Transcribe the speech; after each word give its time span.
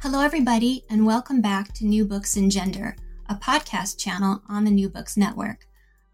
Hello, 0.00 0.20
everybody, 0.20 0.84
and 0.88 1.04
welcome 1.04 1.40
back 1.40 1.74
to 1.74 1.84
New 1.84 2.04
Books 2.04 2.36
in 2.36 2.50
Gender, 2.50 2.94
a 3.28 3.34
podcast 3.34 3.98
channel 3.98 4.42
on 4.48 4.62
the 4.62 4.70
New 4.70 4.88
Books 4.88 5.16
Network. 5.16 5.66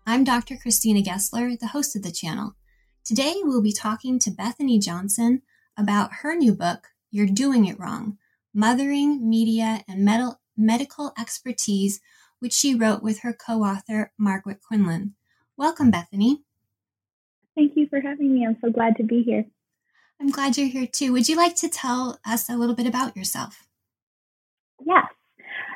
I'm 0.07 0.25
Dr. 0.25 0.57
Christina 0.57 1.03
Gessler, 1.03 1.59
the 1.61 1.67
host 1.67 1.95
of 1.95 2.03
the 2.03 2.11
channel. 2.11 2.57
Today, 3.05 3.35
we'll 3.43 3.61
be 3.61 3.75
talking 3.75 4.19
to 4.21 4.31
Bethany 4.31 4.79
Johnson 4.79 5.43
about 5.77 6.15
her 6.23 6.35
new 6.35 6.55
book, 6.55 6.89
You're 7.11 7.27
Doing 7.27 7.67
It 7.67 7.79
Wrong 7.79 8.17
Mothering, 8.55 9.29
Media, 9.29 9.85
and 9.87 10.03
Med- 10.03 10.37
Medical 10.57 11.13
Expertise, 11.19 12.01
which 12.39 12.55
she 12.55 12.75
wrote 12.75 13.03
with 13.03 13.21
her 13.21 13.35
co 13.35 13.65
author, 13.65 14.13
Margaret 14.17 14.61
Quinlan. 14.67 15.15
Welcome, 15.59 15.91
Bethany. 15.91 16.43
Thank 17.55 17.77
you 17.77 17.87
for 17.89 18.01
having 18.01 18.33
me. 18.33 18.47
I'm 18.47 18.57
so 18.65 18.71
glad 18.71 18.97
to 18.97 19.03
be 19.03 19.23
here. 19.23 19.45
I'm 20.19 20.31
glad 20.31 20.57
you're 20.57 20.69
here 20.69 20.87
too. 20.87 21.13
Would 21.13 21.29
you 21.29 21.37
like 21.37 21.57
to 21.57 21.69
tell 21.69 22.19
us 22.25 22.49
a 22.49 22.57
little 22.57 22.75
bit 22.75 22.87
about 22.87 23.15
yourself? 23.15 23.67
Yes. 24.83 25.07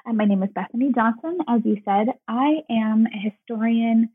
My 0.07 0.25
name 0.25 0.43
is 0.43 0.51
Bethany 0.55 0.93
Johnson. 0.95 1.39
As 1.49 1.61
you 1.65 1.77
said, 1.85 2.09
I 2.27 2.63
am 2.71 3.07
a 3.07 3.19
historian. 3.19 4.11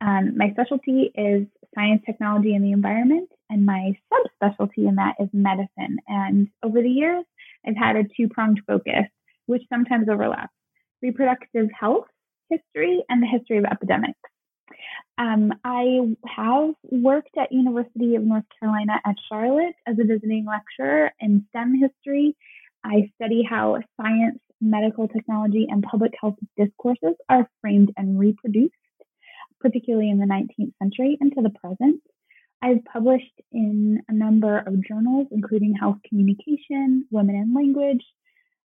Um, 0.00 0.36
my 0.36 0.50
specialty 0.52 1.10
is 1.14 1.46
science, 1.74 2.02
technology, 2.06 2.54
and 2.54 2.64
the 2.64 2.72
environment, 2.72 3.30
and 3.50 3.66
my 3.66 3.98
subspecialty 4.12 4.88
in 4.88 4.96
that 4.96 5.16
is 5.18 5.28
medicine. 5.32 5.98
And 6.06 6.48
over 6.62 6.80
the 6.80 6.90
years, 6.90 7.24
I've 7.66 7.76
had 7.76 7.96
a 7.96 8.04
two 8.16 8.28
pronged 8.28 8.60
focus, 8.66 9.06
which 9.46 9.62
sometimes 9.68 10.08
overlaps 10.08 10.52
reproductive 11.02 11.68
health 11.78 12.06
history 12.48 13.02
and 13.08 13.22
the 13.22 13.26
history 13.26 13.58
of 13.58 13.64
epidemics. 13.64 14.18
Um, 15.18 15.52
I 15.64 16.14
have 16.26 16.74
worked 16.90 17.36
at 17.38 17.52
University 17.52 18.14
of 18.16 18.22
North 18.22 18.44
Carolina 18.58 19.00
at 19.04 19.16
Charlotte 19.28 19.74
as 19.86 19.98
a 19.98 20.04
visiting 20.04 20.46
lecturer 20.46 21.12
in 21.20 21.44
STEM 21.50 21.78
history 21.80 22.36
I 22.84 23.10
study 23.16 23.42
how 23.48 23.78
science, 24.00 24.38
medical 24.60 25.08
technology, 25.08 25.66
and 25.68 25.82
public 25.82 26.12
health 26.20 26.36
discourses 26.56 27.16
are 27.28 27.48
framed 27.60 27.92
and 27.96 28.18
reproduced, 28.18 28.74
particularly 29.60 30.10
in 30.10 30.18
the 30.18 30.26
19th 30.26 30.72
century 30.82 31.16
into 31.20 31.40
the 31.42 31.50
present. 31.50 32.02
I've 32.62 32.84
published 32.84 33.40
in 33.52 34.02
a 34.08 34.12
number 34.12 34.58
of 34.58 34.86
journals, 34.86 35.28
including 35.30 35.74
Health 35.74 35.98
Communication, 36.08 37.06
Women 37.10 37.34
in 37.34 37.54
Language, 37.54 38.04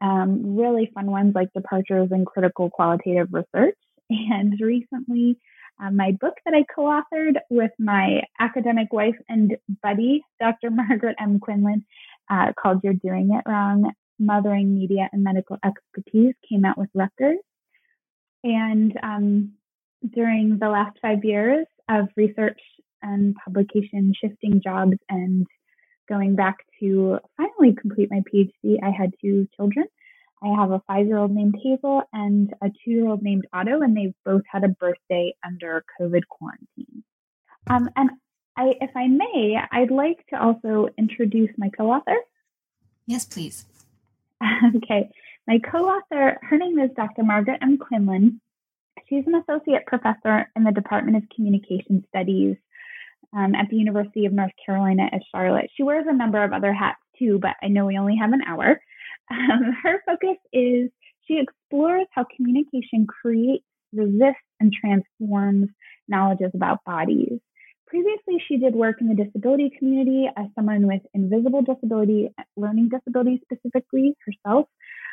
um, 0.00 0.56
really 0.56 0.90
fun 0.94 1.10
ones 1.10 1.34
like 1.34 1.52
Departures 1.52 2.08
in 2.10 2.24
Critical 2.24 2.70
Qualitative 2.70 3.28
Research. 3.32 3.76
And 4.08 4.54
recently, 4.60 5.38
uh, 5.82 5.90
my 5.90 6.12
book 6.12 6.34
that 6.44 6.54
I 6.54 6.64
co 6.74 6.82
authored 6.82 7.36
with 7.50 7.72
my 7.78 8.22
academic 8.38 8.92
wife 8.92 9.16
and 9.28 9.56
buddy, 9.82 10.22
Dr. 10.40 10.70
Margaret 10.70 11.16
M. 11.20 11.38
Quinlan, 11.40 11.84
uh, 12.30 12.52
called 12.60 12.80
You're 12.82 12.94
Doing 12.94 13.30
It 13.32 13.48
Wrong 13.48 13.90
Mothering 14.18 14.74
Media 14.74 15.08
and 15.12 15.22
Medical 15.22 15.58
Expertise 15.64 16.34
came 16.48 16.64
out 16.64 16.78
with 16.78 16.88
Rutgers. 16.94 17.38
And 18.42 18.92
um, 19.02 19.52
during 20.14 20.58
the 20.58 20.68
last 20.68 20.98
five 21.02 21.24
years 21.24 21.66
of 21.88 22.08
research 22.16 22.60
and 23.02 23.34
publication, 23.44 24.12
shifting 24.20 24.60
jobs, 24.62 24.96
and 25.08 25.46
going 26.08 26.36
back 26.36 26.56
to 26.80 27.18
finally 27.36 27.74
complete 27.74 28.10
my 28.10 28.20
PhD, 28.20 28.76
I 28.82 28.90
had 28.90 29.10
two 29.20 29.46
children. 29.56 29.86
I 30.42 30.48
have 30.60 30.70
a 30.70 30.82
five 30.86 31.06
year 31.06 31.18
old 31.18 31.32
named 31.32 31.56
Hazel 31.62 32.02
and 32.12 32.52
a 32.62 32.68
two 32.68 32.90
year 32.90 33.08
old 33.08 33.22
named 33.22 33.46
Otto, 33.52 33.80
and 33.80 33.96
they 33.96 34.14
both 34.24 34.42
had 34.50 34.64
a 34.64 34.68
birthday 34.68 35.34
under 35.44 35.84
COVID 36.00 36.22
quarantine. 36.28 37.02
Um, 37.68 37.90
and 37.96 38.10
I, 38.56 38.74
if 38.80 38.90
I 38.96 39.06
may, 39.06 39.56
I'd 39.70 39.90
like 39.90 40.26
to 40.28 40.40
also 40.40 40.88
introduce 40.96 41.50
my 41.58 41.68
co 41.68 41.90
author. 41.90 42.16
Yes, 43.06 43.24
please. 43.24 43.66
okay. 44.76 45.10
My 45.46 45.58
co 45.58 45.84
author, 45.86 46.38
her 46.42 46.58
name 46.58 46.78
is 46.78 46.90
Dr. 46.96 47.22
Margaret 47.22 47.58
M. 47.62 47.78
Quinlan. 47.78 48.40
She's 49.08 49.24
an 49.26 49.34
associate 49.36 49.86
professor 49.86 50.50
in 50.56 50.64
the 50.64 50.72
Department 50.72 51.16
of 51.16 51.22
Communication 51.34 52.04
Studies 52.08 52.56
um, 53.36 53.54
at 53.54 53.68
the 53.70 53.76
University 53.76 54.26
of 54.26 54.32
North 54.32 54.52
Carolina 54.64 55.08
at 55.12 55.22
Charlotte. 55.30 55.70
She 55.76 55.82
wears 55.82 56.06
a 56.08 56.14
number 56.14 56.42
of 56.42 56.52
other 56.52 56.72
hats 56.72 56.98
too, 57.18 57.38
but 57.40 57.56
I 57.62 57.68
know 57.68 57.86
we 57.86 57.98
only 57.98 58.16
have 58.16 58.32
an 58.32 58.42
hour. 58.46 58.80
Um, 59.28 59.72
her 59.82 60.00
focus 60.06 60.36
is 60.52 60.88
she 61.26 61.40
explores 61.40 62.06
how 62.12 62.26
communication 62.36 63.08
creates, 63.08 63.64
resists, 63.92 64.38
and 64.60 64.72
transforms 64.72 65.68
knowledges 66.06 66.52
about 66.54 66.84
bodies. 66.84 67.40
Previously, 67.86 68.42
she 68.48 68.56
did 68.56 68.74
work 68.74 69.00
in 69.00 69.06
the 69.06 69.14
disability 69.14 69.70
community 69.78 70.28
as 70.36 70.46
someone 70.56 70.88
with 70.88 71.02
invisible 71.14 71.62
disability, 71.62 72.34
learning 72.56 72.88
disability 72.88 73.40
specifically 73.44 74.16
herself. 74.26 74.66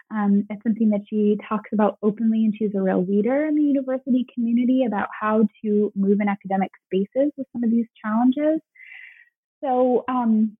Um, 0.10 0.48
it's 0.50 0.64
something 0.64 0.90
that 0.90 1.02
she 1.08 1.38
talks 1.48 1.70
about 1.72 2.00
openly, 2.02 2.46
and 2.46 2.54
she's 2.58 2.74
a 2.76 2.82
real 2.82 3.06
leader 3.06 3.46
in 3.46 3.56
the 3.56 3.62
university 3.62 4.26
community 4.34 4.86
about 4.86 5.10
how 5.20 5.48
to 5.64 5.92
move 5.96 6.20
in 6.20 6.28
academic 6.28 6.72
spaces 6.88 7.32
with 7.38 7.48
some 7.54 7.64
of 7.64 7.70
these 7.70 7.86
challenges. 8.04 8.60
So, 9.64 10.04
um, 10.08 10.58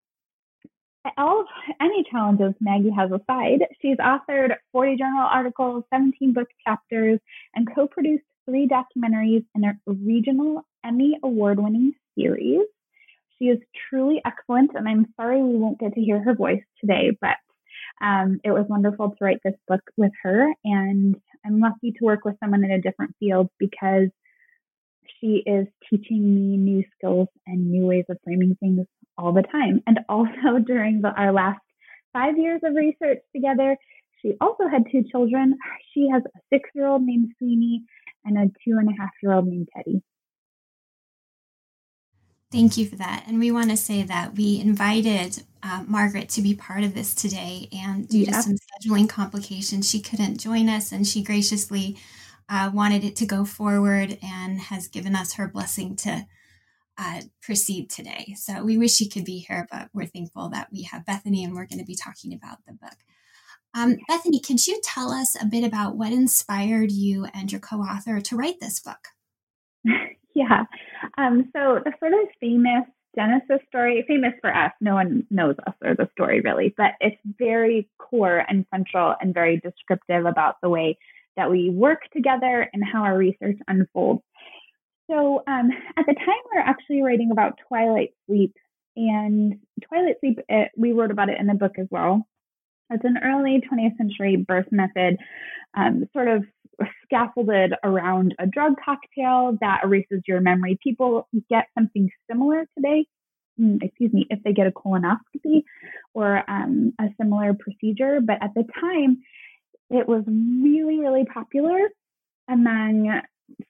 all 1.18 1.46
any 1.82 2.06
challenges 2.10 2.54
Maggie 2.62 2.92
has 2.92 3.12
aside, 3.12 3.66
she's 3.82 3.98
authored 3.98 4.56
40 4.72 4.98
journal 4.98 5.28
articles, 5.30 5.84
17 5.92 6.32
book 6.34 6.48
chapters, 6.66 7.20
and 7.56 7.68
co-produced 7.76 8.24
three 8.46 8.68
documentaries 8.68 9.46
and 9.56 9.66
a 9.66 9.76
regional 9.88 10.62
Emmy 10.86 11.18
award-winning 11.24 11.94
series. 12.18 12.66
She 13.38 13.46
is 13.46 13.60
truly 13.90 14.22
excellent, 14.26 14.72
and 14.76 14.88
I'm 14.88 15.14
sorry 15.16 15.42
we 15.42 15.58
won't 15.58 15.80
get 15.80 15.94
to 15.94 16.02
hear 16.02 16.22
her 16.24 16.36
voice 16.36 16.64
today, 16.80 17.18
but 17.20 17.38
um, 18.02 18.40
it 18.44 18.52
was 18.52 18.66
wonderful 18.70 19.10
to 19.10 19.16
write 19.22 19.40
this 19.44 19.56
book 19.68 19.82
with 19.98 20.12
her. 20.24 20.48
And 20.64 21.16
I'm 21.46 21.60
lucky 21.60 21.92
to 21.92 22.06
work 22.06 22.26
with 22.26 22.36
someone 22.40 22.64
in 22.64 22.72
a 22.72 22.82
different 22.82 23.16
field 23.20 23.50
because 23.60 24.10
she 25.20 25.44
is 25.46 25.68
teaching 25.90 26.36
me 26.36 26.58
new 26.58 26.84
skills 26.96 27.28
and 27.48 27.72
new 27.72 27.86
ways 27.86 28.06
of 28.10 28.18
framing 28.24 28.56
things 28.60 28.86
all 29.18 29.34
the 29.34 29.44
time. 29.44 29.82
And 29.88 30.00
also 30.10 30.60
during 30.66 31.02
the, 31.02 31.10
our 31.10 31.32
last 31.32 31.60
five 32.12 32.38
years 32.38 32.62
of 32.64 32.76
research 32.76 33.20
together, 33.36 33.78
she 34.22 34.34
also 34.40 34.68
had 34.68 34.84
two 34.92 35.04
children. 35.12 35.58
She 35.94 36.10
has 36.12 36.24
a 36.26 36.40
six 36.52 36.70
year 36.76 36.88
old 36.88 37.04
named 37.04 37.34
Sweeney 37.38 37.84
and 38.26 38.38
a 38.38 38.46
two 38.64 38.78
and 38.78 38.90
a 38.90 38.94
half 39.00 39.12
year 39.22 39.34
old 39.34 39.48
named 39.48 39.70
Teddy. 39.76 40.02
Thank 42.54 42.78
you 42.78 42.88
for 42.88 42.98
that. 42.98 43.24
And 43.26 43.40
we 43.40 43.50
want 43.50 43.72
to 43.72 43.76
say 43.76 44.04
that 44.04 44.36
we 44.36 44.62
invited 44.62 45.42
uh, 45.64 45.84
Margaret 45.88 46.30
to 46.30 46.42
be 46.44 46.54
part 46.54 46.84
of 46.84 46.94
this 46.94 47.16
today, 47.16 47.68
and 47.74 48.08
due 48.08 48.28
to 48.28 48.34
some 48.44 48.54
scheduling 48.54 49.10
complications, 49.10 49.90
she 49.90 50.00
couldn't 50.00 50.38
join 50.38 50.70
us, 50.70 50.92
and 50.92 51.08
she 51.08 51.24
graciously 51.24 51.98
uh, 52.50 52.70
wanted 52.72 53.04
it 53.04 53.16
to 53.16 53.26
go 53.26 53.44
forward 53.44 54.20
and 54.22 54.60
has 54.62 54.88
given 54.88 55.16
us 55.16 55.34
her 55.34 55.48
blessing 55.48 55.96
to 55.96 56.28
uh, 57.00 57.22
proceed 57.42 57.90
today. 57.90 58.36
So 58.38 58.64
we 58.64 58.78
wish 58.78 58.94
she 58.94 59.10
could 59.10 59.26
be 59.26 59.40
here, 59.40 59.66
but 59.72 59.90
we're 59.92 60.06
thankful 60.06 60.50
that 60.50 60.68
we 60.72 60.84
have 60.84 61.08
Bethany 61.08 61.44
and 61.44 61.56
we're 61.56 61.66
going 61.66 61.80
to 61.80 61.86
be 61.86 61.96
talking 61.96 62.36
about 62.36 62.60
the 62.68 62.74
book. 62.74 62.98
Um, 63.74 63.98
Bethany, 64.08 64.40
could 64.40 64.68
you 64.68 64.80
tell 64.84 65.12
us 65.12 65.36
a 65.42 65.48
bit 65.48 65.64
about 65.64 65.96
what 65.96 66.12
inspired 66.12 66.92
you 66.92 67.26
and 67.34 67.52
your 67.52 67.62
co 67.62 67.78
author 67.78 68.22
to 68.22 68.36
write 68.36 68.60
this 68.60 68.80
book? 68.80 69.08
Yeah. 70.36 70.64
Um, 71.18 71.52
so 71.56 71.80
the 71.86 71.94
sort 72.00 72.14
of 72.14 72.28
famous 72.40 72.86
Genesis 73.16 73.60
story, 73.68 74.04
famous 74.08 74.34
for 74.42 74.54
us. 74.54 74.72
No 74.82 74.96
one 74.96 75.28
knows 75.30 75.56
us 75.68 75.76
or 75.84 75.96
the 75.96 76.10
story 76.14 76.42
really, 76.42 76.74
but 76.76 76.94
it's 77.00 77.20
very 77.38 77.88
core 78.00 78.44
and 78.48 78.66
central 78.74 79.14
and 79.22 79.34
very 79.34 79.60
descriptive 79.60 80.26
about 80.26 80.56
the 80.62 80.70
way 80.70 80.98
that 81.38 81.52
we 81.52 81.70
work 81.70 82.00
together 82.12 82.68
and 82.74 82.84
how 82.84 83.04
our 83.04 83.18
research 83.18 83.58
unfolds. 83.68 84.24
So 85.10 85.44
um, 85.48 85.70
at 85.98 86.06
the 86.06 86.14
time, 86.14 86.44
we 86.52 86.60
are 86.60 86.66
actually 86.66 87.02
writing 87.02 87.32
about 87.32 87.60
twilight 87.68 88.12
sleep, 88.26 88.56
and 88.96 89.60
twilight 89.88 90.16
sleep, 90.20 90.40
it, 90.40 90.46
eh, 90.50 90.66
we 90.78 90.92
wrote 90.92 91.12
about 91.12 91.30
it 91.30 91.40
in 91.40 91.48
the 91.48 91.54
book 91.54 91.74
as 91.78 91.88
well. 91.92 92.26
It's 92.90 93.04
an 93.04 93.18
early 93.24 93.62
20th 93.62 93.98
century 93.98 94.38
birth 94.38 94.72
method, 94.72 95.18
um, 95.76 96.08
sort 96.14 96.28
of 96.28 96.46
scaffolded 97.04 97.74
around 97.84 98.36
a 98.40 98.46
drug 98.46 98.74
cocktail 98.84 99.58
that 99.62 99.82
erases 99.84 100.22
your 100.28 100.42
memory. 100.42 100.78
People 100.84 101.28
get 101.50 101.68
something 101.78 102.10
similar 102.30 102.66
today, 102.76 103.06
mm, 103.60 103.82
excuse 103.82 104.14
me, 104.14 104.28
if 104.30 104.42
they 104.44 104.54
get 104.54 104.68
a 104.68 104.72
colonoscopy 104.72 105.64
or 106.14 106.50
um, 106.50 106.94
a 107.00 107.06
similar 107.20 107.54
procedure. 107.54 108.20
But 108.22 108.38
at 108.42 108.54
the 108.56 108.66
time, 108.80 109.22
it 109.90 110.08
was 110.08 110.24
really, 110.28 111.00
really 111.00 111.26
popular 111.26 111.80
among 112.50 113.22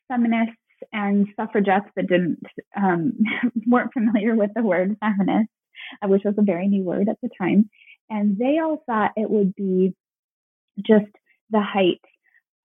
feminists 0.07 0.57
and 0.91 1.27
suffragettes 1.35 1.89
that 1.95 2.07
didn't 2.07 2.43
um, 2.75 3.13
weren't 3.67 3.93
familiar 3.93 4.35
with 4.35 4.51
the 4.55 4.63
word 4.63 4.97
feminist, 4.99 5.49
uh, 6.01 6.07
which 6.07 6.23
was 6.23 6.35
a 6.37 6.43
very 6.43 6.67
new 6.67 6.83
word 6.83 7.09
at 7.09 7.17
the 7.21 7.29
time, 7.37 7.69
and 8.09 8.37
they 8.37 8.59
all 8.59 8.83
thought 8.85 9.11
it 9.15 9.29
would 9.29 9.55
be 9.55 9.93
just 10.85 11.11
the 11.49 11.61
height 11.61 12.01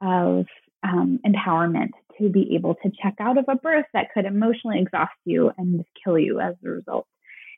of 0.01 0.47
um, 0.83 1.19
empowerment 1.27 1.91
to 2.19 2.29
be 2.29 2.55
able 2.55 2.75
to 2.75 2.91
check 3.03 3.15
out 3.21 3.39
of 3.39 3.45
a 3.49 3.57
birth 3.57 3.87
that 3.95 4.13
could 4.13 4.25
emotionally 4.25 4.81
exhaust 4.81 5.13
you 5.25 5.51
and 5.57 5.85
kill 6.05 6.19
you 6.19 6.41
as 6.41 6.55
a 6.65 6.69
result. 6.69 7.07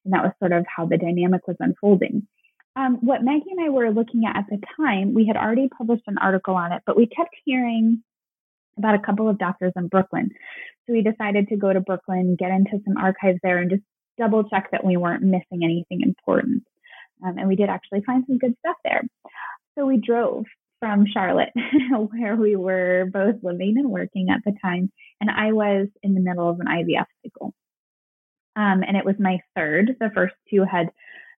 And 0.05 0.15
that 0.15 0.23
was 0.23 0.33
sort 0.39 0.53
of 0.53 0.65
how 0.75 0.87
the 0.87 0.97
dynamic 0.97 1.47
was 1.47 1.57
unfolding. 1.61 2.27
Um, 2.77 2.99
what 3.01 3.23
Maggie 3.23 3.51
and 3.51 3.67
I 3.67 3.69
were 3.69 3.91
looking 3.91 4.23
at 4.27 4.37
at 4.37 4.47
the 4.49 4.61
time, 4.77 5.13
we 5.13 5.27
had 5.27 5.37
already 5.37 5.69
published 5.69 6.05
an 6.07 6.19
article 6.19 6.55
on 6.55 6.73
it, 6.73 6.83
but 6.87 6.97
we 6.97 7.07
kept 7.07 7.35
hearing 7.45 8.03
about 8.79 8.95
a 8.95 9.01
couple 9.01 9.29
of 9.29 9.39
doctors 9.39 9.73
in 9.77 9.89
Brooklyn. 9.89 10.31
So 10.87 10.93
we 10.93 11.03
decided 11.03 11.49
to 11.49 11.57
go 11.57 11.73
to 11.73 11.81
Brooklyn, 11.81 12.37
get 12.39 12.51
into 12.51 12.83
some 12.87 12.97
archives 12.97 13.39
there, 13.43 13.59
and 13.59 13.71
just 13.71 13.83
double 14.19 14.45
check 14.45 14.71
that 14.73 14.85
we 14.85 14.97
weren't 14.97 15.23
missing 15.23 15.63
anything 15.65 16.01
important. 16.03 16.65
Um, 17.25 17.39
and 17.39 17.49
we 17.49 17.57
did 17.57 17.69
actually 17.69 18.03
find 18.03 18.25
some 18.27 18.39
good 18.39 18.55
stuff 18.61 18.77
there. 18.85 19.03
So 19.77 19.87
we 19.87 19.99
drove 19.99 20.45
from 20.81 21.05
Charlotte, 21.13 21.51
where 21.91 22.37
we 22.37 22.57
were 22.57 23.09
both 23.13 23.37
living 23.43 23.75
and 23.77 23.91
working 23.91 24.29
at 24.31 24.41
the 24.45 24.59
time. 24.63 24.91
And 25.21 25.31
I 25.31 25.53
was 25.53 25.89
in 26.03 26.15
the 26.15 26.21
middle 26.21 26.49
of 26.49 26.59
an 26.59 26.67
IVF 26.67 27.07
cycle. 27.23 27.55
Um, 28.57 28.83
and 28.87 28.97
it 28.97 29.05
was 29.05 29.15
my 29.19 29.41
third. 29.55 29.97
The 30.01 30.11
first 30.15 30.35
two 30.51 30.65
had 30.65 30.91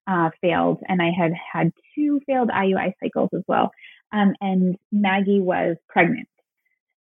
uh, 0.07 0.31
failed, 0.41 0.79
and 0.89 1.03
I 1.03 1.11
had 1.17 1.33
had 1.53 1.73
two 1.95 2.21
failed 2.27 2.49
IUI 2.49 2.95
cycles 3.03 3.31
as 3.35 3.43
well. 3.47 3.71
Um, 4.13 4.35
and 4.41 4.77
Maggie 4.91 5.41
was 5.41 5.77
pregnant. 5.89 6.29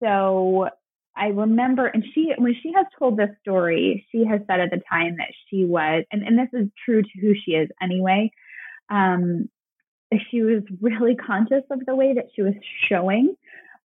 So 0.04 0.70
I 1.16 1.28
remember, 1.28 1.88
and 1.88 2.04
she, 2.14 2.34
when 2.38 2.56
she 2.62 2.74
has 2.76 2.86
told 3.00 3.18
this 3.18 3.30
story, 3.42 4.06
she 4.12 4.26
has 4.26 4.42
said 4.48 4.60
at 4.60 4.70
the 4.70 4.82
time 4.90 5.16
that 5.18 5.32
she 5.50 5.66
was, 5.66 6.04
and, 6.12 6.24
and 6.24 6.38
this 6.38 6.50
is 6.54 6.70
true 6.84 7.02
to 7.02 7.22
who 7.22 7.34
she 7.34 7.52
is 7.52 7.70
anyway. 7.82 8.32
Um, 8.90 9.50
she 10.30 10.42
was 10.42 10.64
really 10.82 11.16
conscious 11.16 11.64
of 11.72 11.86
the 11.86 11.96
way 11.96 12.14
that 12.14 12.26
she 12.36 12.42
was 12.42 12.54
showing 12.90 13.36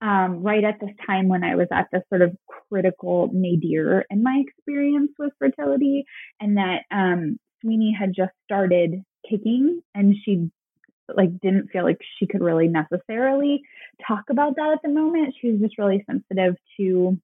um, 0.01 0.43
right 0.43 0.65
at 0.65 0.81
this 0.81 0.95
time 1.07 1.29
when 1.29 1.43
I 1.45 1.55
was 1.55 1.69
at 1.73 1.89
this 1.93 2.03
sort 2.09 2.23
of 2.23 2.37
critical 2.47 3.31
nadir 3.33 4.05
in 4.11 4.23
my 4.23 4.43
experience 4.47 5.13
with 5.19 5.33
fertility, 5.39 6.05
and 6.41 6.57
that 6.57 6.83
um, 6.91 7.39
Sweeney 7.61 7.97
had 7.99 8.13
just 8.15 8.33
started 8.45 9.03
kicking, 9.29 9.81
and 9.95 10.15
she 10.25 10.51
like 11.15 11.41
didn't 11.41 11.69
feel 11.71 11.85
like 11.85 11.99
she 12.19 12.27
could 12.27 12.43
really 12.43 12.69
necessarily 12.69 13.63
talk 14.07 14.25
about 14.31 14.57
that 14.57 14.73
at 14.73 14.83
the 14.83 14.89
moment. 14.89 15.35
She 15.41 15.51
was 15.51 15.61
just 15.61 15.79
really 15.79 16.05
sensitive 16.07 16.57
to 16.79 17.19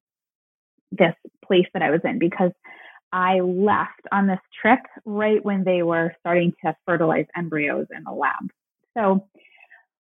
this 0.91 1.15
place 1.45 1.67
that 1.73 1.83
I 1.83 1.91
was 1.91 2.01
in 2.03 2.19
because 2.19 2.51
I 3.11 3.39
left 3.39 4.01
on 4.11 4.27
this 4.27 4.39
trip 4.61 4.79
right 5.05 5.43
when 5.43 5.63
they 5.63 5.83
were 5.83 6.13
starting 6.19 6.53
to 6.65 6.75
fertilize 6.85 7.25
embryos 7.35 7.87
in 7.95 8.03
the 8.03 8.11
lab. 8.11 8.49
So 8.97 9.27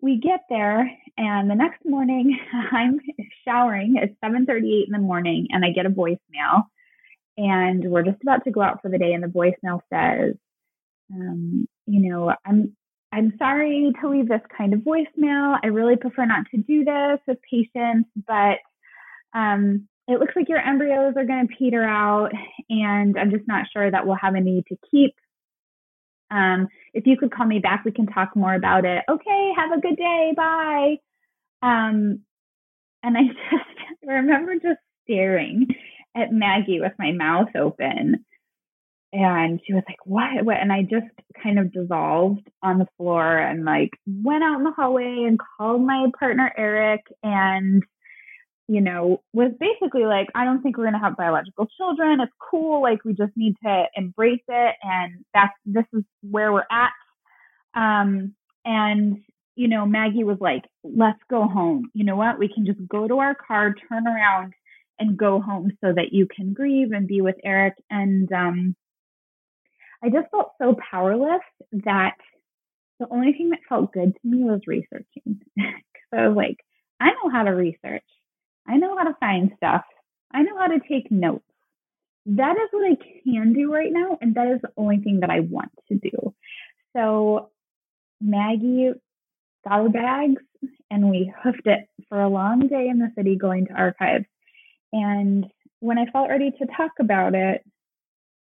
we 0.00 0.18
get 0.18 0.40
there 0.48 0.90
and 1.16 1.50
the 1.50 1.54
next 1.54 1.84
morning 1.84 2.38
I'm 2.72 3.00
showering. 3.46 3.94
It's 3.96 4.16
7:38 4.24 4.86
in 4.86 4.92
the 4.92 4.98
morning 4.98 5.48
and 5.50 5.64
I 5.64 5.70
get 5.70 5.86
a 5.86 5.90
voicemail 5.90 6.64
and 7.36 7.84
we're 7.90 8.02
just 8.02 8.22
about 8.22 8.44
to 8.44 8.50
go 8.50 8.62
out 8.62 8.82
for 8.82 8.90
the 8.90 8.98
day 8.98 9.12
and 9.12 9.22
the 9.22 9.28
voicemail 9.28 9.80
says 9.92 10.36
um, 11.12 11.66
you 11.86 12.10
know, 12.10 12.34
I'm 12.44 12.76
I'm 13.12 13.34
sorry 13.38 13.92
to 14.00 14.08
leave 14.08 14.28
this 14.28 14.40
kind 14.56 14.72
of 14.72 14.80
voicemail. 14.80 15.58
I 15.62 15.66
really 15.66 15.96
prefer 15.96 16.24
not 16.24 16.46
to 16.50 16.56
do 16.56 16.84
this 16.84 17.18
with 17.26 17.38
patients, 17.50 18.08
but 18.26 18.58
um, 19.34 19.86
it 20.08 20.18
looks 20.18 20.34
like 20.34 20.48
your 20.48 20.60
embryos 20.60 21.14
are 21.16 21.26
going 21.26 21.46
to 21.46 21.54
peter 21.54 21.84
out, 21.84 22.32
and 22.70 23.18
I'm 23.18 23.30
just 23.30 23.46
not 23.46 23.66
sure 23.72 23.90
that 23.90 24.06
we'll 24.06 24.16
have 24.16 24.34
a 24.34 24.40
need 24.40 24.64
to 24.68 24.76
keep. 24.90 25.14
Um, 26.32 26.68
if 26.94 27.06
you 27.06 27.16
could 27.16 27.30
call 27.30 27.46
me 27.46 27.58
back, 27.58 27.84
we 27.84 27.92
can 27.92 28.06
talk 28.06 28.34
more 28.34 28.54
about 28.54 28.84
it. 28.84 29.04
Okay, 29.08 29.52
have 29.56 29.72
a 29.72 29.80
good 29.80 29.96
day. 29.96 30.32
Bye. 30.36 30.96
Um, 31.62 32.20
and 33.02 33.16
I 33.16 33.22
just 33.50 34.02
remember 34.02 34.54
just 34.54 34.80
staring 35.04 35.68
at 36.16 36.32
Maggie 36.32 36.80
with 36.80 36.92
my 36.98 37.12
mouth 37.12 37.54
open 37.54 38.24
and 39.12 39.60
she 39.66 39.74
was 39.74 39.82
like, 39.86 39.98
what? 40.04 40.44
what? 40.44 40.56
And 40.56 40.72
I 40.72 40.82
just 40.82 41.06
kind 41.42 41.58
of 41.58 41.72
dissolved 41.72 42.48
on 42.62 42.78
the 42.78 42.88
floor 42.96 43.36
and 43.38 43.64
like 43.64 43.90
went 44.06 44.42
out 44.42 44.58
in 44.58 44.64
the 44.64 44.72
hallway 44.72 45.24
and 45.26 45.38
called 45.38 45.82
my 45.82 46.06
partner, 46.18 46.52
Eric, 46.56 47.02
and, 47.22 47.82
you 48.72 48.80
know, 48.80 49.20
was 49.34 49.52
basically 49.60 50.06
like, 50.06 50.28
I 50.34 50.46
don't 50.46 50.62
think 50.62 50.78
we're 50.78 50.84
going 50.84 50.94
to 50.94 51.00
have 51.00 51.14
biological 51.14 51.68
children. 51.76 52.22
It's 52.22 52.32
cool. 52.38 52.80
Like, 52.80 53.04
we 53.04 53.12
just 53.12 53.32
need 53.36 53.54
to 53.62 53.84
embrace 53.94 54.40
it. 54.48 54.76
And 54.82 55.26
that's, 55.34 55.52
this 55.66 55.84
is 55.92 56.04
where 56.22 56.50
we're 56.50 56.64
at. 56.70 56.92
Um, 57.74 58.34
and, 58.64 59.18
you 59.56 59.68
know, 59.68 59.84
Maggie 59.84 60.24
was 60.24 60.38
like, 60.40 60.62
let's 60.82 61.18
go 61.28 61.46
home. 61.46 61.90
You 61.92 62.04
know 62.04 62.16
what? 62.16 62.38
We 62.38 62.48
can 62.48 62.64
just 62.64 62.78
go 62.88 63.06
to 63.06 63.18
our 63.18 63.34
car, 63.34 63.74
turn 63.90 64.06
around, 64.06 64.54
and 64.98 65.18
go 65.18 65.38
home 65.38 65.72
so 65.84 65.92
that 65.92 66.12
you 66.12 66.26
can 66.34 66.54
grieve 66.54 66.92
and 66.92 67.06
be 67.06 67.20
with 67.20 67.36
Eric. 67.44 67.74
And, 67.90 68.32
um, 68.32 68.74
I 70.02 70.08
just 70.08 70.30
felt 70.30 70.52
so 70.58 70.74
powerless 70.90 71.42
that 71.84 72.16
the 72.98 73.06
only 73.10 73.34
thing 73.34 73.50
that 73.50 73.60
felt 73.68 73.92
good 73.92 74.14
to 74.14 74.26
me 74.26 74.44
was 74.44 74.62
researching. 74.66 75.42
so 75.58 76.16
I 76.16 76.28
was 76.28 76.36
like, 76.36 76.56
I 76.98 77.08
know 77.10 77.30
how 77.30 77.42
to 77.42 77.50
research. 77.50 78.02
I 78.66 78.76
know 78.76 78.96
how 78.96 79.04
to 79.04 79.16
find 79.20 79.52
stuff. 79.56 79.82
I 80.32 80.42
know 80.42 80.56
how 80.58 80.68
to 80.68 80.80
take 80.88 81.10
notes. 81.10 81.44
That 82.26 82.56
is 82.56 82.68
what 82.70 82.92
I 82.92 82.96
can 83.24 83.52
do 83.52 83.72
right 83.72 83.92
now. 83.92 84.18
And 84.20 84.34
that 84.34 84.48
is 84.48 84.60
the 84.62 84.70
only 84.76 84.98
thing 84.98 85.20
that 85.20 85.30
I 85.30 85.40
want 85.40 85.72
to 85.88 85.96
do. 85.96 86.34
So 86.96 87.50
Maggie 88.20 88.92
got 89.64 89.80
our 89.80 89.88
bags 89.88 90.42
and 90.90 91.10
we 91.10 91.32
hoofed 91.42 91.66
it 91.66 91.88
for 92.08 92.20
a 92.20 92.28
long 92.28 92.68
day 92.68 92.88
in 92.88 92.98
the 92.98 93.10
city 93.16 93.36
going 93.36 93.66
to 93.66 93.72
archives. 93.72 94.26
And 94.92 95.46
when 95.80 95.98
I 95.98 96.06
felt 96.06 96.28
ready 96.28 96.50
to 96.50 96.66
talk 96.76 96.92
about 97.00 97.34
it, 97.34 97.64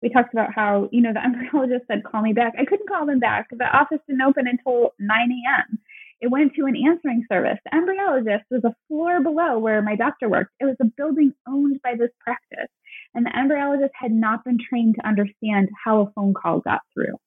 we 0.03 0.11
talked 0.11 0.35
about 0.35 0.53
how, 0.55 0.89
you 0.93 1.01
know, 1.01 1.13
the 1.13 1.21
embryologist 1.27 1.87
said, 1.89 2.05
call 2.05 2.23
me 2.23 2.33
back. 2.33 2.55
I 2.59 2.65
couldn't 2.65 2.89
call 2.89 3.07
them 3.07 3.19
back. 3.19 3.49
The 3.51 3.65
office 3.65 4.01
didn't 4.07 4.23
open 4.23 4.47
until 4.47 4.93
9 4.99 5.19
a.m. 5.19 5.79
It 6.25 6.31
went 6.31 6.55
to 6.55 6.65
an 6.65 6.75
answering 6.75 7.27
service. 7.31 7.59
The 7.67 7.77
embryologist 7.77 8.45
was 8.51 8.65
a 8.65 8.75
floor 8.89 9.23
below 9.23 9.59
where 9.59 9.83
my 9.83 9.95
doctor 9.95 10.27
worked. 10.27 10.53
It 10.59 10.65
was 10.65 10.77
a 10.81 10.87
building 10.97 11.35
owned 11.47 11.83
by 11.83 11.97
this 11.99 12.09
practice. 12.19 12.71
And 13.15 13.27
the 13.27 13.31
embryologist 13.31 13.91
had 13.93 14.11
not 14.11 14.43
been 14.43 14.57
trained 14.57 14.95
to 14.95 15.07
understand 15.07 15.69
how 15.85 16.01
a 16.01 16.11
phone 16.13 16.33
call 16.33 16.61
got 16.61 16.81
through. 16.95 17.19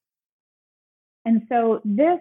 And 1.24 1.42
so 1.48 1.80
this 1.84 2.18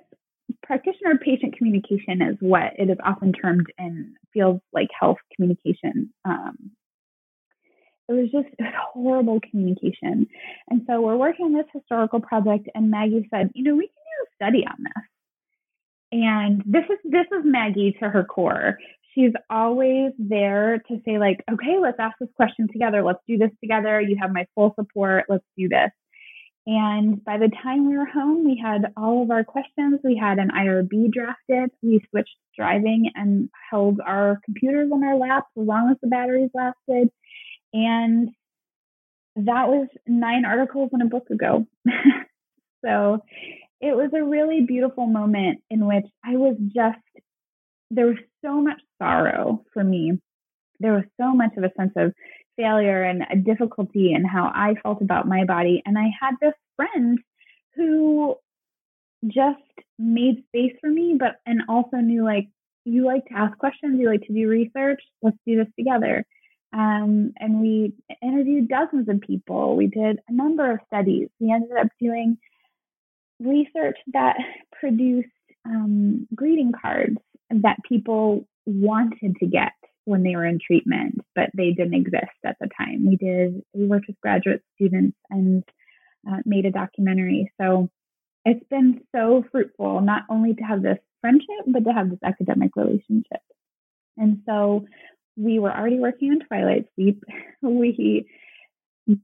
practitioner 0.62 1.18
patient 1.18 1.58
communication 1.58 2.22
is 2.22 2.38
what 2.42 2.74
it 2.78 2.92
is 2.92 2.98
often 3.04 3.34
termed 3.34 3.66
in 3.80 4.14
fields 4.32 4.62
like 4.72 4.90
health 5.00 5.18
communication 5.36 6.14
um, 6.26 6.72
it 8.10 8.14
was 8.14 8.30
just 8.32 8.48
it 8.58 8.62
was 8.62 8.74
horrible 8.94 9.40
communication. 9.52 10.28
And 10.70 10.84
so 10.88 11.02
we're 11.02 11.18
working 11.18 11.48
on 11.48 11.54
this 11.54 11.66
historical 11.74 12.22
project, 12.22 12.70
and 12.74 12.90
Maggie 12.90 13.28
said, 13.30 13.50
you 13.54 13.64
know, 13.64 13.76
we 13.76 13.88
can 13.88 13.90
do 13.90 14.24
a 14.24 14.36
study 14.36 14.66
on 14.66 14.78
this. 14.80 15.04
And 16.12 16.64
this 16.66 16.86
is 16.90 16.98
this 17.04 17.26
is 17.32 17.44
Maggie 17.44 17.98
to 18.00 18.10
her 18.10 18.24
core. 18.24 18.78
She's 19.14 19.34
always 19.50 20.12
there 20.20 20.78
to 20.88 21.02
say, 21.06 21.18
like, 21.18 21.44
okay, 21.52 21.78
let's 21.82 22.00
ask 22.00 22.18
this 22.20 22.30
question 22.36 22.68
together. 22.72 23.04
Let's 23.04 23.24
do 23.28 23.38
this 23.38 23.50
together. 23.62 24.00
You 24.00 24.18
have 24.22 24.32
my 24.32 24.46
full 24.54 24.74
support. 24.80 25.26
Let's 25.28 25.44
do 25.58 25.68
this. 25.68 25.92
And 26.68 27.24
by 27.24 27.38
the 27.38 27.50
time 27.64 27.90
we 27.90 27.98
were 27.98 28.06
home, 28.06 28.44
we 28.44 28.62
had 28.62 28.94
all 28.98 29.24
of 29.24 29.32
our 29.32 29.46
questions. 29.46 30.02
We 30.04 30.18
had 30.18 30.38
an 30.38 30.50
IRB 30.50 31.12
drafted. 31.14 31.72
We 31.82 32.02
switched 32.10 32.36
driving 32.58 33.10
and 33.16 33.50
held 33.72 34.02
our 34.06 34.42
computers 34.44 34.92
on 34.94 35.04
our 35.04 35.16
laps 35.16 35.48
as 35.58 35.66
long 35.66 35.90
as 35.90 35.98
the 36.02 36.10
batteries 36.10 36.50
lasted. 36.54 37.10
And 37.74 38.30
that 39.38 39.70
was 39.70 39.88
nine 40.06 40.44
articles 40.44 40.90
in 40.94 41.02
a 41.02 41.06
book 41.06 41.30
ago. 41.30 41.66
so 42.86 43.24
it 43.82 43.96
was 43.96 44.12
a 44.14 44.24
really 44.24 44.62
beautiful 44.62 45.06
moment 45.06 45.60
in 45.70 45.86
which 45.86 46.06
I 46.26 46.36
was 46.36 46.56
just, 46.76 46.98
there 47.92 48.08
was 48.08 48.18
so 48.44 48.62
much 48.62 48.82
sorrow 49.02 49.64
for 49.74 49.84
me. 49.84 50.20
There 50.80 50.94
was 50.94 51.06
so 51.20 51.34
much 51.34 51.52
of 51.58 51.64
a 51.64 51.72
sense 51.78 51.94
of 51.96 52.14
failure 52.58 53.04
and 53.04 53.24
a 53.32 53.36
difficulty 53.36 54.14
in 54.14 54.26
how 54.26 54.52
I 54.54 54.76
felt 54.82 55.02
about 55.02 55.28
my 55.28 55.46
body. 55.46 55.82
And 55.86 55.98
I 55.98 56.10
had 56.20 56.36
this 56.42 56.54
friend 56.76 57.20
who 57.76 58.36
just 59.26 59.60
made 60.00 60.44
space 60.48 60.76
for 60.82 60.90
me, 60.90 61.16
but 61.18 61.36
and 61.46 61.62
also 61.70 61.98
knew 61.98 62.24
like 62.24 62.48
you 62.86 63.06
like 63.06 63.26
to 63.26 63.38
ask 63.38 63.58
questions, 63.58 64.00
you 64.00 64.10
like 64.10 64.22
to 64.22 64.34
do 64.34 64.48
research, 64.48 65.02
let's 65.22 65.38
do 65.46 65.58
this 65.58 65.72
together. 65.78 66.26
Um, 66.74 67.34
and 67.40 67.62
we 67.62 67.94
interviewed 68.22 68.70
dozens 68.70 69.08
of 69.10 69.22
people. 69.22 69.76
We 69.76 69.88
did 69.88 70.20
a 70.28 70.34
number 70.34 70.72
of 70.72 70.80
studies. 70.88 71.30
We 71.40 71.52
ended 71.52 71.78
up 71.78 71.88
doing 72.00 72.38
research 73.40 73.98
that 74.14 74.38
produced 74.80 75.30
um, 75.66 76.28
greeting 76.34 76.72
cards 76.80 77.18
that 77.50 77.78
people 77.88 78.48
wanted 78.66 79.36
to 79.40 79.48
get 79.48 79.74
when 80.06 80.24
they 80.24 80.36
were 80.36 80.46
in 80.46 80.60
treatment, 80.66 81.16
but 81.36 81.50
they 81.54 81.72
didn't 81.72 81.94
exist 81.94 82.38
at 82.46 82.56
the 82.62 82.70
time. 82.78 83.06
We 83.06 83.18
did, 83.18 83.62
we 83.74 83.86
worked 83.86 84.08
with 84.08 84.20
graduate 84.22 84.64
students 84.76 85.18
and 85.30 85.64
uh, 86.30 86.38
made 86.46 86.66
a 86.66 86.72
documentary. 86.72 87.52
So 87.60 87.90
it's 88.46 88.66
been 88.70 89.02
so 89.14 89.44
fruitful, 89.52 90.02
not 90.02 90.24
only 90.30 90.54
to 90.56 90.64
have 90.64 90.82
this 90.82 91.00
friendship, 91.20 91.66
but 91.68 91.84
to 91.84 91.92
have 91.92 92.10
this 92.10 92.20
academic 92.24 92.72
relationship. 92.76 93.42
And 94.16 94.42
so 94.46 94.86
we 95.36 95.60
were 95.60 95.76
already 95.76 96.00
working 96.00 96.32
on 96.32 96.40
Twilight 96.48 96.86
Sleep. 96.96 97.24
We 97.62 98.30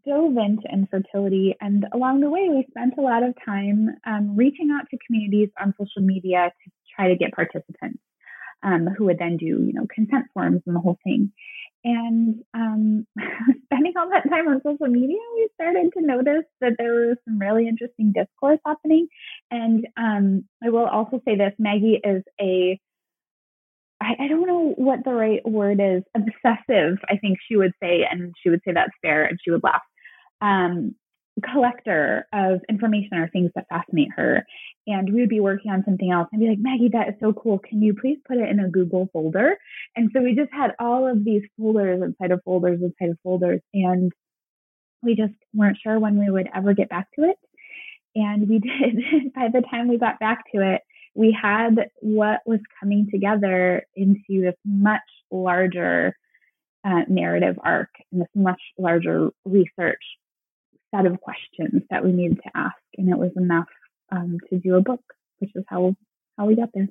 dove 0.06 0.38
into 0.38 0.68
infertility, 0.72 1.56
and 1.60 1.86
along 1.94 2.22
the 2.22 2.30
way, 2.30 2.48
we 2.50 2.66
spent 2.70 2.94
a 2.98 3.02
lot 3.02 3.24
of 3.24 3.36
time 3.46 3.90
um, 4.06 4.36
reaching 4.36 4.70
out 4.72 4.90
to 4.90 4.98
communities 5.06 5.50
on 5.60 5.74
social 5.80 6.02
media 6.02 6.52
to 6.64 6.72
try 6.96 7.10
to 7.10 7.16
get 7.16 7.34
participants 7.34 8.00
um, 8.64 8.88
who 8.98 9.06
would 9.06 9.20
then 9.20 9.38
do, 9.38 9.46
you 9.46 9.74
know, 9.74 9.86
consent 9.94 10.26
forms 10.34 10.62
and 10.66 10.76
the 10.76 10.80
whole 10.80 10.98
thing. 11.04 11.32
And 11.84 12.44
um, 12.54 13.06
spending 13.66 13.94
all 13.98 14.10
that 14.10 14.30
time 14.30 14.48
on 14.48 14.62
social 14.64 14.88
media, 14.88 15.18
we 15.36 15.50
started 15.56 15.92
to 15.98 16.06
notice 16.06 16.46
that 16.62 16.74
there 16.78 16.94
was 16.94 17.18
some 17.26 17.38
really 17.38 17.68
interesting 17.68 18.14
discourse 18.14 18.60
happening. 18.66 19.08
And 19.52 19.88
um, 19.98 20.46
I 20.64 20.70
will 20.70 20.86
also 20.86 21.22
say 21.26 21.36
this 21.36 21.54
Maggie 21.60 22.00
is 22.02 22.24
a 22.40 22.80
I, 24.04 24.26
I 24.26 24.28
don't 24.28 24.48
know 24.48 24.74
what 24.76 25.04
the 25.06 25.14
right 25.14 25.42
word 25.46 25.80
is, 25.82 26.04
obsessive, 26.16 26.98
I 27.10 27.18
think 27.18 27.38
she 27.48 27.56
would 27.56 27.74
say, 27.82 28.06
and 28.10 28.34
she 28.42 28.50
would 28.50 28.62
say 28.66 28.74
that's 28.74 28.92
fair, 29.02 29.26
and 29.26 29.40
she 29.44 29.52
would 29.52 29.64
laugh. 29.64 29.82
Um, 30.42 30.96
collector 31.42 32.28
of 32.32 32.60
information 32.70 33.18
or 33.18 33.28
things 33.30 33.52
that 33.56 33.66
fascinate 33.70 34.10
her. 34.16 34.46
And 34.86 35.12
we 35.12 35.22
would 35.22 35.30
be 35.30 35.40
working 35.40 35.72
on 35.72 35.84
something 35.84 36.12
else 36.12 36.28
and 36.32 36.40
be 36.40 36.48
like, 36.48 36.60
Maggie, 36.60 36.90
that 36.94 37.10
is 37.10 37.16
so 37.20 37.34
cool. 37.34 37.60
Can 37.60 37.82
you 37.82 37.96
please 37.96 38.20
put 38.28 38.38
it 38.38 38.50
in 38.50 38.60
a 38.60 38.70
Google 38.70 39.10
folder? 39.12 39.58
And 39.96 40.12
so 40.14 40.22
we 40.22 40.36
just 40.36 40.52
had 40.52 40.76
all 40.80 41.08
of 41.08 41.26
these 41.26 41.44
folders 41.58 42.02
inside 42.04 42.32
of 42.32 42.42
folders 42.44 42.82
inside 42.82 43.12
of 43.12 43.18
folders. 43.24 43.62
And 43.74 44.12
we 45.02 45.16
just 45.16 45.34
weren't 45.54 45.80
sure 45.82 46.00
when 46.00 46.20
we 46.20 46.30
would 46.30 46.50
ever 46.54 46.74
get 46.74 46.90
back 46.90 47.08
to 47.18 47.26
it. 47.26 47.38
And 48.16 48.48
we 48.48 48.60
did. 48.60 49.34
By 49.34 49.48
the 49.52 49.64
time 49.70 49.88
we 49.88 49.98
got 49.98 50.20
back 50.20 50.44
to 50.54 50.76
it, 50.76 50.82
we 51.16 51.38
had 51.40 51.90
what 52.02 52.42
was 52.46 52.60
coming 52.80 53.08
together 53.12 53.86
into 53.96 54.42
this 54.42 54.56
much 54.66 55.02
larger 55.32 56.16
uh, 56.84 57.02
narrative 57.08 57.58
arc 57.64 57.90
and 58.12 58.22
this 58.22 58.30
much 58.36 58.62
larger 58.78 59.30
research 59.46 60.02
set 60.94 61.06
of 61.06 61.20
questions 61.22 61.84
that 61.90 62.04
we 62.04 62.12
needed 62.12 62.38
to 62.38 62.52
ask, 62.56 62.76
and 62.98 63.10
it 63.10 63.18
was 63.18 63.32
enough 63.36 63.68
um, 64.12 64.38
to 64.50 64.60
do 64.60 64.76
a 64.76 64.82
book, 64.82 65.02
which 65.40 65.52
is 65.56 65.64
how 65.68 65.96
how 66.38 66.46
we 66.46 66.56
got 66.56 66.70
there. 66.74 66.88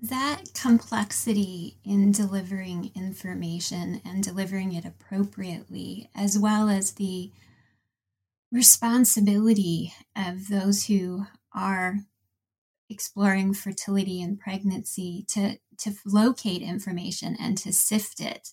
That 0.00 0.52
complexity 0.54 1.78
in 1.84 2.12
delivering 2.12 2.92
information 2.94 4.00
and 4.04 4.22
delivering 4.22 4.72
it 4.72 4.84
appropriately, 4.84 6.08
as 6.14 6.38
well 6.38 6.68
as 6.68 6.92
the 6.92 7.32
responsibility 8.50 9.92
of 10.16 10.48
those 10.48 10.86
who 10.86 11.26
are 11.54 11.96
exploring 12.90 13.52
fertility 13.52 14.22
and 14.22 14.40
pregnancy 14.40 15.24
to 15.28 15.58
to 15.78 15.92
locate 16.04 16.62
information 16.62 17.36
and 17.38 17.56
to 17.56 17.72
sift 17.72 18.20
it 18.20 18.48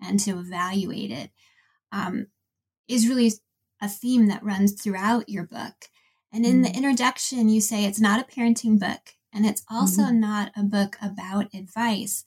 and 0.00 0.18
to 0.18 0.38
evaluate 0.38 1.10
it 1.10 1.30
um, 1.92 2.28
is 2.88 3.08
really 3.08 3.32
a 3.80 3.88
theme 3.88 4.28
that 4.28 4.42
runs 4.42 4.72
throughout 4.72 5.28
your 5.28 5.44
book. 5.44 5.88
And 6.32 6.46
in 6.46 6.62
mm-hmm. 6.62 6.62
the 6.62 6.76
introduction, 6.76 7.48
you 7.48 7.60
say 7.60 7.84
it's 7.84 8.00
not 8.00 8.20
a 8.20 8.32
parenting 8.32 8.78
book 8.78 9.14
and 9.32 9.44
it's 9.44 9.62
also 9.70 10.02
mm-hmm. 10.02 10.20
not 10.20 10.52
a 10.56 10.62
book 10.62 10.96
about 11.02 11.54
advice, 11.54 12.24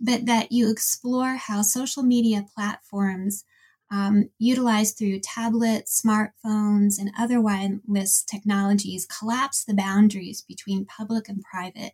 but 0.00 0.26
that 0.26 0.52
you 0.52 0.70
explore 0.70 1.36
how 1.36 1.62
social 1.62 2.02
media 2.02 2.44
platforms 2.54 3.44
um, 3.90 4.30
utilized 4.38 4.98
through 4.98 5.20
tablets, 5.20 6.02
smartphones, 6.02 6.98
and 6.98 7.10
other 7.18 7.40
wireless 7.40 8.22
technologies 8.22 9.06
collapse 9.06 9.64
the 9.64 9.74
boundaries 9.74 10.42
between 10.42 10.84
public 10.84 11.28
and 11.28 11.42
private, 11.42 11.92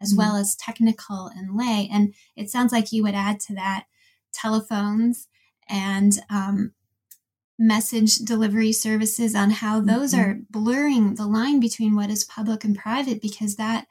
as 0.00 0.10
mm-hmm. 0.10 0.18
well 0.18 0.36
as 0.36 0.56
technical 0.56 1.30
and 1.34 1.56
lay. 1.56 1.88
And 1.92 2.14
it 2.36 2.50
sounds 2.50 2.72
like 2.72 2.92
you 2.92 3.02
would 3.02 3.14
add 3.14 3.40
to 3.40 3.54
that 3.54 3.86
telephones 4.32 5.28
and 5.68 6.18
um, 6.28 6.72
message 7.58 8.16
delivery 8.16 8.72
services 8.72 9.34
on 9.34 9.50
how 9.50 9.80
those 9.80 10.12
mm-hmm. 10.12 10.30
are 10.30 10.40
blurring 10.50 11.14
the 11.14 11.26
line 11.26 11.60
between 11.60 11.94
what 11.94 12.10
is 12.10 12.24
public 12.24 12.64
and 12.64 12.76
private 12.76 13.20
because 13.22 13.56
that 13.56 13.86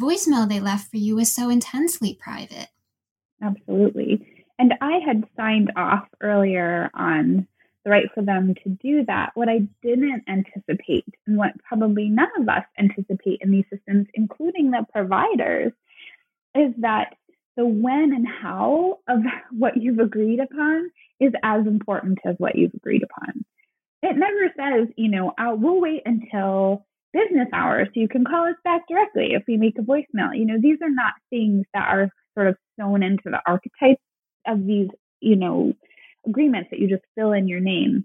voicemail 0.00 0.48
they 0.48 0.60
left 0.60 0.90
for 0.90 0.96
you 0.98 1.16
was 1.16 1.32
so 1.32 1.48
intensely 1.48 2.14
private. 2.14 2.68
Absolutely. 3.42 4.25
And 4.58 4.74
I 4.80 5.00
had 5.04 5.24
signed 5.36 5.72
off 5.76 6.08
earlier 6.20 6.90
on 6.94 7.46
the 7.84 7.90
right 7.90 8.06
for 8.14 8.22
them 8.22 8.54
to 8.64 8.70
do 8.70 9.04
that. 9.06 9.30
What 9.34 9.48
I 9.48 9.60
didn't 9.82 10.24
anticipate, 10.28 11.06
and 11.26 11.36
what 11.36 11.52
probably 11.62 12.08
none 12.08 12.28
of 12.38 12.48
us 12.48 12.64
anticipate 12.78 13.40
in 13.42 13.50
these 13.50 13.66
systems, 13.70 14.06
including 14.14 14.70
the 14.70 14.84
providers, 14.92 15.72
is 16.54 16.72
that 16.78 17.14
the 17.56 17.66
when 17.66 18.12
and 18.12 18.26
how 18.26 18.98
of 19.08 19.20
what 19.52 19.76
you've 19.76 19.98
agreed 19.98 20.40
upon 20.40 20.90
is 21.20 21.32
as 21.42 21.66
important 21.66 22.18
as 22.24 22.34
what 22.38 22.56
you've 22.56 22.74
agreed 22.74 23.02
upon. 23.02 23.44
It 24.02 24.16
never 24.16 24.52
says, 24.56 24.88
you 24.96 25.10
know, 25.10 25.32
uh, 25.38 25.54
we'll 25.54 25.80
wait 25.80 26.02
until 26.04 26.86
business 27.12 27.48
hours 27.52 27.88
so 27.88 28.00
you 28.00 28.08
can 28.08 28.24
call 28.24 28.46
us 28.46 28.56
back 28.62 28.86
directly 28.88 29.32
if 29.32 29.44
we 29.48 29.56
make 29.56 29.78
a 29.78 29.82
voicemail. 29.82 30.36
You 30.36 30.44
know, 30.44 30.60
these 30.60 30.78
are 30.82 30.90
not 30.90 31.14
things 31.30 31.64
that 31.72 31.88
are 31.88 32.10
sort 32.34 32.48
of 32.48 32.56
sewn 32.78 33.02
into 33.02 33.24
the 33.30 33.40
archetype 33.46 33.98
of 34.46 34.64
these, 34.66 34.88
you 35.20 35.36
know, 35.36 35.72
agreements 36.26 36.70
that 36.70 36.80
you 36.80 36.88
just 36.88 37.04
fill 37.14 37.32
in 37.32 37.48
your 37.48 37.60
name. 37.60 38.04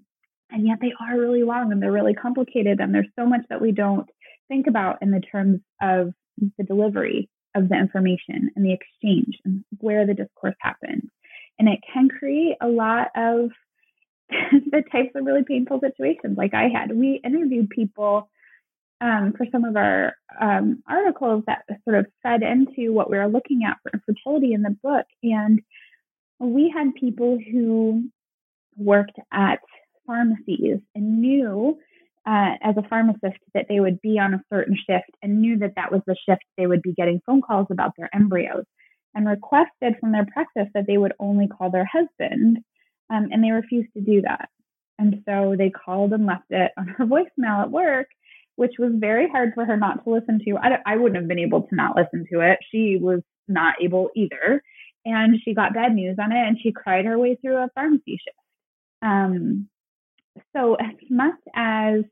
And 0.50 0.68
yet 0.68 0.80
they 0.82 0.94
are 1.00 1.18
really 1.18 1.44
long 1.44 1.72
and 1.72 1.82
they're 1.82 1.92
really 1.92 2.14
complicated. 2.14 2.80
And 2.80 2.94
there's 2.94 3.08
so 3.18 3.26
much 3.26 3.42
that 3.50 3.62
we 3.62 3.72
don't 3.72 4.08
think 4.48 4.68
about 4.68 5.02
in 5.02 5.12
the 5.12 5.22
terms 5.22 5.62
of 5.82 6.14
the 6.58 6.64
delivery 6.64 7.30
of 7.56 7.70
the 7.70 7.76
information 7.76 8.52
and 8.56 8.66
the 8.66 8.74
exchange 8.74 9.38
and 9.46 9.64
where 9.80 10.06
the 10.06 10.14
discourse 10.14 10.56
happens. 10.60 11.04
And 11.60 11.68
it 11.70 11.80
can 11.94 12.10
create 12.10 12.58
a 12.62 12.68
lot 12.68 13.08
of 13.16 13.52
the 14.30 14.84
types 14.92 15.12
of 15.16 15.26
really 15.26 15.44
painful 15.44 15.80
situations 15.80 16.38
like 16.38 16.54
I 16.54 16.70
had. 16.70 16.96
We 16.96 17.22
interviewed 17.24 17.70
people 17.70 18.30
um, 19.02 19.34
for 19.36 19.46
some 19.52 19.66
of 19.66 19.76
our 19.76 20.16
um, 20.40 20.84
articles 20.88 21.44
that 21.48 21.66
sort 21.84 21.98
of 21.98 22.06
fed 22.24 22.44
into 22.44 22.94
what 22.94 23.10
we 23.10 23.18
were 23.18 23.28
looking 23.28 23.62
at 23.68 23.78
for 23.82 23.92
infertility 23.94 24.54
in 24.54 24.62
the 24.62 24.78
book. 24.84 25.06
And 25.24 25.62
we 26.48 26.74
had 26.76 26.96
people 26.96 27.38
who 27.52 28.10
worked 28.76 29.18
at 29.32 29.60
pharmacies 30.06 30.80
and 30.96 31.22
knew 31.22 31.78
uh, 32.26 32.54
as 32.62 32.76
a 32.78 32.88
pharmacist 32.88 33.38
that 33.54 33.66
they 33.68 33.80
would 33.80 34.00
be 34.02 34.20
on 34.20 34.34
a 34.34 34.44
certain 34.52 34.76
shift 34.76 35.10
and 35.22 35.42
knew 35.42 35.58
that 35.60 35.74
that 35.76 35.92
was 35.92 36.02
the 36.06 36.16
shift 36.28 36.42
they 36.58 36.68
would 36.68 36.82
be 36.82 36.94
getting 36.94 37.22
phone 37.26 37.42
calls 37.42 37.68
about 37.72 37.92
their 37.98 38.10
embryos 38.14 38.66
and 39.16 39.28
requested 39.28 39.96
from 40.00 40.12
their 40.12 40.26
practice 40.32 40.68
that 40.74 40.86
they 40.88 40.98
would 40.98 41.14
only 41.20 41.48
call 41.48 41.72
their 41.72 41.90
husband 41.92 42.58
um, 43.10 43.30
and 43.32 43.44
they 43.44 43.52
refused 43.52 43.90
to 43.94 44.02
do 44.02 44.22
that. 44.22 44.50
And 45.00 45.24
so 45.28 45.56
they 45.58 45.72
called 45.72 46.14
and 46.14 46.26
left 46.26 46.46
it 46.50 46.72
on 46.78 46.88
her 46.88 47.06
voicemail 47.08 47.64
at 47.64 47.72
work 47.72 48.08
which 48.56 48.74
was 48.78 48.92
very 48.96 49.28
hard 49.30 49.54
for 49.56 49.66
her 49.66 49.76
not 49.76 50.04
to 50.04 50.12
listen 50.12 50.40
to. 50.46 50.58
I, 50.58 50.78
I 50.86 50.96
wouldn't 50.98 51.16
have 51.16 51.28
been 51.28 51.40
able 51.40 51.64
to 51.64 51.76
not 51.76 51.96
listen 51.96 52.28
to 52.32 52.42
it. 52.42 52.60
She 52.72 52.98
was 53.02 53.22
not 53.48 53.76
able 53.82 54.10
either 54.16 54.62
and 55.06 55.38
she 55.44 55.54
got 55.54 55.74
bad 55.74 55.94
news 55.94 56.18
on 56.20 56.32
it 56.32 56.48
and 56.48 56.58
she 56.62 56.72
cried 56.72 57.06
her 57.06 57.18
way 57.18 57.36
through 57.36 57.58
a 57.58 57.70
pharmacy 57.76 58.20
shift 58.24 58.38
um, 59.02 59.68
so, 60.56 60.76
as 60.76 60.96
much 61.10 61.40
as 61.56 62.04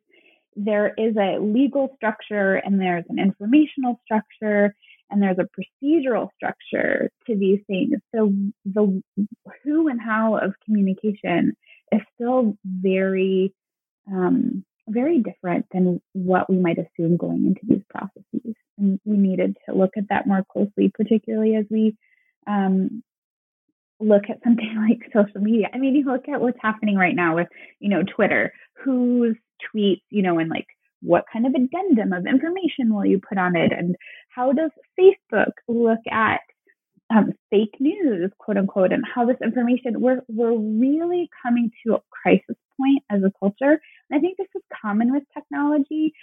there 0.55 0.93
is 0.98 1.15
a 1.15 1.39
legal 1.39 1.93
structure 1.96 2.55
and 2.55 2.79
there's 2.79 3.05
an 3.10 3.19
informational 3.19 4.00
structure 4.03 4.75
and 5.10 5.22
there's 5.22 5.38
a 5.39 5.48
procedural 5.84 6.29
structure 6.36 7.10
to 7.27 7.36
these 7.36 7.60
things. 7.67 7.96
So 8.13 8.34
the 8.65 9.01
who 9.63 9.88
and 9.88 10.01
how 10.01 10.36
of 10.38 10.53
communication 10.65 11.53
is 11.91 12.01
still 12.15 12.58
very, 12.65 13.53
um, 14.12 14.65
very 14.88 15.19
different 15.19 15.65
than 15.72 16.01
what 16.13 16.50
we 16.50 16.58
might 16.58 16.77
assume 16.77 17.17
going 17.17 17.46
into 17.46 17.62
these 17.63 17.84
processes. 17.89 18.55
And 18.77 19.00
we 19.05 19.17
needed 19.17 19.58
to 19.67 19.75
look 19.75 19.91
at 19.98 20.10
that 20.10 20.27
more 20.27 20.43
closely, 20.51 20.91
particularly 20.93 21.55
as 21.55 21.65
we 21.69 21.96
um, 22.50 23.03
look 24.00 24.24
at 24.29 24.44
something 24.44 24.75
like 24.89 25.12
social 25.13 25.41
media. 25.41 25.70
I 25.74 25.77
mean, 25.77 25.96
you 25.96 26.06
look 26.06 26.27
at 26.27 26.41
what's 26.41 26.58
happening 26.62 26.96
right 26.96 27.15
now 27.15 27.36
with, 27.36 27.48
you 27.79 27.89
know, 27.89 28.03
Twitter, 28.03 28.51
whose 28.84 29.36
tweets, 29.63 30.01
you 30.10 30.22
know, 30.22 30.39
and 30.39 30.50
like 30.50 30.68
what 31.01 31.25
kind 31.32 31.46
of 31.46 31.53
addendum 31.53 32.12
of 32.13 32.25
information 32.25 32.94
will 32.94 33.06
you 33.06 33.20
put 33.20 33.38
on 33.38 33.56
it? 33.56 33.72
And 33.72 33.96
how 34.29 34.51
does 34.51 34.72
Facebook 35.00 35.51
look 35.68 36.00
at 36.12 36.41
um, 37.10 37.32
fake 37.50 37.75
news, 37.79 38.32
quote 38.38 38.58
unquote, 38.58 38.91
and 38.91 39.03
how 39.03 39.25
this 39.25 39.38
information, 39.44 40.00
we're, 40.00 40.22
we're 40.27 40.56
really 40.56 41.29
coming 41.44 41.72
to 41.86 41.96
a 41.96 42.01
crisis 42.12 42.56
point 42.77 43.03
as 43.10 43.24
a 43.24 43.32
culture. 43.39 43.82
And 44.10 44.18
I 44.18 44.20
think 44.20 44.38
this 44.38 44.48
is 44.56 44.62
common 44.82 45.12
with 45.12 45.24
technology. 45.34 46.13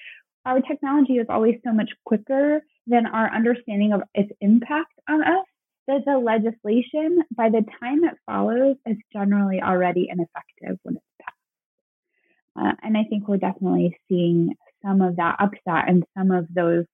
Our 0.45 0.61
technology 0.61 1.15
is 1.15 1.27
always 1.29 1.57
so 1.65 1.73
much 1.73 1.91
quicker 2.05 2.63
than 2.87 3.07
our 3.07 3.35
understanding 3.35 3.93
of 3.93 4.03
its 4.15 4.31
impact 4.41 4.93
on 5.09 5.23
us 5.23 5.47
that 5.87 6.05
the 6.05 6.19
legislation, 6.19 7.23
by 7.31 7.49
the 7.49 7.65
time 7.81 8.05
it 8.05 8.15
follows, 8.27 8.77
is 8.87 8.97
generally 9.13 9.61
already 9.63 10.09
ineffective 10.11 10.79
when 10.83 10.97
it's 10.97 11.05
passed. 11.23 11.37
Uh, 12.59 12.73
and 12.83 12.97
I 12.97 13.05
think 13.05 13.29
we're 13.29 13.37
definitely 13.37 13.97
seeing 14.09 14.55
some 14.85 15.03
of 15.03 15.17
that 15.17 15.37
upset 15.39 15.89
and 15.89 16.05
some 16.17 16.31
of 16.31 16.47
those 16.53 16.85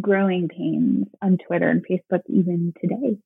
growing 0.00 0.48
pains 0.48 1.06
on 1.22 1.38
Twitter 1.38 1.68
and 1.68 1.84
Facebook 1.86 2.22
even 2.28 2.72
today. 2.80 3.18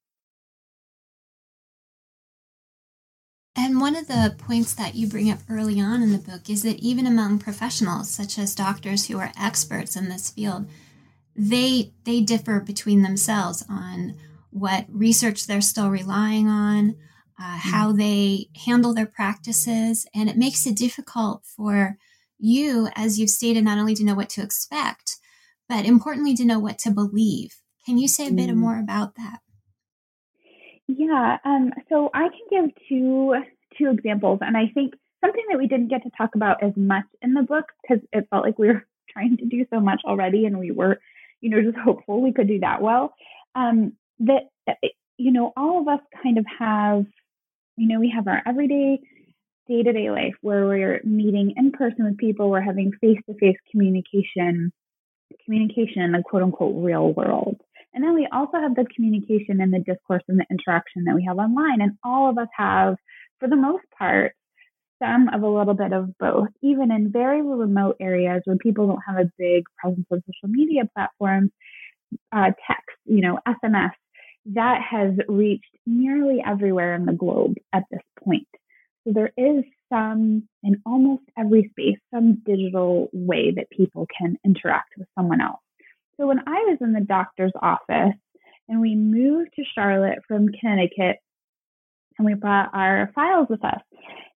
And 3.56 3.80
one 3.80 3.96
of 3.96 4.08
the 4.08 4.34
points 4.38 4.74
that 4.74 4.94
you 4.94 5.06
bring 5.06 5.30
up 5.30 5.40
early 5.48 5.80
on 5.80 6.02
in 6.02 6.12
the 6.12 6.18
book 6.18 6.48
is 6.48 6.62
that 6.62 6.78
even 6.78 7.06
among 7.06 7.40
professionals, 7.40 8.10
such 8.10 8.38
as 8.38 8.54
doctors 8.54 9.06
who 9.06 9.18
are 9.18 9.32
experts 9.38 9.96
in 9.96 10.08
this 10.08 10.30
field, 10.30 10.66
they 11.36 11.92
they 12.04 12.20
differ 12.20 12.60
between 12.60 13.02
themselves 13.02 13.64
on 13.68 14.14
what 14.50 14.86
research 14.88 15.46
they're 15.46 15.60
still 15.60 15.90
relying 15.90 16.48
on, 16.48 16.96
uh, 17.38 17.42
mm-hmm. 17.42 17.70
how 17.70 17.92
they 17.92 18.48
handle 18.64 18.94
their 18.94 19.06
practices, 19.06 20.06
and 20.14 20.28
it 20.28 20.36
makes 20.36 20.66
it 20.66 20.76
difficult 20.76 21.44
for 21.44 21.96
you, 22.38 22.88
as 22.96 23.18
you've 23.18 23.30
stated, 23.30 23.64
not 23.64 23.78
only 23.78 23.94
to 23.94 24.04
know 24.04 24.14
what 24.14 24.30
to 24.30 24.42
expect, 24.42 25.18
but 25.68 25.84
importantly 25.84 26.34
to 26.34 26.44
know 26.44 26.58
what 26.58 26.78
to 26.80 26.90
believe. 26.90 27.56
Can 27.86 27.98
you 27.98 28.08
say 28.08 28.28
a 28.28 28.32
bit 28.32 28.50
mm. 28.50 28.56
more 28.56 28.78
about 28.78 29.14
that? 29.16 29.40
Yeah, 30.88 31.38
um, 31.44 31.72
so 31.88 32.10
I 32.12 32.28
can 32.28 32.46
give 32.50 32.70
two 32.88 33.34
two 33.78 33.90
examples, 33.90 34.40
and 34.42 34.56
I 34.56 34.66
think 34.74 34.94
something 35.24 35.44
that 35.50 35.58
we 35.58 35.68
didn't 35.68 35.88
get 35.88 36.02
to 36.02 36.10
talk 36.16 36.34
about 36.34 36.62
as 36.62 36.72
much 36.76 37.04
in 37.22 37.34
the 37.34 37.42
book 37.42 37.66
because 37.82 38.04
it 38.12 38.26
felt 38.30 38.44
like 38.44 38.58
we 38.58 38.68
were 38.68 38.86
trying 39.10 39.36
to 39.36 39.44
do 39.44 39.64
so 39.70 39.80
much 39.80 40.00
already, 40.04 40.46
and 40.46 40.58
we 40.58 40.70
were, 40.70 41.00
you 41.40 41.50
know, 41.50 41.62
just 41.62 41.78
hopeful 41.78 42.20
we 42.20 42.32
could 42.32 42.48
do 42.48 42.60
that 42.60 42.82
well. 42.82 43.14
Um, 43.54 43.92
that 44.20 44.48
you 45.20 45.32
know, 45.32 45.52
all 45.54 45.80
of 45.80 45.88
us 45.88 46.00
kind 46.22 46.38
of 46.38 46.46
have, 46.58 47.04
you 47.76 47.88
know, 47.88 48.00
we 48.00 48.10
have 48.14 48.26
our 48.26 48.42
everyday 48.46 49.00
day 49.68 49.82
to 49.82 49.92
day 49.92 50.10
life 50.10 50.34
where 50.40 50.66
we're 50.66 51.00
meeting 51.04 51.52
in 51.56 51.72
person 51.72 52.06
with 52.06 52.16
people, 52.16 52.50
we're 52.50 52.62
having 52.62 52.92
face 53.02 53.18
to 53.28 53.34
face 53.34 53.56
communication, 53.70 54.72
communication 55.44 56.00
in 56.02 56.12
the 56.12 56.22
quote 56.24 56.42
unquote 56.42 56.82
real 56.82 57.12
world. 57.12 57.60
And 57.92 58.02
then 58.02 58.14
we 58.14 58.28
also 58.32 58.58
have 58.58 58.74
the 58.74 58.86
communication 58.94 59.60
and 59.60 59.74
the 59.74 59.80
discourse 59.80 60.22
and 60.28 60.38
the 60.38 60.46
interaction 60.50 61.04
that 61.04 61.14
we 61.14 61.24
have 61.24 61.38
online. 61.38 61.82
And 61.82 61.92
all 62.02 62.30
of 62.30 62.38
us 62.38 62.48
have, 62.56 62.96
for 63.40 63.48
the 63.48 63.56
most 63.56 63.84
part, 63.98 64.32
some 65.02 65.28
of 65.28 65.42
a 65.42 65.48
little 65.48 65.74
bit 65.74 65.92
of 65.92 66.16
both, 66.18 66.48
even 66.62 66.90
in 66.90 67.12
very 67.12 67.42
remote 67.42 67.96
areas 68.00 68.42
where 68.44 68.56
people 68.56 68.86
don't 68.86 69.02
have 69.06 69.18
a 69.18 69.30
big 69.38 69.64
presence 69.78 70.06
on 70.10 70.22
social 70.26 70.48
media 70.48 70.82
platforms, 70.94 71.50
uh, 72.32 72.52
text, 72.66 72.96
you 73.04 73.20
know, 73.20 73.38
SMS, 73.46 73.92
that 74.54 74.80
has 74.88 75.12
reached 75.28 75.76
nearly 75.86 76.42
everywhere 76.44 76.94
in 76.94 77.06
the 77.06 77.12
globe 77.12 77.54
at 77.72 77.84
this 77.90 78.00
point. 78.24 78.48
So 79.04 79.12
there 79.12 79.32
is 79.36 79.64
some, 79.92 80.48
in 80.62 80.82
almost 80.84 81.22
every 81.38 81.68
space, 81.70 81.98
some 82.12 82.42
digital 82.44 83.08
way 83.12 83.52
that 83.52 83.70
people 83.70 84.06
can 84.16 84.36
interact 84.44 84.90
with 84.98 85.08
someone 85.16 85.40
else. 85.40 85.60
So 86.18 86.26
when 86.26 86.40
I 86.40 86.64
was 86.68 86.78
in 86.80 86.92
the 86.92 87.00
doctor's 87.00 87.52
office 87.60 88.14
and 88.68 88.80
we 88.80 88.94
moved 88.94 89.50
to 89.56 89.64
Charlotte 89.74 90.18
from 90.28 90.48
Connecticut, 90.60 91.16
and 92.20 92.26
we 92.26 92.34
brought 92.34 92.68
our 92.74 93.10
files 93.14 93.46
with 93.48 93.64
us. 93.64 93.80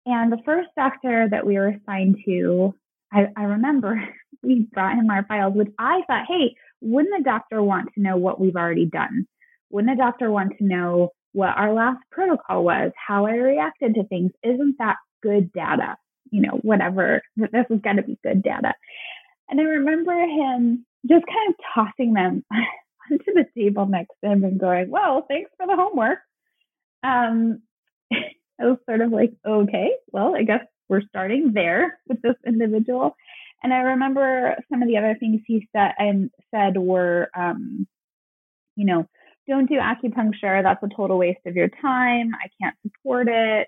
And 0.06 0.32
the 0.32 0.42
first 0.46 0.70
doctor 0.78 1.28
that 1.30 1.46
we 1.46 1.56
were 1.56 1.68
assigned 1.68 2.18
to, 2.26 2.74
I, 3.12 3.28
I 3.36 3.44
remember 3.44 4.02
we 4.44 4.68
brought 4.72 4.96
him 4.96 5.10
our 5.10 5.26
files, 5.26 5.54
which 5.54 5.72
I 5.78 6.02
thought, 6.08 6.26
hey, 6.28 6.56
wouldn't 6.80 7.14
the 7.18 7.24
doctor 7.24 7.62
want 7.62 7.90
to 7.94 8.02
know 8.02 8.16
what 8.16 8.40
we've 8.40 8.56
already 8.56 8.86
done? 8.86 9.28
Wouldn't 9.74 9.92
a 9.92 9.96
doctor 9.98 10.30
want 10.30 10.60
to 10.60 10.64
know 10.64 11.10
what 11.32 11.58
our 11.58 11.74
last 11.74 11.98
protocol 12.12 12.64
was, 12.64 12.92
how 12.96 13.26
I 13.26 13.32
reacted 13.32 13.96
to 13.96 14.04
things? 14.06 14.32
Isn't 14.44 14.76
that 14.78 14.98
good 15.24 15.52
data? 15.52 15.98
You 16.30 16.44
know, 16.44 16.60
whatever, 16.62 17.24
this 17.36 17.50
has 17.54 17.82
got 17.84 17.94
to 17.94 18.04
be 18.04 18.20
good 18.24 18.44
data. 18.44 18.76
And 19.50 19.60
I 19.60 19.64
remember 19.64 20.14
him 20.14 20.86
just 21.10 21.26
kind 21.26 21.50
of 21.50 21.56
tossing 21.74 22.14
them 22.14 22.46
onto 23.12 23.34
the 23.34 23.46
table 23.58 23.88
next 23.88 24.14
to 24.24 24.30
him 24.30 24.44
and 24.44 24.60
going, 24.60 24.92
Well, 24.92 25.26
thanks 25.28 25.50
for 25.58 25.66
the 25.66 25.76
homework. 25.76 26.20
Um, 27.04 27.64
I 28.14 28.66
was 28.66 28.78
sort 28.88 29.02
of 29.02 29.12
like, 29.12 29.34
Okay, 29.44 29.90
well, 30.12 30.36
I 30.36 30.44
guess 30.44 30.66
we're 30.88 31.02
starting 31.10 31.52
there 31.52 31.98
with 32.08 32.22
this 32.22 32.36
individual. 32.46 33.16
And 33.64 33.74
I 33.74 33.78
remember 33.78 34.56
some 34.70 34.84
of 34.84 34.88
the 34.88 34.98
other 34.98 35.16
things 35.20 35.42
he 35.48 35.68
said 35.76 35.94
and 35.98 36.30
said 36.52 36.78
were, 36.78 37.30
um, 37.36 37.88
you 38.76 38.86
know, 38.86 39.08
don't 39.48 39.70
do 39.70 39.76
acupuncture. 39.76 40.64
That's 40.64 40.84
a 40.84 40.96
total 40.96 41.18
waste 41.18 41.46
of 41.46 41.56
your 41.56 41.70
time. 41.82 42.32
I 42.34 42.50
can't 42.62 42.76
support 42.84 43.28
it. 43.30 43.68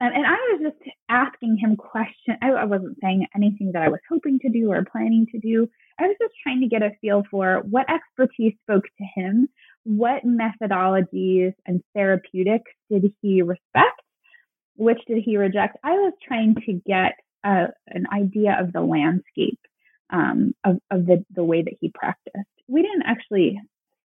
Um, 0.00 0.10
and 0.12 0.26
I 0.26 0.32
was 0.32 0.72
just 0.72 0.90
asking 1.08 1.56
him 1.56 1.76
questions. 1.76 2.38
I, 2.42 2.50
I 2.50 2.64
wasn't 2.64 2.98
saying 3.00 3.26
anything 3.34 3.72
that 3.72 3.82
I 3.82 3.88
was 3.88 4.00
hoping 4.08 4.38
to 4.40 4.48
do 4.48 4.72
or 4.72 4.84
planning 4.84 5.26
to 5.32 5.38
do. 5.38 5.68
I 5.98 6.08
was 6.08 6.16
just 6.20 6.34
trying 6.42 6.60
to 6.62 6.68
get 6.68 6.82
a 6.82 6.90
feel 7.00 7.22
for 7.30 7.62
what 7.70 7.86
expertise 7.88 8.54
spoke 8.62 8.84
to 8.84 9.04
him, 9.14 9.48
what 9.84 10.24
methodologies 10.26 11.54
and 11.66 11.82
therapeutics 11.94 12.72
did 12.90 13.12
he 13.22 13.42
respect, 13.42 14.02
which 14.76 14.98
did 15.06 15.22
he 15.24 15.36
reject. 15.36 15.76
I 15.84 15.92
was 15.92 16.12
trying 16.26 16.56
to 16.66 16.72
get 16.84 17.12
a, 17.44 17.66
an 17.86 18.06
idea 18.12 18.56
of 18.60 18.72
the 18.72 18.80
landscape 18.80 19.60
um, 20.10 20.54
of, 20.64 20.80
of 20.90 21.06
the, 21.06 21.24
the 21.34 21.44
way 21.44 21.62
that 21.62 21.74
he 21.80 21.90
practiced. 21.94 22.48
We 22.66 22.82
didn't 22.82 23.04
actually 23.06 23.60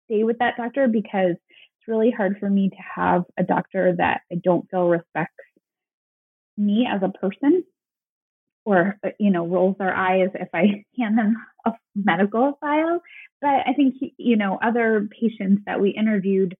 stay 0.09 0.25
with 0.25 0.39
that 0.39 0.57
doctor 0.57 0.89
because 0.89 1.33
it's 1.33 1.89
really 1.89 2.11
hard 2.11 2.39
for 2.39 2.49
me 2.49 2.71
to 2.71 2.77
have 2.95 3.25
a 3.39 3.43
doctor 3.43 3.95
that 3.99 4.23
I 4.33 4.37
don't 4.43 4.69
feel 4.71 4.89
respects 4.89 5.35
me 6.57 6.89
as 6.91 7.03
a 7.03 7.17
person 7.19 7.65
or 8.65 8.99
uh, 9.05 9.11
you 9.19 9.31
know 9.31 9.47
rolls 9.47 9.77
their 9.79 9.95
eyes 9.95 10.29
if 10.35 10.49
I 10.53 10.85
hand 10.99 11.19
them 11.19 11.37
a 11.65 11.73
medical 11.95 12.59
file. 12.61 13.01
But 13.41 13.67
I 13.67 13.73
think 13.75 13.95
you 14.17 14.37
know 14.37 14.59
other 14.63 15.09
patients 15.21 15.63
that 15.67 15.81
we 15.81 15.91
interviewed 15.91 16.57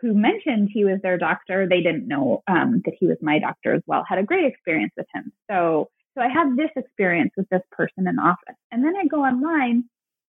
who 0.00 0.14
mentioned 0.14 0.70
he 0.72 0.84
was 0.84 1.00
their 1.02 1.18
doctor, 1.18 1.66
they 1.68 1.82
didn't 1.82 2.06
know 2.06 2.44
um, 2.46 2.82
that 2.84 2.94
he 3.00 3.08
was 3.08 3.16
my 3.20 3.40
doctor 3.40 3.74
as 3.74 3.82
well. 3.84 4.04
Had 4.08 4.18
a 4.18 4.22
great 4.22 4.44
experience 4.44 4.92
with 4.96 5.06
him. 5.12 5.32
So 5.50 5.90
so 6.16 6.22
I 6.22 6.28
had 6.28 6.56
this 6.56 6.70
experience 6.76 7.32
with 7.36 7.48
this 7.48 7.62
person 7.72 8.06
in 8.08 8.18
office, 8.18 8.56
and 8.72 8.82
then 8.84 8.94
I 8.96 9.06
go 9.06 9.24
online 9.24 9.84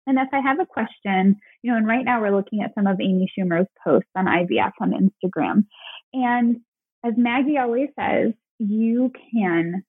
and 0.07 0.17
if 0.17 0.29
I 0.33 0.39
have 0.39 0.59
a 0.59 0.65
question, 0.65 1.39
you 1.61 1.71
know, 1.71 1.77
and 1.77 1.87
right 1.87 2.03
now 2.03 2.21
we're 2.21 2.35
looking 2.35 2.61
at 2.61 2.73
some 2.75 2.87
of 2.87 2.99
Amy 2.99 3.31
Schumer's 3.37 3.67
posts 3.83 4.09
on 4.15 4.25
IVF 4.25 4.71
on 4.79 4.91
Instagram. 4.91 5.65
And 6.13 6.57
as 7.05 7.13
Maggie 7.17 7.57
always 7.57 7.89
says, 7.99 8.33
you 8.59 9.11
can 9.31 9.83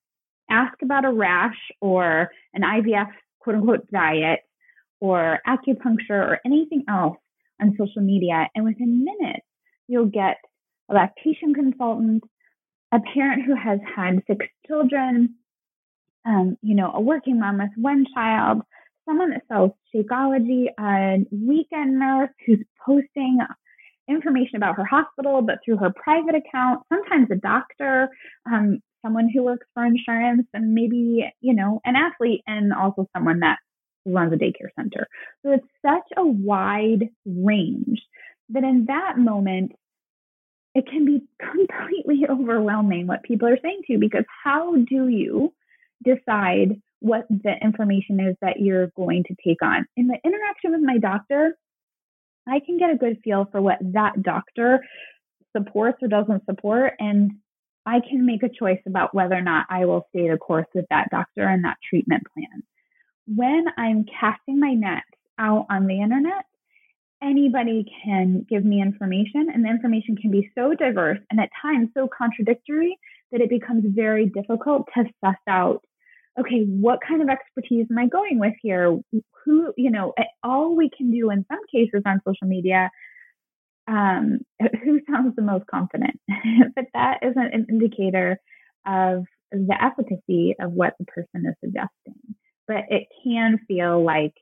ask 0.49 0.73
about 0.81 1.05
a 1.05 1.11
rash 1.11 1.57
or 1.81 2.31
an 2.53 2.61
IVF 2.61 3.09
quote 3.39 3.55
unquote 3.55 3.91
diet 3.91 4.41
or 4.99 5.39
acupuncture 5.47 6.11
or 6.11 6.39
anything 6.45 6.85
else 6.87 7.17
on 7.61 7.75
social 7.77 8.01
media. 8.01 8.47
And 8.55 8.65
within 8.65 9.03
minutes, 9.03 9.45
you'll 9.87 10.05
get 10.05 10.37
a 10.89 10.93
lactation 10.93 11.53
consultant, 11.53 12.23
a 12.91 12.99
parent 13.13 13.43
who 13.45 13.55
has 13.55 13.79
had 13.95 14.23
six 14.27 14.45
children, 14.67 15.35
um, 16.25 16.57
you 16.61 16.75
know, 16.75 16.91
a 16.93 17.01
working 17.01 17.39
mom 17.39 17.57
with 17.57 17.71
one 17.75 18.05
child, 18.13 18.61
someone 19.05 19.31
that 19.31 19.43
sells 19.47 19.71
Shakeology, 19.93 20.67
a 20.79 21.25
weekend 21.31 21.99
nurse 21.99 22.29
who's 22.45 22.63
posting 22.85 23.39
information 24.07 24.57
about 24.57 24.75
her 24.75 24.85
hospital, 24.85 25.41
but 25.41 25.59
through 25.63 25.77
her 25.77 25.91
private 25.91 26.35
account, 26.35 26.83
sometimes 26.89 27.27
a 27.31 27.35
doctor, 27.35 28.09
um, 28.45 28.81
someone 29.05 29.29
who 29.33 29.43
works 29.43 29.67
for 29.73 29.85
insurance, 29.85 30.47
and 30.53 30.73
maybe, 30.73 31.25
you 31.41 31.53
know, 31.53 31.81
an 31.85 31.95
athlete, 31.95 32.41
and 32.47 32.73
also 32.73 33.07
someone 33.15 33.39
that 33.39 33.57
runs 34.05 34.33
a 34.33 34.35
daycare 34.35 34.69
center. 34.75 35.07
So 35.43 35.51
it's 35.53 35.67
such 35.85 36.07
a 36.17 36.25
wide 36.25 37.09
range 37.25 38.01
that 38.49 38.63
in 38.63 38.85
that 38.87 39.17
moment, 39.17 39.73
it 40.75 40.87
can 40.87 41.05
be 41.05 41.23
completely 41.39 42.25
overwhelming 42.29 43.07
what 43.07 43.23
people 43.23 43.47
are 43.47 43.59
saying 43.61 43.81
to 43.87 43.93
you 43.93 43.99
because 43.99 44.25
how 44.43 44.75
do 44.75 45.07
you 45.07 45.53
decide 46.03 46.81
what 47.03 47.27
the 47.29 47.53
information 47.61 48.21
is 48.21 48.37
that 48.41 48.61
you're 48.61 48.87
going 48.95 49.25
to 49.25 49.35
take 49.45 49.61
on? 49.61 49.85
In 49.97 50.07
the 50.07 50.17
interaction 50.23 50.71
with 50.71 50.81
my 50.81 50.97
doctor, 50.97 51.57
I 52.47 52.61
can 52.65 52.77
get 52.77 52.91
a 52.91 52.97
good 52.97 53.19
feel 53.23 53.45
for 53.51 53.61
what 53.61 53.77
that 53.81 54.23
doctor 54.23 54.79
supports 55.55 55.97
or 56.01 56.07
doesn't 56.07 56.45
support. 56.45 56.93
And 56.99 57.31
I 57.85 57.99
can 57.99 58.25
make 58.25 58.41
a 58.41 58.49
choice 58.49 58.79
about 58.87 59.13
whether 59.13 59.35
or 59.35 59.41
not 59.41 59.65
I 59.69 59.85
will 59.85 60.07
stay 60.09 60.29
the 60.29 60.37
course 60.37 60.67
with 60.73 60.85
that 60.91 61.09
doctor 61.11 61.43
and 61.43 61.65
that 61.65 61.77
treatment 61.89 62.23
plan. 62.33 62.63
When 63.27 63.65
I'm 63.77 64.05
casting 64.05 64.61
my 64.61 64.73
net 64.73 65.03
out 65.37 65.65
on 65.69 65.87
the 65.87 66.01
internet, 66.01 66.45
anybody 67.21 67.85
can 68.05 68.45
give 68.49 68.63
me 68.63 68.81
information, 68.81 69.49
and 69.53 69.65
the 69.65 69.69
information 69.69 70.15
can 70.15 70.31
be 70.31 70.49
so 70.55 70.73
diverse 70.73 71.19
and 71.29 71.39
at 71.39 71.49
times 71.61 71.89
so 71.93 72.07
contradictory 72.07 72.97
that 73.33 73.41
it 73.41 73.49
becomes 73.49 73.83
very 73.87 74.27
difficult 74.27 74.87
to 74.95 75.03
suss 75.21 75.35
out 75.49 75.83
okay, 76.39 76.63
what 76.65 76.99
kind 77.07 77.21
of 77.21 77.29
expertise 77.29 77.87
am 77.91 77.97
I 77.97 78.07
going 78.07 78.39
with 78.39 78.53
here? 78.61 78.97
Who, 79.45 79.73
you 79.77 79.91
know, 79.91 80.13
all 80.43 80.75
we 80.75 80.89
can 80.95 81.11
do 81.11 81.29
in 81.29 81.45
some 81.49 81.59
cases 81.71 82.01
on 82.05 82.21
social 82.25 82.47
media 82.47 82.89
um, 83.87 84.39
who 84.83 85.01
sounds 85.09 85.35
the 85.35 85.41
most 85.41 85.65
confident. 85.67 86.19
but 86.75 86.85
that 86.93 87.19
isn't 87.21 87.53
an 87.53 87.67
indicator 87.69 88.39
of 88.85 89.25
the 89.51 89.77
efficacy 89.79 90.55
of 90.59 90.71
what 90.71 90.93
the 90.99 91.05
person 91.05 91.45
is 91.47 91.55
suggesting. 91.63 92.35
But 92.67 92.85
it 92.89 93.07
can 93.23 93.59
feel 93.67 94.03
like, 94.03 94.33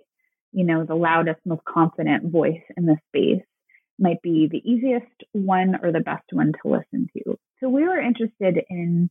you 0.54 0.64
know, 0.64 0.86
the 0.86 0.96
loudest, 0.96 1.40
most 1.46 1.66
confident 1.66 2.32
voice 2.32 2.62
in 2.78 2.86
the 2.86 2.98
space 3.10 3.44
might 4.00 4.22
be 4.22 4.48
the 4.50 4.62
easiest 4.70 5.06
one 5.34 5.76
or 5.82 5.92
the 5.92 6.00
best 6.00 6.24
one 6.32 6.54
to 6.62 6.70
listen 6.70 7.08
to. 7.18 7.38
So 7.60 7.70
we 7.70 7.84
were 7.84 8.00
interested 8.00 8.64
in 8.70 9.10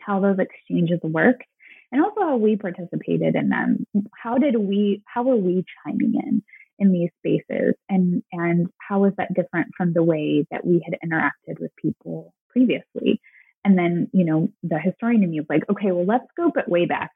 how 0.00 0.20
those 0.20 0.38
exchanges 0.38 1.00
worked 1.02 1.44
and 1.92 2.02
also 2.02 2.20
how 2.20 2.36
we 2.36 2.56
participated 2.56 3.34
in 3.34 3.48
them. 3.48 3.86
How 4.16 4.38
did 4.38 4.56
we, 4.56 5.02
how 5.06 5.22
were 5.24 5.36
we 5.36 5.64
chiming 5.84 6.14
in? 6.14 6.42
in 6.80 6.92
these 6.92 7.10
spaces 7.18 7.74
and 7.88 8.22
and 8.32 8.66
how 8.78 9.00
was 9.00 9.12
that 9.18 9.32
different 9.34 9.68
from 9.76 9.92
the 9.92 10.02
way 10.02 10.46
that 10.50 10.66
we 10.66 10.82
had 10.84 10.98
interacted 11.06 11.60
with 11.60 11.70
people 11.76 12.32
previously 12.48 13.20
and 13.64 13.78
then 13.78 14.08
you 14.12 14.24
know 14.24 14.48
the 14.62 14.78
historian 14.78 15.22
in 15.22 15.30
me 15.30 15.40
was 15.40 15.46
like 15.48 15.62
okay 15.70 15.92
well 15.92 16.06
let's 16.06 16.24
scope 16.30 16.56
it 16.56 16.68
way 16.68 16.86
back 16.86 17.10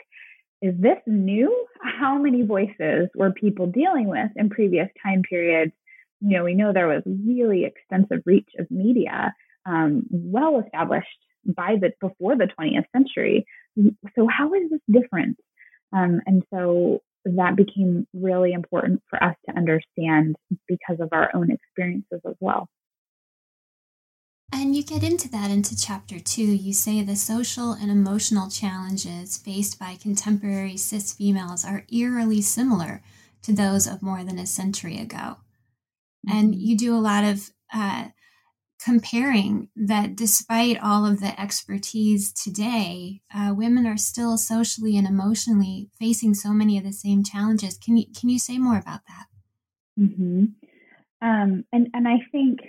is 0.61 0.75
this 0.79 0.99
new 1.07 1.67
how 1.83 2.19
many 2.19 2.43
voices 2.43 3.09
were 3.15 3.33
people 3.33 3.67
dealing 3.67 4.07
with 4.07 4.31
in 4.37 4.51
previous 4.51 4.89
time 5.03 5.23
periods 5.29 5.73
you 6.21 6.37
know 6.37 6.45
we 6.45 6.55
know 6.55 6.73
there 6.73 6.89
was 6.89 7.03
really 7.07 7.65
extensive 7.65 8.23
reach 8.27 8.51
of 8.59 8.71
media 8.71 9.35
um, 9.67 10.05
well 10.11 10.63
established 10.65 11.09
by 11.47 11.77
the 11.81 11.91
before 12.01 12.37
the 12.37 12.49
20th 12.59 12.85
century 12.95 13.47
so 14.17 14.29
how 14.29 14.53
is 14.55 14.71
this 14.71 14.81
different 14.91 15.37
um, 15.93 16.21
and 16.27 16.43
so 16.53 17.01
that 17.25 17.57
became 17.57 18.07
really 18.13 18.53
important 18.53 19.03
for 19.09 19.23
us 19.23 19.37
to 19.49 19.57
understand 19.57 20.37
because 20.69 21.01
of 21.01 21.09
our 21.13 21.31
own 21.35 21.51
experiences 21.51 22.21
as 22.27 22.35
well. 22.41 22.69
And 24.53 24.77
you 24.77 24.85
get 24.85 25.03
into 25.03 25.29
that 25.31 25.51
into 25.51 25.77
chapter 25.77 26.21
two. 26.21 26.43
You 26.43 26.73
say 26.73 27.03
the 27.03 27.17
social 27.17 27.73
and 27.73 27.91
emotional 27.91 28.49
challenges 28.49 29.37
faced 29.37 29.79
by 29.79 29.97
contemporary 29.97 30.77
cis 30.77 31.13
females 31.13 31.65
are 31.65 31.85
eerily 31.91 32.41
similar 32.41 33.03
to 33.43 33.53
those 33.53 33.87
of 33.87 34.03
more 34.03 34.23
than 34.23 34.39
a 34.39 34.47
century 34.47 34.99
ago. 34.99 35.39
Mm-hmm. 36.27 36.37
And 36.37 36.55
you 36.55 36.77
do 36.77 36.95
a 36.95 37.01
lot 37.01 37.25
of 37.25 37.51
uh, 37.73 38.09
comparing 38.85 39.69
that 39.75 40.15
despite 40.15 40.79
all 40.83 41.07
of 41.07 41.21
the 41.21 41.41
expertise 41.41 42.33
today, 42.33 43.23
uh, 43.35 43.55
women 43.57 43.87
are 43.87 43.97
still 43.97 44.37
socially 44.37 44.99
and 44.99 45.07
emotionally 45.07 45.89
facing 45.99 46.35
so 46.35 46.51
many 46.51 46.77
of 46.77 46.85
the 46.85 46.93
same 46.93 47.25
challenges. 47.25 47.79
Can 47.79 47.97
you 47.97 48.05
can 48.19 48.29
you 48.29 48.39
say 48.39 48.59
more 48.59 48.77
about 48.77 49.01
that? 49.09 49.27
Mm-hmm. 49.99 50.45
Um, 51.23 51.65
and 51.73 51.89
and 51.95 52.07
I 52.07 52.19
think 52.31 52.61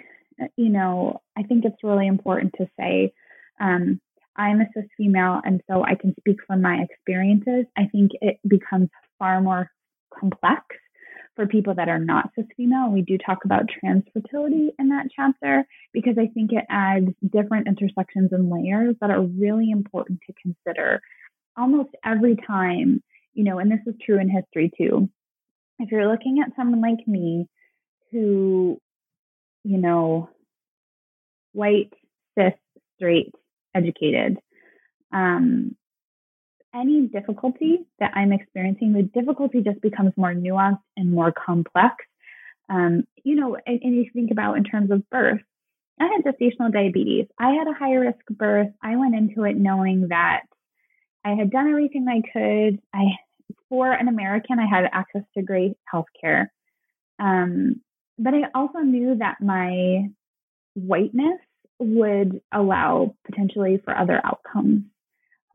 uh, 0.42 0.48
you 0.56 0.70
know 0.70 1.22
I 1.38 1.44
think 1.44 1.66
it's 1.66 1.84
really 1.84 2.08
important 2.08 2.54
to 2.60 2.68
say. 2.80 3.14
Um, 3.60 4.00
I'm 4.38 4.60
a 4.62 4.66
cis 4.74 4.86
female, 4.98 5.42
and 5.44 5.62
so 5.70 5.84
I 5.84 5.96
can 5.96 6.14
speak 6.20 6.38
from 6.48 6.62
my 6.62 6.78
experiences. 6.90 7.66
I 7.78 7.88
think 7.92 8.12
it 8.22 8.38
becomes 8.48 8.90
far 9.18 9.42
more 9.42 9.70
complex 10.18 10.64
for 11.36 11.46
people 11.48 11.76
that 11.76 11.90
are 11.90 12.00
not 12.00 12.32
cis 12.36 12.46
female. 12.56 12.90
We 12.90 13.02
do 13.02 13.18
talk 13.18 13.46
about 13.46 13.70
trans 13.70 14.04
fertility 14.14 14.72
in 14.80 14.90
that 14.90 15.08
chapter 15.16 15.66
because 15.94 16.18
I 16.18 16.28
think 16.28 16.52
it 16.52 16.66
adds 16.70 17.10
different 17.30 17.68
intersections 17.68 18.30
and 18.32 18.50
layers 18.50 18.96
that 19.02 19.12
are 19.12 19.22
really 19.22 19.70
important 19.72 20.20
to 20.28 20.34
consider 20.42 21.02
almost 21.58 21.90
every 22.04 22.36
time, 22.36 23.04
you 23.34 23.44
know, 23.44 23.60
and 23.60 23.72
this 23.72 23.80
is 23.86 23.96
true 24.06 24.20
in 24.20 24.30
history 24.30 24.72
too. 24.78 25.10
If 25.80 25.92
you're 25.92 26.10
looking 26.10 26.40
at 26.40 26.56
someone 26.56 26.82
like 26.82 27.06
me 27.08 27.48
who, 28.12 28.80
you 29.64 29.78
know, 29.78 30.30
white, 31.52 31.94
cis, 32.38 32.54
straight, 32.96 33.34
educated, 33.74 34.38
um, 35.12 35.76
any 36.76 37.08
difficulty 37.08 37.80
that 38.00 38.12
I'm 38.16 38.34
experiencing, 38.34 38.94
the 38.94 39.04
difficulty 39.04 39.62
just 39.62 39.82
becomes 39.82 40.12
more 40.18 40.34
nuanced 40.34 40.82
and 40.98 41.12
more 41.12 41.32
complex. 41.32 41.96
Um, 42.70 43.06
you 43.24 43.36
know, 43.36 43.58
and, 43.66 43.80
and 43.82 43.96
you 43.96 44.10
think 44.12 44.32
about 44.32 44.58
in 44.58 44.64
terms 44.64 44.92
of 44.92 45.10
birth, 45.10 45.42
I 46.00 46.06
had 46.06 46.26
gestational 46.26 46.74
diabetes. 46.74 47.28
I 47.40 47.52
had 47.52 47.68
a 47.68 47.74
high 47.74 47.94
risk 47.94 48.26
birth. 48.30 48.68
I 48.84 48.98
went 48.98 49.16
into 49.16 49.44
it 49.44 49.56
knowing 49.56 50.10
that 50.10 50.42
I 51.24 51.36
had 51.36 51.52
done 51.52 51.70
everything 51.70 52.06
I 52.08 52.22
could. 52.34 52.82
I, 52.94 53.04
for 53.70 53.92
an 53.92 54.08
American, 54.08 54.60
I 54.60 54.68
had 54.68 54.90
access 54.92 55.24
to 55.36 55.44
great 55.44 55.78
health 55.86 56.08
care. 56.20 56.52
Um, 57.20 57.82
but 58.18 58.34
I 58.34 58.44
also 58.54 58.80
knew 58.80 59.16
that 59.20 59.38
my 59.42 60.10
whiteness 60.74 61.40
would 61.80 62.42
allow 62.52 63.16
potentially 63.26 63.82
for 63.84 63.96
other 63.96 64.22
outcomes 64.24 64.84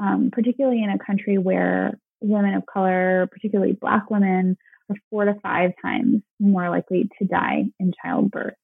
um, 0.00 0.30
particularly 0.32 0.82
in 0.82 0.90
a 0.90 0.98
country 0.98 1.38
where 1.38 1.98
women 2.20 2.54
of 2.54 2.64
color, 2.66 3.28
particularly 3.30 3.72
Black 3.72 4.10
women, 4.10 4.56
are 4.88 4.96
four 5.10 5.24
to 5.26 5.34
five 5.42 5.72
times 5.82 6.22
more 6.40 6.68
likely 6.70 7.08
to 7.18 7.26
die 7.26 7.64
in 7.78 7.92
childbirth. 8.02 8.54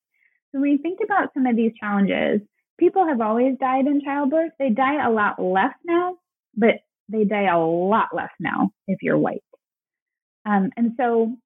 So 0.52 0.60
when 0.60 0.70
you 0.70 0.78
think 0.78 1.00
about 1.04 1.28
some 1.34 1.46
of 1.46 1.54
these 1.54 1.72
challenges, 1.78 2.40
people 2.78 3.06
have 3.06 3.20
always 3.20 3.56
died 3.60 3.86
in 3.86 4.02
childbirth. 4.02 4.52
They 4.58 4.70
die 4.70 5.04
a 5.04 5.10
lot 5.10 5.40
less 5.40 5.74
now, 5.84 6.16
but 6.56 6.76
they 7.08 7.24
die 7.24 7.46
a 7.52 7.58
lot 7.58 8.08
less 8.12 8.30
now 8.40 8.70
if 8.88 9.02
you're 9.02 9.18
white. 9.18 9.42
Um, 10.44 10.70
and 10.76 10.92
so 10.96 11.36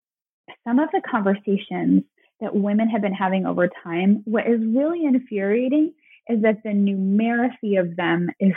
some 0.66 0.78
of 0.78 0.88
the 0.92 1.02
conversations 1.08 2.04
that 2.40 2.54
women 2.54 2.88
have 2.88 3.02
been 3.02 3.12
having 3.12 3.46
over 3.46 3.68
time, 3.82 4.22
what 4.24 4.46
is 4.46 4.60
really 4.60 5.04
infuriating 5.04 5.92
is 6.28 6.42
that 6.42 6.62
the 6.62 6.70
numeracy 6.70 7.78
of 7.78 7.96
them 7.96 8.30
is 8.38 8.52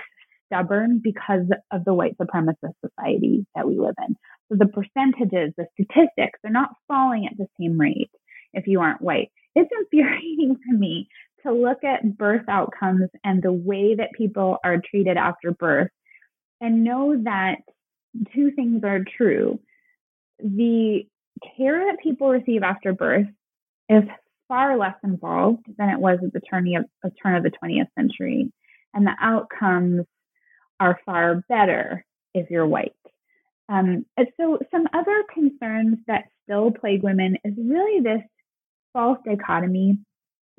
stubborn 0.54 1.02
because 1.04 1.46
of 1.72 1.86
the 1.86 1.94
white 1.94 2.18
supremacist 2.18 2.74
society 2.86 3.46
that 3.56 3.68
we 3.68 3.78
live 3.80 3.96
in. 4.08 4.16
So 4.50 4.58
the 4.58 4.68
percentages, 4.68 5.54
the 5.58 5.66
statistics, 5.74 6.40
they're 6.42 6.52
not 6.52 6.76
falling 6.88 7.28
at 7.28 7.38
the 7.38 7.48
same 7.60 7.80
rate 7.80 8.12
if 8.54 8.68
you 8.68 8.82
aren't 8.82 9.02
white. 9.02 9.32
It's 9.56 9.70
infuriating 9.80 10.58
to 10.70 10.78
me 10.78 11.08
to 11.44 11.52
look 11.52 11.84
at 11.84 12.18
birth 12.18 12.48
outcomes 12.48 13.10
and 13.24 13.42
the 13.42 13.52
way 13.52 13.96
that 13.96 14.10
people 14.18 14.58
are 14.64 14.82
treated 14.90 15.18
after 15.18 15.52
birth 15.52 15.92
and 16.62 16.84
know 16.84 17.16
that 17.24 17.58
two 18.34 18.52
things 18.52 18.84
are 18.84 19.04
true. 19.18 19.60
The 20.40 21.06
care 21.58 21.86
that 21.88 22.02
people 22.02 22.30
receive 22.30 22.64
after 22.64 22.94
birth 22.94 23.28
is 23.90 24.04
far 24.48 24.78
less 24.78 24.96
involved 25.04 25.66
than 25.78 25.90
it 25.90 26.00
was 26.00 26.20
at 26.24 26.32
the 26.32 26.40
turn 26.40 26.68
of, 26.76 26.86
the 27.02 27.12
turn 27.22 27.36
of 27.36 27.44
the 27.44 27.52
20th 27.52 27.90
century. 27.98 28.52
And 28.94 29.06
the 29.06 29.16
outcomes 29.20 30.06
are 30.80 31.00
far 31.06 31.44
better 31.50 32.06
if 32.34 32.50
you're 32.50 32.68
white. 32.68 32.94
Um, 33.70 34.06
so, 34.40 34.60
some 34.72 34.88
other 34.94 35.24
concerns 35.34 35.98
that 36.08 36.26
still 36.44 36.72
plague 36.72 37.04
women 37.04 37.38
is 37.44 37.54
really 37.58 38.02
this 38.02 38.22
false 38.92 39.18
dichotomy 39.26 39.98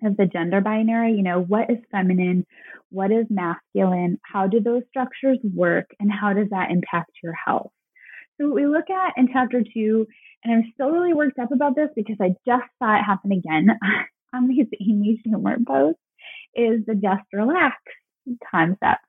of 0.03 0.17
the 0.17 0.27
gender 0.27 0.61
binary. 0.61 1.13
You 1.13 1.23
know, 1.23 1.41
what 1.43 1.71
is 1.71 1.79
feminine? 1.91 2.47
What 2.91 3.13
is 3.13 3.27
masculine? 3.29 4.19
How 4.23 4.47
do 4.47 4.61
those 4.61 4.83
structures 4.89 5.39
work? 5.43 5.87
And 6.01 6.11
how 6.11 6.33
does 6.33 6.49
that 6.51 6.71
impact 6.71 7.13
your 7.23 7.35
health? 7.35 7.73
So, 8.41 8.47
what 8.47 8.55
we 8.55 8.67
look 8.67 8.91
at 8.91 9.15
in 9.17 9.29
chapter 9.33 9.63
two, 9.63 10.07
and 10.43 10.55
I'm 10.55 10.73
still 10.75 10.91
really 10.91 11.15
worked 11.15 11.39
up 11.39 11.53
about 11.53 11.77
this 11.77 11.91
because 11.95 12.17
I 12.21 12.31
just 12.47 12.69
saw 12.79 12.99
it 12.99 13.03
happen 13.03 13.33
again 13.33 13.69
on 14.35 14.49
these 14.49 14.67
Amy 14.81 15.21
Schumer 15.27 15.65
posts, 15.67 16.01
is 16.55 16.85
the 16.87 16.95
just 16.95 17.25
relax 17.33 17.77
concept. 18.51 19.05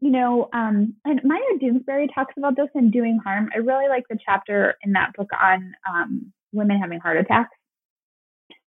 You 0.00 0.10
know, 0.10 0.48
um, 0.52 0.94
and 1.04 1.20
Maya 1.24 1.40
Dusenbery 1.60 2.08
talks 2.14 2.34
about 2.36 2.54
this 2.54 2.68
in 2.74 2.90
Doing 2.90 3.18
Harm. 3.24 3.48
I 3.54 3.58
really 3.58 3.88
like 3.88 4.04
the 4.10 4.18
chapter 4.22 4.74
in 4.82 4.92
that 4.92 5.12
book 5.16 5.30
on 5.40 5.72
um, 5.88 6.32
women 6.52 6.78
having 6.78 7.00
heart 7.00 7.16
attacks. 7.16 7.56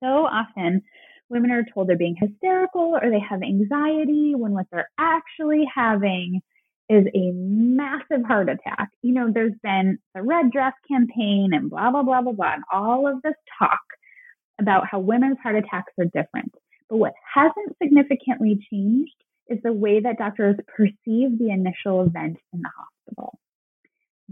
So 0.03 0.07
often, 0.07 0.83
women 1.29 1.51
are 1.51 1.65
told 1.73 1.89
they're 1.89 1.97
being 1.97 2.15
hysterical 2.15 2.97
or 3.01 3.09
they 3.09 3.19
have 3.27 3.41
anxiety 3.41 4.33
when 4.35 4.51
what 4.51 4.67
they're 4.71 4.89
actually 4.99 5.65
having 5.73 6.41
is 6.89 7.07
a 7.15 7.31
massive 7.33 8.23
heart 8.27 8.49
attack. 8.49 8.89
You 9.01 9.13
know, 9.13 9.31
there's 9.33 9.55
been 9.63 9.97
the 10.13 10.21
red 10.21 10.51
dress 10.51 10.73
campaign 10.87 11.49
and 11.53 11.69
blah, 11.69 11.89
blah, 11.89 12.03
blah, 12.03 12.21
blah, 12.21 12.33
blah, 12.33 12.53
and 12.53 12.63
all 12.71 13.07
of 13.07 13.21
this 13.23 13.33
talk 13.57 13.79
about 14.59 14.87
how 14.87 14.99
women's 14.99 15.37
heart 15.41 15.55
attacks 15.55 15.93
are 15.99 16.05
different. 16.05 16.53
But 16.89 16.97
what 16.97 17.13
hasn't 17.33 17.75
significantly 17.81 18.59
changed 18.71 19.15
is 19.47 19.59
the 19.63 19.73
way 19.73 19.99
that 19.99 20.17
doctors 20.17 20.55
perceive 20.67 21.37
the 21.37 21.49
initial 21.51 22.01
event 22.01 22.37
in 22.53 22.61
the 22.61 22.69
hospital. 22.75 23.39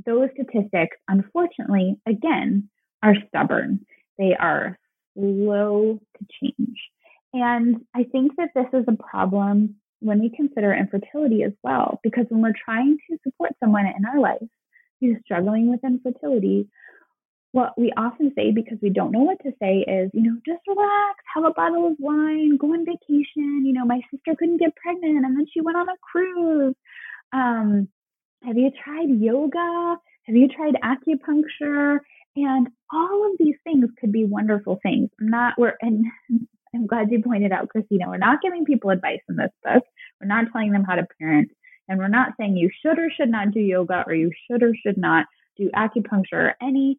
Those 0.05 0.29
statistics, 0.33 0.97
unfortunately, 1.07 1.97
again, 2.07 2.69
are 3.03 3.15
stubborn. 3.27 3.85
They 4.17 4.35
are 4.39 4.79
slow 5.15 5.99
to 6.17 6.25
change. 6.41 6.79
And 7.33 7.81
I 7.95 8.03
think 8.03 8.35
that 8.37 8.49
this 8.55 8.67
is 8.73 8.85
a 8.87 8.95
problem 8.95 9.75
when 9.99 10.19
we 10.19 10.29
consider 10.29 10.73
infertility 10.73 11.43
as 11.43 11.53
well, 11.63 11.99
because 12.03 12.25
when 12.29 12.41
we're 12.41 12.53
trying 12.65 12.97
to 13.09 13.17
support 13.23 13.51
someone 13.59 13.85
in 13.85 14.05
our 14.05 14.19
life 14.19 14.41
who's 14.99 15.17
struggling 15.23 15.69
with 15.69 15.83
infertility, 15.83 16.67
what 17.53 17.77
we 17.77 17.93
often 17.95 18.33
say 18.35 18.51
because 18.51 18.79
we 18.81 18.89
don't 18.89 19.11
know 19.11 19.21
what 19.21 19.37
to 19.43 19.51
say 19.61 19.85
is, 19.87 20.09
you 20.11 20.23
know, 20.23 20.35
just 20.45 20.61
relax, 20.67 21.19
have 21.35 21.45
a 21.45 21.53
bottle 21.53 21.87
of 21.87 21.93
wine, 21.99 22.57
go 22.57 22.73
on 22.73 22.83
vacation. 22.83 23.63
You 23.63 23.73
know, 23.73 23.85
my 23.85 24.01
sister 24.11 24.35
couldn't 24.37 24.57
get 24.57 24.75
pregnant 24.75 25.23
and 25.23 25.37
then 25.37 25.45
she 25.53 25.61
went 25.61 25.77
on 25.77 25.87
a 25.87 25.93
cruise. 26.01 26.75
Um, 27.31 27.87
have 28.43 28.57
you 28.57 28.71
tried 28.83 29.07
yoga? 29.09 29.97
Have 30.23 30.35
you 30.35 30.47
tried 30.47 30.73
acupuncture? 30.83 31.99
And 32.35 32.69
all 32.91 33.31
of 33.31 33.37
these 33.37 33.55
things 33.63 33.85
could 33.99 34.11
be 34.11 34.25
wonderful 34.25 34.79
things. 34.81 35.09
I'm 35.21 35.29
not, 35.29 35.53
we're, 35.55 35.73
and 35.79 36.05
I'm 36.73 36.87
glad 36.87 37.11
you 37.11 37.21
pointed 37.21 37.51
out, 37.51 37.69
Christina, 37.69 38.09
we're 38.09 38.17
not 38.17 38.41
giving 38.41 38.65
people 38.65 38.89
advice 38.89 39.21
in 39.29 39.35
this 39.35 39.51
book. 39.63 39.83
We're 40.19 40.27
not 40.27 40.51
telling 40.51 40.71
them 40.71 40.85
how 40.85 40.95
to 40.95 41.05
parent. 41.19 41.51
And 41.87 41.99
we're 41.99 42.07
not 42.07 42.33
saying 42.39 42.57
you 42.57 42.71
should 42.81 42.97
or 42.97 43.11
should 43.11 43.29
not 43.29 43.51
do 43.51 43.59
yoga 43.59 44.03
or 44.07 44.15
you 44.15 44.31
should 44.49 44.63
or 44.63 44.73
should 44.83 44.97
not 44.97 45.27
do 45.55 45.69
acupuncture 45.75 46.33
or 46.33 46.55
any 46.59 46.97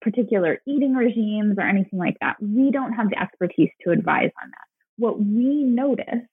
particular 0.00 0.60
eating 0.66 0.94
regimes 0.94 1.56
or 1.58 1.62
anything 1.62 1.98
like 1.98 2.16
that. 2.20 2.36
We 2.40 2.70
don't 2.70 2.92
have 2.92 3.10
the 3.10 3.20
expertise 3.20 3.70
to 3.84 3.90
advise 3.90 4.30
on 4.42 4.50
that. 4.50 4.66
What 4.96 5.18
we 5.18 5.62
notice 5.64 6.26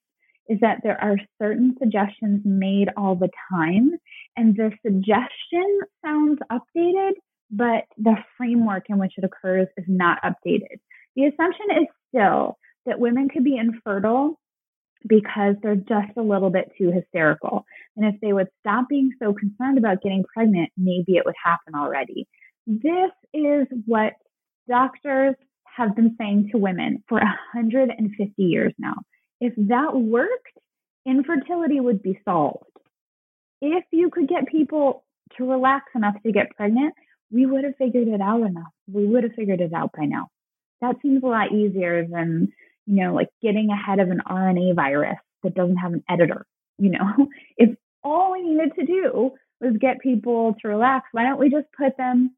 is 0.47 0.59
that 0.61 0.79
there 0.83 1.01
are 1.01 1.17
certain 1.41 1.75
suggestions 1.79 2.41
made 2.45 2.89
all 2.95 3.15
the 3.15 3.29
time, 3.51 3.91
and 4.37 4.55
the 4.55 4.71
suggestion 4.85 5.79
sounds 6.03 6.39
updated, 6.51 7.13
but 7.51 7.85
the 7.97 8.15
framework 8.37 8.85
in 8.89 8.97
which 8.97 9.13
it 9.17 9.23
occurs 9.23 9.67
is 9.77 9.85
not 9.87 10.19
updated. 10.23 10.79
The 11.15 11.25
assumption 11.25 11.65
is 11.71 11.87
still 12.09 12.57
that 12.85 12.99
women 12.99 13.29
could 13.29 13.43
be 13.43 13.57
infertile 13.57 14.39
because 15.07 15.55
they're 15.61 15.75
just 15.75 16.17
a 16.17 16.21
little 16.21 16.49
bit 16.49 16.71
too 16.77 16.91
hysterical. 16.91 17.65
And 17.95 18.05
if 18.05 18.19
they 18.21 18.33
would 18.33 18.47
stop 18.59 18.87
being 18.89 19.11
so 19.21 19.33
concerned 19.33 19.77
about 19.77 20.01
getting 20.01 20.23
pregnant, 20.33 20.71
maybe 20.77 21.15
it 21.15 21.25
would 21.25 21.35
happen 21.43 21.75
already. 21.75 22.27
This 22.67 23.11
is 23.33 23.67
what 23.85 24.13
doctors 24.67 25.35
have 25.65 25.95
been 25.95 26.15
saying 26.17 26.49
to 26.51 26.57
women 26.57 27.03
for 27.07 27.19
150 27.19 28.33
years 28.37 28.73
now. 28.77 28.95
If 29.39 29.53
that 29.57 29.95
worked, 29.95 30.57
infertility 31.05 31.79
would 31.79 32.01
be 32.01 32.19
solved. 32.25 32.63
If 33.61 33.83
you 33.91 34.09
could 34.09 34.27
get 34.27 34.47
people 34.47 35.03
to 35.37 35.49
relax 35.49 35.85
enough 35.95 36.15
to 36.23 36.31
get 36.31 36.55
pregnant, 36.55 36.93
we 37.31 37.45
would 37.45 37.63
have 37.63 37.75
figured 37.77 38.07
it 38.07 38.21
out 38.21 38.41
enough. 38.41 38.71
We 38.91 39.05
would 39.05 39.23
have 39.23 39.33
figured 39.33 39.61
it 39.61 39.73
out 39.73 39.91
by 39.97 40.05
now. 40.05 40.29
That 40.81 40.95
seems 41.01 41.23
a 41.23 41.27
lot 41.27 41.51
easier 41.51 42.05
than, 42.07 42.53
you 42.85 43.03
know, 43.03 43.13
like 43.13 43.29
getting 43.41 43.69
ahead 43.69 43.99
of 43.99 44.09
an 44.09 44.21
RNA 44.27 44.75
virus 44.75 45.17
that 45.43 45.55
doesn't 45.55 45.77
have 45.77 45.93
an 45.93 46.03
editor. 46.09 46.45
You 46.77 46.91
know, 46.91 47.29
if 47.57 47.75
all 48.03 48.33
we 48.33 48.43
needed 48.43 48.73
to 48.75 48.85
do 48.85 49.31
was 49.61 49.75
get 49.79 49.99
people 49.99 50.55
to 50.61 50.67
relax, 50.67 51.07
why 51.11 51.23
don't 51.23 51.39
we 51.39 51.49
just 51.49 51.67
put 51.77 51.97
them 51.97 52.35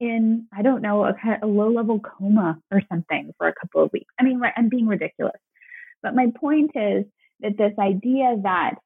in, 0.00 0.46
I 0.52 0.62
don't 0.62 0.82
know, 0.82 1.04
a, 1.04 1.14
a 1.42 1.46
low 1.46 1.70
level 1.70 2.00
coma 2.00 2.58
or 2.70 2.82
something 2.90 3.32
for 3.38 3.46
a 3.46 3.54
couple 3.54 3.84
of 3.84 3.92
weeks. 3.92 4.12
I 4.18 4.24
mean, 4.24 4.40
I'm 4.56 4.68
being 4.68 4.86
ridiculous. 4.86 5.38
But 6.02 6.14
my 6.14 6.28
point 6.34 6.70
is 6.74 7.04
that 7.40 7.58
this 7.58 7.72
idea 7.78 8.36
that 8.42 8.76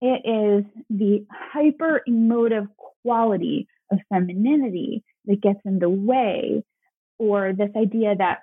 it 0.00 0.22
is 0.24 0.64
the 0.90 1.26
hyper 1.30 2.02
emotive 2.06 2.66
quality 3.02 3.66
of 3.90 3.98
femininity 4.12 5.02
that 5.26 5.40
gets 5.40 5.60
in 5.64 5.78
the 5.78 5.88
way, 5.88 6.62
or 7.18 7.52
this 7.52 7.70
idea 7.76 8.14
that 8.16 8.40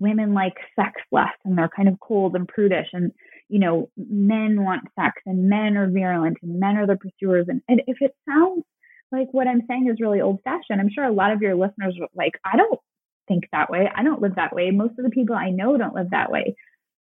women 0.00 0.34
like 0.34 0.54
sex 0.76 1.00
less 1.12 1.34
and 1.44 1.56
they're 1.56 1.70
kind 1.74 1.88
of 1.88 2.00
cold 2.00 2.34
and 2.34 2.48
prudish 2.48 2.88
and 2.92 3.12
you 3.48 3.58
know 3.58 3.88
men 3.96 4.62
want 4.62 4.82
sex 4.98 5.22
and 5.24 5.48
men 5.48 5.76
are 5.76 5.88
virulent 5.88 6.36
and 6.42 6.58
men 6.58 6.76
are 6.76 6.86
the 6.86 6.96
pursuers 6.96 7.46
and, 7.48 7.62
and 7.68 7.80
if 7.86 7.96
it 8.00 8.14
sounds 8.28 8.64
like 9.12 9.28
what 9.32 9.46
I'm 9.46 9.62
saying 9.68 9.88
is 9.90 10.00
really 10.00 10.20
old 10.20 10.40
fashioned. 10.44 10.80
I'm 10.80 10.90
sure 10.90 11.04
a 11.04 11.12
lot 11.12 11.32
of 11.32 11.42
your 11.42 11.54
listeners 11.54 11.96
are 12.00 12.08
like, 12.14 12.32
I 12.44 12.56
don't 12.56 12.78
think 13.26 13.44
that 13.52 13.70
way. 13.70 13.88
I 13.94 14.02
don't 14.02 14.22
live 14.22 14.36
that 14.36 14.54
way. 14.54 14.70
Most 14.70 14.98
of 14.98 15.04
the 15.04 15.10
people 15.10 15.36
I 15.36 15.50
know 15.50 15.76
don't 15.76 15.94
live 15.94 16.10
that 16.10 16.30
way. 16.30 16.56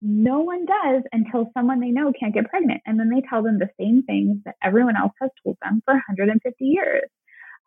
No 0.02 0.42
one 0.42 0.66
does 0.66 1.04
until 1.12 1.52
someone 1.54 1.80
they 1.80 1.92
know 1.92 2.12
can't 2.18 2.34
get 2.34 2.50
pregnant. 2.50 2.82
And 2.86 3.00
then 3.00 3.10
they 3.10 3.22
tell 3.22 3.44
them 3.44 3.60
the 3.60 3.70
same 3.80 4.04
things 4.04 4.40
that 4.46 4.56
everyone 4.62 4.98
else 4.98 5.14
has 5.22 5.30
told 5.44 5.58
them 5.62 5.82
for 5.86 5.94
150 5.94 6.66
years. 6.66 7.10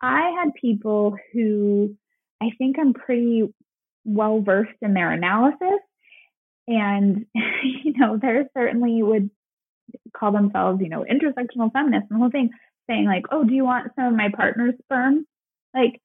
I 0.01 0.33
had 0.39 0.53
people 0.59 1.15
who 1.33 1.95
I 2.41 2.49
think 2.57 2.77
I'm 2.79 2.93
pretty 2.93 3.51
well 4.05 4.41
versed 4.41 4.77
in 4.81 4.93
their 4.93 5.11
analysis. 5.11 5.79
And, 6.67 7.25
you 7.33 7.93
know, 7.97 8.19
they're 8.21 8.49
certainly 8.55 9.01
would 9.01 9.31
call 10.15 10.31
themselves, 10.31 10.81
you 10.81 10.89
know, 10.89 11.05
intersectional 11.09 11.71
feminists 11.71 12.07
and 12.09 12.17
the 12.17 12.21
whole 12.21 12.31
thing 12.31 12.49
saying 12.89 13.05
like, 13.05 13.25
"Oh, 13.31 13.43
do 13.43 13.53
you 13.53 13.65
want 13.65 13.91
some 13.95 14.05
of 14.07 14.15
my 14.15 14.29
partner's 14.35 14.75
sperm?" 14.83 15.25
Like, 15.73 16.01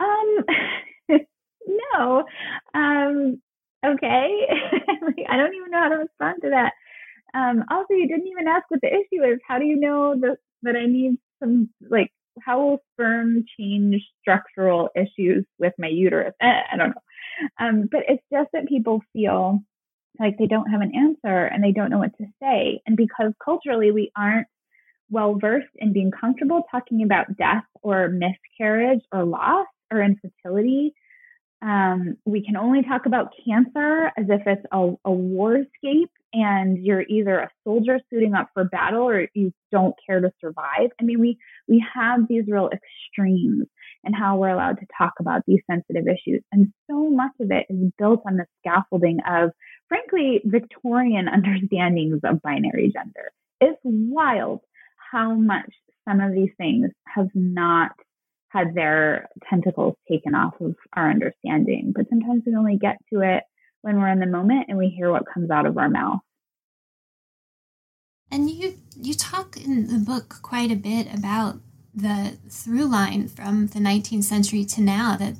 um, 0.00 0.44
no. 1.66 2.24
Um, 2.74 3.40
okay. 3.84 4.46
like, 5.02 5.26
I 5.28 5.36
don't 5.36 5.54
even 5.54 5.70
know 5.70 5.80
how 5.80 5.88
to 5.88 5.96
respond 5.96 6.42
to 6.42 6.50
that. 6.50 6.72
Um, 7.34 7.64
also, 7.70 7.94
you 7.94 8.08
didn't 8.08 8.28
even 8.28 8.48
ask 8.48 8.64
what 8.68 8.80
the 8.80 8.88
issue 8.88 9.24
is. 9.24 9.40
How 9.46 9.58
do 9.58 9.64
you 9.64 9.78
know 9.78 10.14
that 10.20 10.38
that 10.62 10.76
I 10.76 10.86
need 10.86 11.18
some 11.42 11.70
like? 11.88 12.12
How 12.40 12.60
will 12.60 12.82
sperm 12.94 13.44
change 13.58 14.00
structural 14.20 14.90
issues 14.94 15.44
with 15.58 15.72
my 15.78 15.88
uterus? 15.88 16.34
Eh, 16.40 16.60
I 16.72 16.76
don't 16.76 16.90
know. 16.90 17.02
Um, 17.58 17.88
but 17.90 18.02
it's 18.08 18.22
just 18.32 18.50
that 18.52 18.68
people 18.68 19.02
feel 19.12 19.60
like 20.20 20.38
they 20.38 20.46
don't 20.46 20.70
have 20.70 20.80
an 20.80 20.94
answer 20.94 21.44
and 21.44 21.62
they 21.62 21.72
don't 21.72 21.90
know 21.90 21.98
what 21.98 22.16
to 22.18 22.26
say. 22.40 22.80
And 22.86 22.96
because 22.96 23.32
culturally 23.44 23.90
we 23.90 24.10
aren't 24.16 24.46
well 25.10 25.36
versed 25.40 25.68
in 25.76 25.92
being 25.92 26.10
comfortable 26.10 26.64
talking 26.70 27.02
about 27.02 27.36
death 27.36 27.64
or 27.82 28.08
miscarriage 28.08 29.02
or 29.12 29.24
loss 29.24 29.66
or 29.90 30.02
infertility. 30.02 30.94
Um, 31.60 32.16
we 32.24 32.44
can 32.44 32.56
only 32.56 32.82
talk 32.82 33.06
about 33.06 33.32
cancer 33.44 34.12
as 34.16 34.26
if 34.28 34.42
it's 34.46 34.64
a, 34.70 34.92
a 35.04 35.10
war 35.10 35.56
escape 35.56 36.10
and 36.32 36.84
you're 36.84 37.02
either 37.08 37.38
a 37.38 37.50
soldier 37.64 38.00
suiting 38.10 38.34
up 38.34 38.50
for 38.54 38.64
battle 38.64 39.08
or 39.08 39.28
you 39.34 39.52
don't 39.72 39.94
care 40.06 40.20
to 40.20 40.30
survive. 40.40 40.90
I 41.00 41.04
mean, 41.04 41.20
we 41.20 41.38
we 41.66 41.84
have 41.94 42.28
these 42.28 42.44
real 42.46 42.70
extremes 42.70 43.66
and 44.04 44.14
how 44.14 44.36
we're 44.36 44.50
allowed 44.50 44.78
to 44.78 44.86
talk 44.96 45.14
about 45.18 45.42
these 45.46 45.60
sensitive 45.70 46.06
issues. 46.06 46.42
And 46.52 46.72
so 46.88 47.10
much 47.10 47.32
of 47.40 47.50
it 47.50 47.66
is 47.68 47.92
built 47.98 48.22
on 48.26 48.36
the 48.36 48.46
scaffolding 48.60 49.18
of, 49.28 49.50
frankly, 49.88 50.40
Victorian 50.44 51.28
understandings 51.32 52.20
of 52.24 52.42
binary 52.42 52.92
gender. 52.94 53.32
It's 53.60 53.80
wild 53.82 54.60
how 55.10 55.34
much 55.34 55.70
some 56.08 56.20
of 56.20 56.32
these 56.32 56.50
things 56.56 56.90
have 57.06 57.28
not 57.34 57.92
had 58.50 58.74
their 58.74 59.28
tentacles 59.48 59.94
taken 60.10 60.34
off 60.34 60.54
of 60.60 60.74
our 60.94 61.10
understanding. 61.10 61.92
But 61.94 62.08
sometimes 62.08 62.42
we 62.46 62.54
only 62.54 62.78
get 62.78 62.96
to 63.12 63.20
it 63.20 63.44
when 63.82 63.96
we're 63.96 64.08
in 64.08 64.20
the 64.20 64.26
moment 64.26 64.66
and 64.68 64.78
we 64.78 64.88
hear 64.88 65.10
what 65.10 65.24
comes 65.32 65.50
out 65.50 65.66
of 65.66 65.76
our 65.76 65.90
mouth. 65.90 66.20
And 68.30 68.50
you 68.50 68.78
you 68.96 69.14
talk 69.14 69.56
in 69.56 69.86
the 69.86 69.98
book 69.98 70.36
quite 70.42 70.70
a 70.70 70.76
bit 70.76 71.12
about 71.12 71.60
the 71.94 72.38
through 72.50 72.86
line 72.86 73.28
from 73.28 73.68
the 73.68 73.78
19th 73.78 74.24
century 74.24 74.64
to 74.64 74.80
now 74.82 75.16
that 75.16 75.34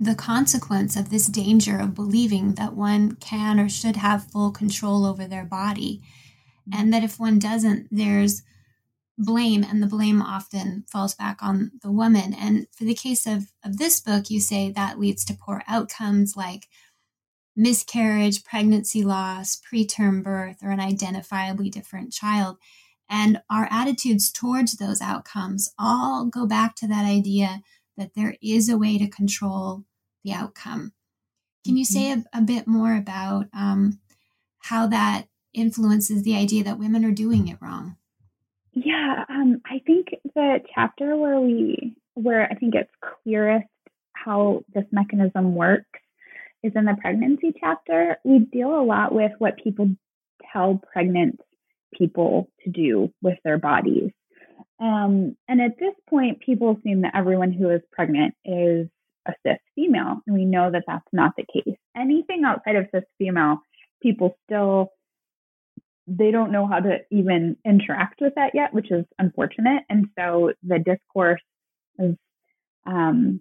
the 0.00 0.14
consequence 0.14 0.94
of 0.94 1.10
this 1.10 1.26
danger 1.26 1.78
of 1.78 1.94
believing 1.94 2.54
that 2.54 2.74
one 2.74 3.16
can 3.16 3.58
or 3.58 3.68
should 3.68 3.96
have 3.96 4.30
full 4.30 4.52
control 4.52 5.04
over 5.04 5.26
their 5.26 5.44
body 5.44 6.00
mm-hmm. 6.68 6.80
and 6.80 6.94
that 6.94 7.02
if 7.02 7.18
one 7.18 7.38
doesn't 7.38 7.88
there's 7.90 8.42
blame 9.18 9.64
and 9.64 9.82
the 9.82 9.86
blame 9.86 10.22
often 10.22 10.84
falls 10.88 11.14
back 11.14 11.42
on 11.42 11.72
the 11.82 11.90
woman 11.90 12.32
and 12.32 12.66
for 12.72 12.84
the 12.84 12.94
case 12.94 13.26
of, 13.26 13.52
of 13.64 13.76
this 13.78 14.00
book 14.00 14.30
you 14.30 14.40
say 14.40 14.70
that 14.70 14.98
leads 14.98 15.24
to 15.24 15.34
poor 15.34 15.62
outcomes 15.66 16.36
like 16.36 16.68
miscarriage 17.56 18.44
pregnancy 18.44 19.02
loss 19.02 19.60
preterm 19.60 20.22
birth 20.22 20.58
or 20.62 20.70
an 20.70 20.78
identifiably 20.78 21.70
different 21.70 22.12
child 22.12 22.56
And 23.08 23.40
our 23.50 23.66
attitudes 23.70 24.30
towards 24.30 24.76
those 24.76 25.00
outcomes 25.00 25.72
all 25.78 26.26
go 26.26 26.46
back 26.46 26.74
to 26.76 26.86
that 26.88 27.04
idea 27.04 27.62
that 27.96 28.14
there 28.14 28.36
is 28.42 28.68
a 28.68 28.78
way 28.78 28.98
to 28.98 29.08
control 29.08 29.84
the 30.24 30.32
outcome. 30.32 30.92
Can 31.64 31.76
you 31.76 31.84
say 31.84 32.10
mm-hmm. 32.10 32.20
a, 32.32 32.38
a 32.38 32.42
bit 32.42 32.66
more 32.66 32.94
about 32.94 33.46
um, 33.52 34.00
how 34.60 34.86
that 34.86 35.26
influences 35.52 36.22
the 36.22 36.36
idea 36.36 36.62
that 36.64 36.78
women 36.78 37.04
are 37.04 37.12
doing 37.12 37.48
it 37.48 37.58
wrong? 37.60 37.96
Yeah, 38.84 39.24
um, 39.28 39.60
I 39.66 39.80
think 39.84 40.08
the 40.34 40.60
chapter 40.74 41.16
where 41.16 41.40
we, 41.40 41.96
where 42.14 42.48
I 42.50 42.54
think 42.54 42.74
it's 42.74 42.90
clearest 43.24 43.66
how 44.12 44.62
this 44.72 44.84
mechanism 44.92 45.54
works 45.54 46.00
is 46.62 46.72
in 46.76 46.84
the 46.84 46.96
pregnancy 47.00 47.52
chapter. 47.58 48.18
We 48.24 48.40
deal 48.40 48.78
a 48.78 48.82
lot 48.82 49.12
with 49.12 49.32
what 49.38 49.62
people 49.62 49.90
tell 50.52 50.80
pregnant 50.92 51.40
people 51.96 52.50
to 52.64 52.70
do 52.70 53.12
with 53.20 53.38
their 53.44 53.58
bodies. 53.58 54.10
Um, 54.80 55.36
and 55.48 55.60
at 55.60 55.78
this 55.80 55.94
point, 56.08 56.40
people 56.40 56.76
assume 56.78 57.02
that 57.02 57.16
everyone 57.16 57.52
who 57.52 57.70
is 57.70 57.80
pregnant 57.90 58.34
is 58.44 58.88
a 59.26 59.32
cis 59.44 59.58
female, 59.74 60.20
and 60.26 60.36
we 60.36 60.44
know 60.44 60.70
that 60.70 60.84
that's 60.86 61.08
not 61.12 61.32
the 61.36 61.44
case. 61.52 61.76
Anything 61.96 62.44
outside 62.44 62.76
of 62.76 62.86
cis 62.94 63.04
female, 63.18 63.58
people 64.02 64.36
still 64.44 64.90
they 66.08 66.30
don't 66.30 66.52
know 66.52 66.66
how 66.66 66.80
to 66.80 66.98
even 67.10 67.56
interact 67.66 68.20
with 68.20 68.34
that 68.36 68.52
yet, 68.54 68.72
which 68.72 68.90
is 68.90 69.04
unfortunate. 69.18 69.82
And 69.90 70.06
so 70.18 70.52
the 70.62 70.78
discourse 70.78 71.42
is, 71.98 72.16
um, 72.86 73.40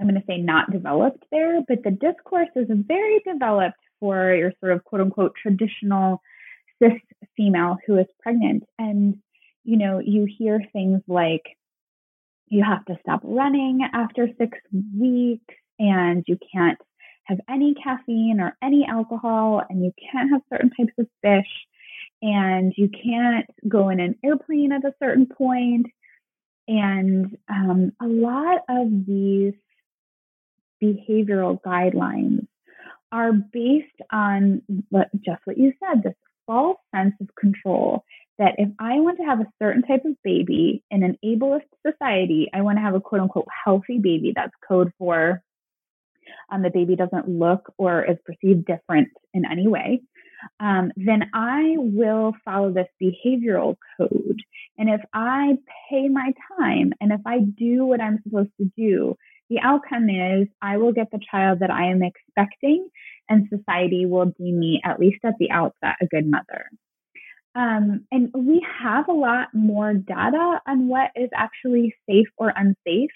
I'm 0.00 0.08
going 0.08 0.14
to 0.14 0.26
say 0.26 0.38
not 0.38 0.70
developed 0.70 1.24
there, 1.30 1.60
but 1.68 1.84
the 1.84 1.90
discourse 1.90 2.48
is 2.56 2.68
very 2.70 3.20
developed 3.26 3.76
for 3.98 4.34
your 4.34 4.52
sort 4.60 4.72
of 4.72 4.82
quote 4.84 5.02
unquote 5.02 5.34
traditional 5.40 6.22
cis 6.82 6.92
female 7.36 7.76
who 7.86 7.98
is 7.98 8.06
pregnant. 8.22 8.64
And, 8.78 9.18
you 9.64 9.76
know, 9.76 9.98
you 9.98 10.26
hear 10.38 10.60
things 10.72 11.02
like, 11.06 11.42
you 12.46 12.64
have 12.64 12.84
to 12.86 12.98
stop 13.02 13.20
running 13.22 13.80
after 13.92 14.28
six 14.38 14.58
weeks 14.98 15.54
and 15.78 16.24
you 16.26 16.38
can't 16.52 16.78
have 17.24 17.38
any 17.48 17.74
caffeine 17.74 18.40
or 18.40 18.56
any 18.62 18.86
alcohol 18.86 19.62
and 19.68 19.84
you 19.84 19.92
can't 20.10 20.30
have 20.30 20.40
certain 20.50 20.70
types 20.70 20.94
of 20.98 21.06
fish 21.22 21.46
and 22.22 22.72
you 22.76 22.88
can't 22.88 23.46
go 23.68 23.88
in 23.88 24.00
an 24.00 24.16
airplane 24.24 24.72
at 24.72 24.84
a 24.84 24.94
certain 25.02 25.26
point 25.26 25.86
and 26.68 27.36
um, 27.48 27.92
a 28.00 28.06
lot 28.06 28.60
of 28.68 29.06
these 29.06 29.54
behavioral 30.82 31.60
guidelines 31.60 32.46
are 33.12 33.32
based 33.32 33.86
on 34.12 34.62
just 35.24 35.40
what 35.44 35.58
you 35.58 35.72
said 35.80 36.02
this 36.02 36.14
false 36.46 36.78
sense 36.94 37.14
of 37.20 37.28
control 37.34 38.04
that 38.38 38.54
if 38.58 38.70
I 38.78 39.00
want 39.00 39.18
to 39.18 39.24
have 39.24 39.40
a 39.40 39.46
certain 39.60 39.82
type 39.82 40.04
of 40.04 40.16
baby 40.24 40.82
in 40.90 41.02
an 41.02 41.18
ableist 41.24 41.68
society, 41.86 42.48
I 42.54 42.62
want 42.62 42.78
to 42.78 42.82
have 42.82 42.94
a 42.94 43.00
quote 43.00 43.20
unquote 43.20 43.48
healthy 43.64 43.98
baby. 43.98 44.32
That's 44.34 44.52
code 44.66 44.92
for 44.98 45.42
um, 46.50 46.62
the 46.62 46.70
baby 46.70 46.96
doesn't 46.96 47.28
look 47.28 47.72
or 47.76 48.02
is 48.04 48.16
perceived 48.24 48.64
different 48.64 49.08
in 49.34 49.44
any 49.44 49.68
way. 49.68 50.02
Um, 50.58 50.92
then 50.96 51.30
I 51.34 51.74
will 51.76 52.34
follow 52.44 52.72
this 52.72 52.88
behavioral 53.02 53.76
code. 53.96 54.40
And 54.78 54.88
if 54.88 55.00
I 55.12 55.58
pay 55.90 56.08
my 56.08 56.32
time 56.58 56.92
and 57.00 57.12
if 57.12 57.20
I 57.26 57.40
do 57.40 57.84
what 57.84 58.00
I'm 58.00 58.20
supposed 58.22 58.50
to 58.58 58.70
do, 58.76 59.16
the 59.50 59.58
outcome 59.62 60.08
is 60.08 60.48
I 60.62 60.76
will 60.76 60.92
get 60.92 61.10
the 61.10 61.20
child 61.30 61.58
that 61.58 61.70
I 61.70 61.90
am 61.90 62.02
expecting, 62.02 62.88
and 63.28 63.48
society 63.48 64.06
will 64.06 64.32
deem 64.38 64.58
me, 64.60 64.80
at 64.84 65.00
least 65.00 65.18
at 65.24 65.34
the 65.40 65.50
outset, 65.50 65.96
a 66.00 66.06
good 66.06 66.24
mother. 66.26 66.70
Um, 67.56 68.06
and 68.12 68.30
we 68.32 68.64
have 68.80 69.08
a 69.08 69.12
lot 69.12 69.48
more 69.52 69.92
data 69.92 70.60
on 70.66 70.86
what 70.86 71.10
is 71.16 71.30
actually 71.34 71.94
safe 72.08 72.28
or 72.38 72.52
unsafe. 72.54 73.10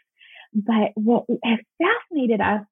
But 0.53 0.91
what 0.95 1.25
has 1.45 1.61
fascinated 1.81 2.41
us 2.41 2.63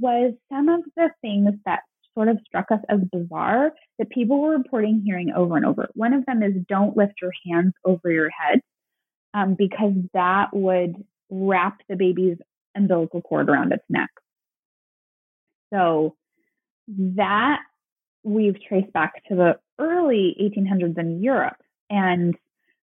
was 0.00 0.34
some 0.52 0.68
of 0.68 0.80
the 0.96 1.10
things 1.20 1.54
that 1.64 1.82
sort 2.14 2.28
of 2.28 2.38
struck 2.46 2.70
us 2.70 2.80
as 2.88 3.00
bizarre 3.12 3.72
that 3.98 4.10
people 4.10 4.40
were 4.40 4.56
reporting 4.56 5.02
hearing 5.04 5.32
over 5.34 5.56
and 5.56 5.66
over. 5.66 5.88
One 5.94 6.12
of 6.12 6.26
them 6.26 6.42
is 6.42 6.52
don't 6.68 6.96
lift 6.96 7.14
your 7.20 7.32
hands 7.46 7.72
over 7.84 8.10
your 8.10 8.30
head 8.30 8.60
um, 9.34 9.54
because 9.58 9.94
that 10.14 10.48
would 10.52 10.96
wrap 11.30 11.80
the 11.88 11.96
baby's 11.96 12.36
umbilical 12.74 13.22
cord 13.22 13.48
around 13.48 13.72
its 13.72 13.84
neck. 13.88 14.10
So 15.72 16.16
that 16.88 17.60
we've 18.22 18.56
traced 18.68 18.92
back 18.92 19.24
to 19.28 19.34
the 19.34 19.58
early 19.78 20.36
1800s 20.40 20.98
in 20.98 21.22
Europe, 21.22 21.56
and 21.88 22.36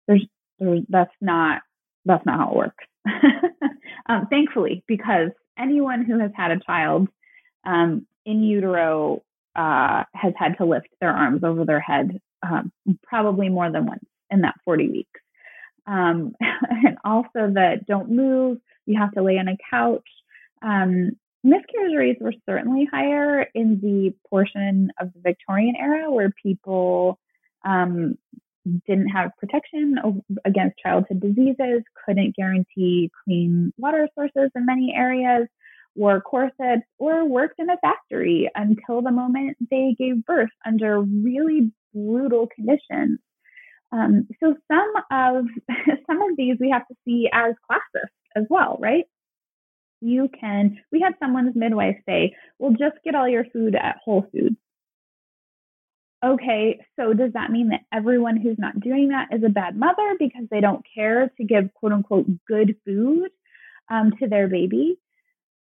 there's, 0.08 0.26
there's 0.60 0.82
that's 0.88 1.12
not 1.20 1.62
that's 2.06 2.26
not 2.26 2.40
how 2.40 2.52
it 2.52 2.56
works. 2.56 2.86
um, 4.08 4.28
thankfully, 4.30 4.84
because 4.88 5.32
anyone 5.60 6.06
who 6.06 6.20
has 6.20 6.32
had 6.36 6.52
a 6.52 6.60
child 6.60 7.10
um, 7.66 8.08
in 8.28 8.44
utero 8.44 9.24
uh, 9.56 10.04
has 10.14 10.34
had 10.38 10.58
to 10.58 10.66
lift 10.66 10.90
their 11.02 11.10
arms 11.12 11.44
over 11.44 11.66
their 11.66 11.80
head 11.80 12.20
um, 12.44 12.72
probably 13.02 13.50
more 13.50 13.72
than 13.72 13.88
once 13.88 14.06
in 14.30 14.42
that 14.42 14.56
40 14.66 14.90
weeks. 14.90 15.20
Um, 15.88 16.36
and 16.42 16.98
also 17.04 17.54
that 17.54 17.88
don't 17.88 18.12
move, 18.12 18.60
you 18.86 19.00
have 19.00 19.14
to 19.14 19.24
lay 19.24 19.40
on 19.40 19.48
a 19.48 19.58
couch. 19.72 20.08
Um, 20.62 21.12
miscarriage 21.44 21.96
rates 21.96 22.22
were 22.22 22.34
certainly 22.48 22.88
higher 22.92 23.48
in 23.56 23.80
the 23.82 24.14
portion 24.30 24.92
of 25.00 25.14
the 25.14 25.22
Victorian 25.22 25.76
era 25.80 26.12
where 26.12 26.34
people 26.44 27.18
um, 27.66 28.18
didn't 28.86 29.08
have 29.08 29.32
protection 29.40 29.96
against 30.44 30.78
childhood 30.80 31.22
diseases, 31.22 31.84
couldn't 32.06 32.36
guarantee 32.36 33.10
clean 33.24 33.74
water 33.78 34.10
sources 34.16 34.52
in 34.54 34.66
many 34.66 34.94
areas, 34.94 35.48
wore 35.98 36.22
corsets, 36.22 36.84
or 37.00 37.26
worked 37.26 37.60
in 37.60 37.70
a 37.70 37.78
factory 37.78 38.50
until 38.56 39.02
the 39.02 39.12
moment 39.12 39.58
they 39.70 39.96
gave 39.98 40.26
birth 40.26 40.50
under 40.66 41.02
really 41.02 41.72
brutal 41.94 42.48
conditions. 42.48 43.20
Um, 43.92 44.28
so 44.42 44.56
some 44.72 44.94
of 45.12 45.46
some 46.08 46.22
of 46.22 46.38
these 46.38 46.58
we 46.60 46.70
have 46.70 46.88
to 46.88 46.96
see 47.06 47.30
as 47.32 47.54
classist 47.70 48.12
as 48.36 48.46
well, 48.50 48.78
right? 48.80 49.06
You 50.02 50.30
can. 50.40 50.78
We 50.92 51.02
had 51.02 51.16
someone's 51.20 51.56
midwife 51.56 51.98
say, 52.08 52.36
"Well, 52.60 52.72
just 52.72 53.04
get 53.04 53.16
all 53.16 53.28
your 53.28 53.46
food 53.46 53.76
at 53.76 53.98
Whole 54.04 54.28
Foods." 54.32 54.58
Okay, 56.24 56.80
so 57.00 57.14
does 57.14 57.34
that 57.34 57.52
mean 57.52 57.70
that 57.70 57.82
everyone 57.94 58.38
who's 58.38 58.58
not 58.58 58.80
doing 58.80 59.10
that 59.10 59.28
is 59.32 59.44
a 59.44 59.50
bad 59.50 59.78
mother 59.78 60.16
because 60.18 60.46
they 60.50 60.62
don't 60.62 60.84
care 60.96 61.32
to 61.38 61.44
give 61.44 61.72
quote 61.76 61.94
unquote 61.94 62.26
good 62.48 62.76
food 62.86 63.30
um, 63.90 64.12
to 64.20 64.28
their 64.28 64.48
baby? 64.48 64.98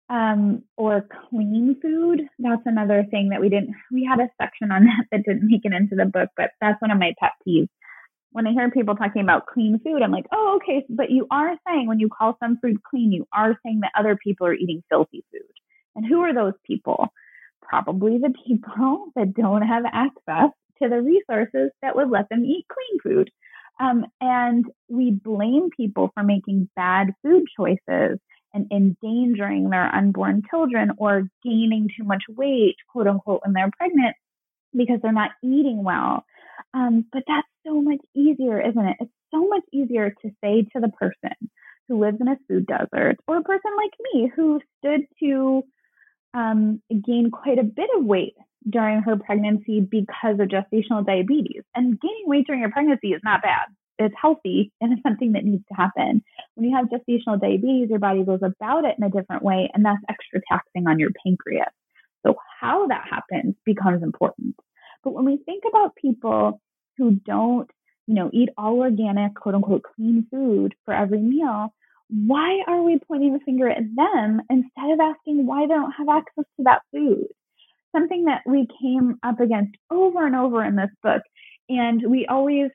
Um, 0.09 0.63
or 0.77 1.07
clean 1.29 1.75
food. 1.81 2.21
That's 2.39 2.61
another 2.65 3.05
thing 3.09 3.29
that 3.29 3.41
we 3.41 3.49
didn't, 3.49 3.75
we 3.91 4.05
had 4.05 4.19
a 4.19 4.29
section 4.41 4.71
on 4.71 4.85
that 4.85 5.05
that 5.11 5.23
didn't 5.25 5.49
make 5.49 5.61
it 5.65 5.73
into 5.73 5.95
the 5.95 6.05
book, 6.05 6.29
but 6.37 6.51
that's 6.61 6.81
one 6.81 6.91
of 6.91 6.99
my 6.99 7.13
pet 7.19 7.33
peeves. 7.47 7.69
When 8.31 8.45
I 8.45 8.51
hear 8.51 8.69
people 8.69 8.95
talking 8.95 9.21
about 9.21 9.47
clean 9.47 9.79
food, 9.83 10.01
I'm 10.01 10.11
like, 10.11 10.27
oh, 10.31 10.59
okay, 10.61 10.85
but 10.89 11.09
you 11.09 11.27
are 11.31 11.55
saying 11.67 11.87
when 11.87 11.99
you 11.99 12.09
call 12.09 12.37
some 12.41 12.59
food 12.61 12.77
clean, 12.83 13.11
you 13.11 13.25
are 13.33 13.57
saying 13.65 13.79
that 13.81 13.91
other 13.97 14.17
people 14.21 14.47
are 14.47 14.53
eating 14.53 14.83
filthy 14.89 15.23
food. 15.31 15.41
And 15.95 16.05
who 16.05 16.21
are 16.21 16.33
those 16.33 16.53
people? 16.65 17.07
Probably 17.61 18.17
the 18.17 18.33
people 18.45 19.07
that 19.15 19.33
don't 19.33 19.63
have 19.63 19.83
access 19.91 20.51
to 20.81 20.89
the 20.89 21.01
resources 21.01 21.71
that 21.81 21.95
would 21.95 22.09
let 22.09 22.29
them 22.29 22.45
eat 22.45 22.65
clean 22.71 22.99
food. 23.01 23.31
Um, 23.79 24.05
and 24.21 24.65
we 24.89 25.11
blame 25.11 25.69
people 25.75 26.11
for 26.13 26.23
making 26.23 26.69
bad 26.75 27.13
food 27.23 27.45
choices 27.57 28.19
and 28.53 28.71
endangering 28.71 29.69
their 29.69 29.93
unborn 29.93 30.43
children 30.49 30.91
or 30.97 31.29
gaining 31.43 31.89
too 31.95 32.03
much 32.03 32.23
weight, 32.29 32.75
quote 32.91 33.07
unquote, 33.07 33.41
when 33.43 33.53
they're 33.53 33.71
pregnant 33.77 34.15
because 34.75 34.99
they're 35.01 35.11
not 35.11 35.31
eating 35.43 35.83
well. 35.83 36.25
Um, 36.73 37.05
but 37.11 37.23
that's 37.27 37.47
so 37.65 37.81
much 37.81 37.99
easier, 38.15 38.59
isn't 38.61 38.85
it? 38.85 38.97
It's 38.99 39.11
so 39.33 39.47
much 39.47 39.63
easier 39.71 40.09
to 40.09 40.31
say 40.43 40.63
to 40.73 40.79
the 40.79 40.89
person 40.89 41.49
who 41.87 41.99
lives 41.99 42.17
in 42.19 42.27
a 42.27 42.37
food 42.47 42.65
desert 42.67 43.17
or 43.27 43.37
a 43.37 43.43
person 43.43 43.71
like 43.75 43.93
me 44.13 44.31
who 44.35 44.59
stood 44.79 45.01
to 45.21 45.63
um, 46.33 46.81
gain 46.89 47.31
quite 47.31 47.59
a 47.59 47.63
bit 47.63 47.89
of 47.97 48.05
weight 48.05 48.35
during 48.69 49.01
her 49.01 49.15
pregnancy 49.17 49.79
because 49.79 50.39
of 50.39 50.49
gestational 50.49 51.05
diabetes. 51.05 51.63
And 51.73 51.99
gaining 51.99 52.23
weight 52.25 52.45
during 52.45 52.61
your 52.61 52.71
pregnancy 52.71 53.09
is 53.09 53.21
not 53.23 53.41
bad 53.41 53.67
it's 53.99 54.15
healthy 54.19 54.71
and 54.81 54.93
it's 54.93 55.03
something 55.03 55.33
that 55.33 55.45
needs 55.45 55.63
to 55.69 55.75
happen. 55.75 56.23
When 56.55 56.69
you 56.69 56.75
have 56.75 56.87
gestational 56.87 57.39
diabetes, 57.39 57.89
your 57.89 57.99
body 57.99 58.23
goes 58.23 58.41
about 58.43 58.85
it 58.85 58.95
in 58.97 59.03
a 59.03 59.09
different 59.09 59.43
way, 59.43 59.69
and 59.73 59.83
that's 59.83 60.01
extra 60.09 60.41
taxing 60.49 60.87
on 60.87 60.99
your 60.99 61.11
pancreas. 61.25 61.73
So, 62.25 62.35
how 62.59 62.87
that 62.87 63.05
happens 63.09 63.55
becomes 63.65 64.03
important. 64.03 64.55
But 65.03 65.13
when 65.13 65.25
we 65.25 65.37
think 65.45 65.63
about 65.67 65.95
people 65.95 66.61
who 66.97 67.11
don't, 67.25 67.69
you 68.07 68.15
know, 68.15 68.29
eat 68.33 68.49
all 68.57 68.79
organic, 68.79 69.35
quote 69.35 69.55
unquote, 69.55 69.83
clean 69.95 70.27
food 70.31 70.75
for 70.85 70.93
every 70.93 71.19
meal, 71.21 71.73
why 72.09 72.63
are 72.67 72.81
we 72.81 72.99
pointing 73.07 73.33
the 73.33 73.39
finger 73.39 73.69
at 73.69 73.83
them 73.95 74.41
instead 74.49 74.91
of 74.91 74.99
asking 74.99 75.45
why 75.45 75.67
they 75.67 75.73
don't 75.73 75.91
have 75.91 76.09
access 76.09 76.45
to 76.57 76.63
that 76.63 76.81
food? 76.91 77.27
Something 77.95 78.25
that 78.25 78.41
we 78.45 78.67
came 78.81 79.17
up 79.23 79.39
against 79.39 79.75
over 79.89 80.25
and 80.25 80.35
over 80.35 80.63
in 80.63 80.75
this 80.75 80.89
book. 81.03 81.21
And 81.69 82.01
we 82.09 82.25
always 82.27 82.71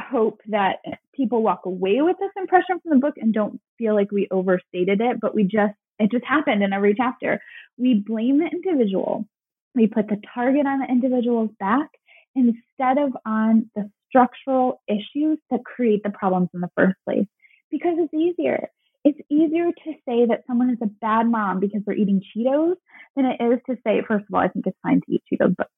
hope 0.00 0.40
that 0.48 0.76
people 1.14 1.42
walk 1.42 1.64
away 1.64 2.02
with 2.02 2.16
this 2.18 2.30
impression 2.36 2.80
from 2.80 2.90
the 2.90 3.04
book 3.04 3.14
and 3.16 3.32
don't 3.32 3.60
feel 3.78 3.94
like 3.94 4.10
we 4.12 4.28
overstated 4.30 5.00
it, 5.00 5.20
but 5.20 5.34
we 5.34 5.44
just, 5.44 5.74
it 5.98 6.10
just 6.10 6.24
happened 6.24 6.62
in 6.62 6.72
every 6.72 6.94
chapter. 6.94 7.40
We 7.78 7.94
blame 8.06 8.38
the 8.38 8.46
individual. 8.46 9.26
We 9.74 9.86
put 9.86 10.08
the 10.08 10.20
target 10.34 10.66
on 10.66 10.80
the 10.80 10.86
individual's 10.86 11.50
back 11.58 11.88
instead 12.34 12.98
of 12.98 13.16
on 13.24 13.70
the 13.74 13.90
structural 14.08 14.82
issues 14.88 15.38
that 15.50 15.64
create 15.64 16.02
the 16.02 16.10
problems 16.10 16.48
in 16.54 16.60
the 16.60 16.70
first 16.76 16.96
place 17.04 17.26
because 17.70 17.94
it's 17.98 18.14
easier. 18.14 18.68
It's 19.04 19.20
easier 19.30 19.66
to 19.66 19.92
say 20.08 20.26
that 20.26 20.44
someone 20.46 20.70
is 20.70 20.78
a 20.82 20.86
bad 20.86 21.30
mom 21.30 21.60
because 21.60 21.82
they're 21.86 21.96
eating 21.96 22.22
Cheetos 22.36 22.74
than 23.14 23.26
it 23.26 23.40
is 23.40 23.60
to 23.66 23.76
say, 23.86 24.02
first 24.06 24.24
of 24.28 24.34
all, 24.34 24.40
I 24.40 24.48
think 24.48 24.66
it's 24.66 24.78
fine 24.82 25.00
to 25.00 25.12
eat 25.12 25.22
Cheetos, 25.32 25.54
but 25.56 25.68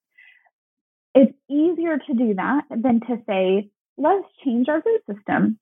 it's 1.15 1.33
easier 1.51 1.99
to 1.99 2.15
do 2.15 2.35
that 2.35 2.65
than 2.71 3.01
to 3.01 3.23
say, 3.29 3.71
let's 3.99 4.27
change 4.45 4.69
our 4.69 4.83
food 4.83 5.01
system. 5.13 5.59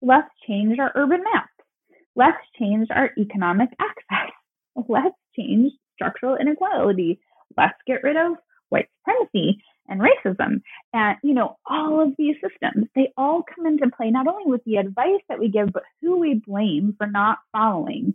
Let's 0.00 0.28
change 0.46 0.78
our 0.78 0.92
urban 0.94 1.22
maps. 1.32 1.48
Let's 2.16 2.38
change 2.58 2.88
our 2.90 3.10
economic 3.18 3.70
access. 3.80 4.32
Let's 4.88 5.16
change 5.38 5.72
structural 5.94 6.36
inequality. 6.36 7.20
Let's 7.56 7.78
get 7.86 8.02
rid 8.02 8.16
of 8.16 8.32
white 8.70 8.88
supremacy 8.98 9.62
and 9.88 10.00
racism. 10.00 10.62
And, 10.92 11.16
you 11.22 11.34
know, 11.34 11.56
all 11.66 12.00
of 12.02 12.14
these 12.18 12.36
systems, 12.42 12.86
they 12.94 13.12
all 13.16 13.42
come 13.54 13.66
into 13.66 13.90
play 13.96 14.10
not 14.10 14.26
only 14.26 14.44
with 14.46 14.64
the 14.64 14.76
advice 14.76 15.20
that 15.28 15.38
we 15.38 15.48
give, 15.48 15.72
but 15.72 15.84
who 16.00 16.18
we 16.18 16.42
blame 16.46 16.94
for 16.98 17.06
not 17.06 17.38
following 17.52 18.14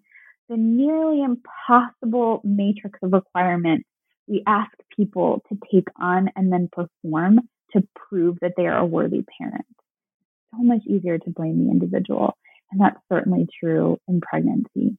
the 0.49 0.57
nearly 0.57 1.21
impossible 1.21 2.41
matrix 2.43 2.99
of 3.03 3.13
requirements 3.13 3.87
we 4.27 4.43
ask 4.45 4.71
people 4.95 5.41
to 5.49 5.57
take 5.71 5.87
on 5.99 6.29
and 6.35 6.51
then 6.51 6.69
perform 6.71 7.39
to 7.77 7.87
prove 7.95 8.37
that 8.41 8.53
they 8.57 8.65
are 8.65 8.77
a 8.77 8.85
worthy 8.85 9.23
parent. 9.39 9.65
So 10.51 10.63
much 10.63 10.81
easier 10.85 11.17
to 11.17 11.29
blame 11.29 11.65
the 11.65 11.71
individual. 11.71 12.37
And 12.71 12.81
that's 12.81 12.99
certainly 13.11 13.47
true 13.59 13.97
in 14.07 14.21
pregnancy. 14.21 14.97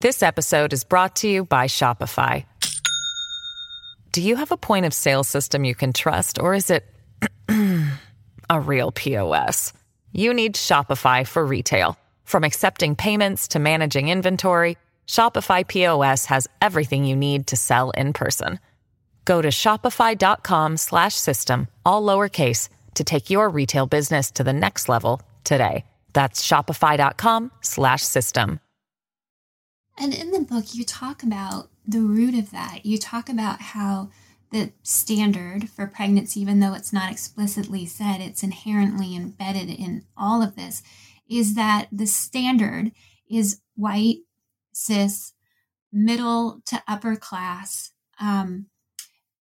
This 0.00 0.22
episode 0.22 0.72
is 0.72 0.84
brought 0.84 1.16
to 1.16 1.28
you 1.28 1.44
by 1.44 1.66
Shopify. 1.66 2.44
Do 4.10 4.20
you 4.20 4.36
have 4.36 4.52
a 4.52 4.56
point 4.56 4.84
of 4.84 4.92
sale 4.92 5.24
system 5.24 5.64
you 5.64 5.74
can 5.74 5.92
trust, 5.92 6.38
or 6.38 6.54
is 6.54 6.70
it 6.70 6.84
a 8.50 8.60
real 8.60 8.92
POS? 8.92 9.72
You 10.12 10.34
need 10.34 10.54
Shopify 10.56 11.26
for 11.26 11.46
retail. 11.46 11.96
From 12.24 12.44
accepting 12.44 12.96
payments 12.96 13.48
to 13.48 13.58
managing 13.58 14.08
inventory, 14.08 14.76
Shopify 15.06 15.66
POS 15.66 16.26
has 16.26 16.48
everything 16.60 17.04
you 17.04 17.16
need 17.16 17.46
to 17.48 17.56
sell 17.56 17.90
in 17.90 18.12
person. 18.12 18.58
Go 19.24 19.40
to 19.42 19.48
shopify.com 19.48 20.76
slash 20.76 21.14
system, 21.14 21.68
all 21.84 22.02
lowercase 22.02 22.68
to 22.94 23.04
take 23.04 23.30
your 23.30 23.48
retail 23.48 23.86
business 23.86 24.30
to 24.32 24.44
the 24.44 24.52
next 24.52 24.88
level 24.88 25.22
today. 25.44 25.84
That's 26.12 26.46
shopify.com 26.46 27.50
slash 27.62 28.02
system. 28.02 28.60
And 29.98 30.14
in 30.14 30.30
the 30.30 30.40
book 30.40 30.74
you 30.74 30.84
talk 30.84 31.22
about 31.22 31.68
the 31.86 32.00
root 32.00 32.34
of 32.34 32.50
that. 32.50 32.84
You 32.84 32.98
talk 32.98 33.28
about 33.28 33.60
how 33.60 34.10
the 34.50 34.72
standard 34.82 35.70
for 35.70 35.86
pregnancy, 35.86 36.40
even 36.40 36.60
though 36.60 36.74
it's 36.74 36.92
not 36.92 37.10
explicitly 37.10 37.86
said, 37.86 38.20
it's 38.20 38.42
inherently 38.42 39.16
embedded 39.16 39.68
in 39.68 40.04
all 40.16 40.42
of 40.42 40.56
this, 40.56 40.82
is 41.28 41.54
that 41.54 41.88
the 41.90 42.06
standard 42.06 42.92
is 43.30 43.60
white, 43.74 44.18
cis, 44.72 45.32
middle 45.90 46.60
to 46.66 46.82
upper 46.86 47.16
class, 47.16 47.92
um, 48.20 48.66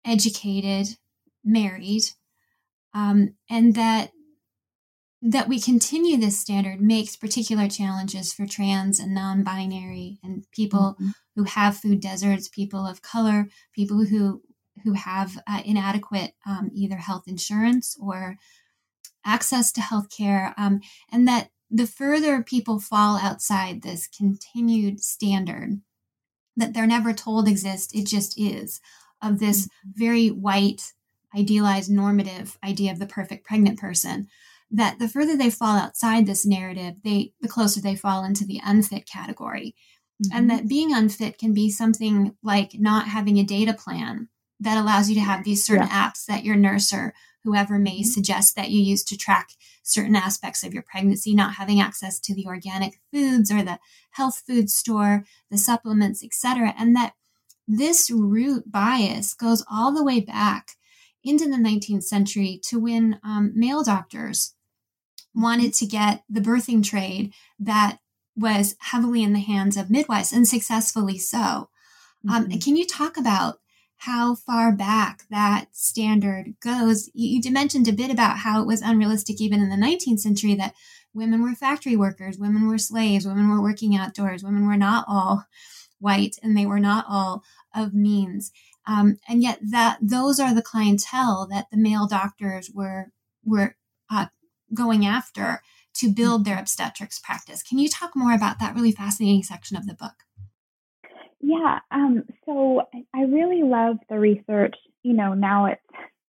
educated, 0.05 0.97
married, 1.43 2.03
um, 2.93 3.35
and 3.49 3.75
that 3.75 4.11
that 5.23 5.47
we 5.47 5.59
continue 5.59 6.17
this 6.17 6.39
standard 6.39 6.81
makes 6.81 7.15
particular 7.15 7.67
challenges 7.67 8.33
for 8.33 8.47
trans 8.47 8.99
and 8.99 9.13
non-binary 9.13 10.17
and 10.23 10.45
people 10.51 10.95
mm-hmm. 10.99 11.09
who 11.35 11.43
have 11.43 11.77
food 11.77 11.99
deserts, 11.99 12.49
people 12.49 12.87
of 12.87 13.03
color, 13.03 13.47
people 13.73 14.05
who 14.05 14.41
who 14.83 14.93
have 14.93 15.37
uh, 15.47 15.61
inadequate 15.63 16.31
um, 16.45 16.71
either 16.73 16.97
health 16.97 17.23
insurance 17.27 17.95
or 18.01 18.37
access 19.25 19.71
to 19.71 19.81
health 19.81 20.07
care, 20.09 20.55
um, 20.57 20.81
and 21.11 21.27
that 21.27 21.49
the 21.69 21.85
further 21.85 22.41
people 22.43 22.79
fall 22.79 23.17
outside 23.17 23.81
this 23.81 24.07
continued 24.07 24.99
standard 24.99 25.81
that 26.57 26.73
they're 26.73 26.87
never 26.87 27.13
told 27.13 27.47
exists, 27.47 27.93
it 27.93 28.05
just 28.05 28.37
is, 28.39 28.81
of 29.21 29.39
this 29.39 29.65
mm-hmm. 29.65 29.89
very 29.95 30.27
white, 30.29 30.93
idealized, 31.35 31.89
normative 31.89 32.57
idea 32.63 32.91
of 32.91 32.99
the 32.99 33.05
perfect 33.05 33.45
pregnant 33.45 33.79
person 33.79 34.27
that 34.71 34.99
the 34.99 35.07
further 35.07 35.35
they 35.35 35.49
fall 35.49 35.77
outside 35.77 36.25
this 36.25 36.45
narrative, 36.45 36.95
they 37.03 37.33
the 37.41 37.47
closer 37.47 37.81
they 37.81 37.95
fall 37.95 38.23
into 38.23 38.45
the 38.45 38.61
unfit 38.63 39.05
category. 39.05 39.75
Mm-hmm. 40.23 40.37
And 40.37 40.49
that 40.49 40.67
being 40.67 40.93
unfit 40.93 41.37
can 41.37 41.53
be 41.53 41.69
something 41.69 42.35
like 42.41 42.71
not 42.75 43.07
having 43.07 43.37
a 43.37 43.43
data 43.43 43.73
plan 43.73 44.29
that 44.59 44.77
allows 44.77 45.09
you 45.09 45.15
to 45.15 45.21
have 45.21 45.43
these 45.43 45.65
certain 45.65 45.87
yeah. 45.87 46.09
apps 46.09 46.25
that 46.25 46.43
your 46.43 46.55
nurse 46.55 46.93
or 46.93 47.13
whoever 47.43 47.77
may 47.77 48.01
mm-hmm. 48.01 48.03
suggest 48.03 48.55
that 48.55 48.69
you 48.69 48.81
use 48.81 49.03
to 49.03 49.17
track 49.17 49.49
certain 49.83 50.15
aspects 50.15 50.63
of 50.63 50.73
your 50.73 50.83
pregnancy, 50.83 51.33
not 51.33 51.55
having 51.55 51.81
access 51.81 52.19
to 52.19 52.35
the 52.35 52.45
organic 52.45 52.99
foods 53.11 53.51
or 53.51 53.63
the 53.63 53.79
health 54.11 54.43
food 54.47 54.69
store, 54.69 55.25
the 55.49 55.57
supplements, 55.57 56.23
etc. 56.23 56.73
And 56.77 56.95
that 56.95 57.13
this 57.71 58.11
root 58.11 58.69
bias 58.69 59.33
goes 59.33 59.63
all 59.71 59.93
the 59.93 60.03
way 60.03 60.19
back 60.19 60.71
into 61.23 61.45
the 61.45 61.55
19th 61.55 62.03
century 62.03 62.59
to 62.65 62.77
when 62.77 63.19
um, 63.23 63.53
male 63.55 63.81
doctors 63.81 64.55
wanted 65.33 65.73
to 65.73 65.85
get 65.85 66.23
the 66.29 66.41
birthing 66.41 66.83
trade 66.83 67.33
that 67.57 67.99
was 68.35 68.75
heavily 68.79 69.23
in 69.23 69.31
the 69.31 69.39
hands 69.39 69.77
of 69.77 69.89
midwives 69.89 70.33
and 70.33 70.45
successfully 70.45 71.17
so. 71.17 71.69
Um, 72.29 72.47
mm-hmm. 72.47 72.59
can 72.59 72.75
you 72.75 72.85
talk 72.85 73.15
about 73.15 73.59
how 73.97 74.35
far 74.35 74.73
back 74.73 75.23
that 75.29 75.67
standard 75.71 76.55
goes? 76.61 77.09
You, 77.13 77.39
you 77.41 77.51
mentioned 77.51 77.87
a 77.87 77.93
bit 77.93 78.11
about 78.11 78.39
how 78.39 78.61
it 78.61 78.67
was 78.67 78.81
unrealistic 78.81 79.39
even 79.39 79.61
in 79.61 79.69
the 79.69 79.75
19th 79.77 80.19
century 80.19 80.55
that 80.55 80.73
women 81.13 81.41
were 81.41 81.53
factory 81.53 81.95
workers, 81.95 82.37
women 82.37 82.67
were 82.67 82.77
slaves, 82.77 83.25
women 83.25 83.49
were 83.49 83.61
working 83.61 83.95
outdoors, 83.95 84.43
women 84.43 84.67
were 84.67 84.77
not 84.77 85.05
all 85.07 85.45
white 86.01 86.35
and 86.41 86.57
they 86.57 86.65
were 86.65 86.79
not 86.79 87.05
all 87.07 87.43
of 87.75 87.93
means. 87.93 88.51
Um, 88.87 89.17
and 89.27 89.43
yet 89.43 89.59
that 89.71 89.99
those 90.01 90.39
are 90.39 90.53
the 90.53 90.61
clientele 90.61 91.47
that 91.51 91.67
the 91.71 91.77
male 91.77 92.07
doctors 92.07 92.71
were 92.73 93.11
were 93.43 93.75
uh, 94.09 94.27
going 94.73 95.05
after 95.05 95.61
to 95.93 96.11
build 96.11 96.45
their 96.45 96.57
obstetrics 96.57 97.19
practice. 97.19 97.63
Can 97.63 97.77
you 97.77 97.89
talk 97.89 98.11
more 98.15 98.33
about 98.33 98.59
that 98.59 98.75
really 98.75 98.91
fascinating 98.91 99.43
section 99.43 99.77
of 99.77 99.85
the 99.85 99.93
book? 99.93 100.13
Yeah, 101.41 101.79
um, 101.91 102.23
so 102.45 102.83
I 103.13 103.21
really 103.21 103.63
love 103.63 103.97
the 104.09 104.19
research. 104.19 104.75
You 105.03 105.13
know, 105.13 105.33
now 105.33 105.65
it's 105.65 105.81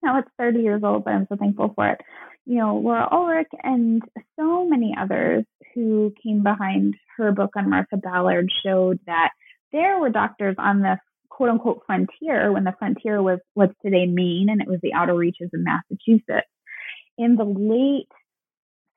now 0.04 0.20
it's 0.20 0.30
30 0.38 0.60
years 0.60 0.82
old, 0.84 1.04
but 1.04 1.12
I'm 1.12 1.28
so 1.30 1.36
thankful 1.36 1.74
for 1.76 1.90
it. 1.90 2.02
You 2.46 2.58
know, 2.58 2.78
Laurel 2.78 3.10
Ulrich 3.12 3.50
and 3.64 4.02
so 4.40 4.66
many 4.68 4.96
others 5.00 5.46
who 5.76 6.14
came 6.24 6.42
behind 6.42 6.96
her 7.18 7.32
book 7.32 7.52
on 7.56 7.70
Martha 7.70 7.98
Ballard 7.98 8.50
showed 8.64 9.00
that 9.06 9.32
there 9.72 10.00
were 10.00 10.10
doctors 10.10 10.56
on 10.58 10.80
the 10.80 10.98
quote 11.40 11.52
unquote 11.52 11.82
frontier 11.86 12.52
when 12.52 12.66
the 12.66 12.76
frontier 12.78 13.24
was 13.24 13.40
what's 13.54 13.74
today 13.82 14.06
Maine 14.06 14.50
and 14.50 14.62
it 14.62 14.68
was 14.68 14.80
the 14.84 14.92
outer 14.92 15.16
reaches 15.16 15.50
of 15.54 15.62
Massachusetts 15.62 16.50
in 17.18 17.38
the 17.38 17.46
late 17.46 18.12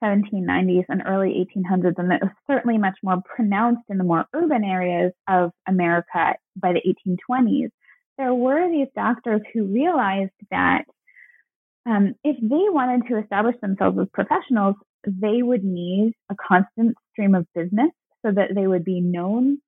1790s 0.03 0.87
and 0.89 1.05
early 1.07 1.47
1800s, 1.57 1.95
and 1.99 2.13
it 2.13 2.21
was 2.21 2.33
certainly 2.51 2.79
much 2.79 2.97
more 3.05 3.23
pronounced 3.25 3.85
in 3.89 3.97
the 3.97 4.03
more 4.03 4.25
urban 4.35 4.65
areas 4.65 5.13
of 5.29 5.53
America 5.69 6.35
by 6.57 6.73
the 6.73 6.83
1820s. 7.31 7.69
There 8.19 8.35
were 8.35 8.69
these 8.69 8.89
doctors 8.97 9.43
who 9.55 9.67
realized 9.67 10.33
that 10.51 10.83
um, 11.87 12.15
if 12.25 12.37
they 12.41 12.67
wanted 12.71 13.07
to 13.07 13.19
establish 13.19 13.55
themselves 13.63 13.97
as 14.01 14.09
professionals, 14.13 14.75
they 15.07 15.45
would 15.45 15.63
need 15.63 16.15
a 16.29 16.35
constant 16.35 16.97
stream 17.13 17.37
of 17.37 17.47
business 17.55 17.91
so 18.27 18.33
that 18.33 18.57
they 18.57 18.67
would 18.67 18.85
be 18.85 19.01
known 19.01 19.59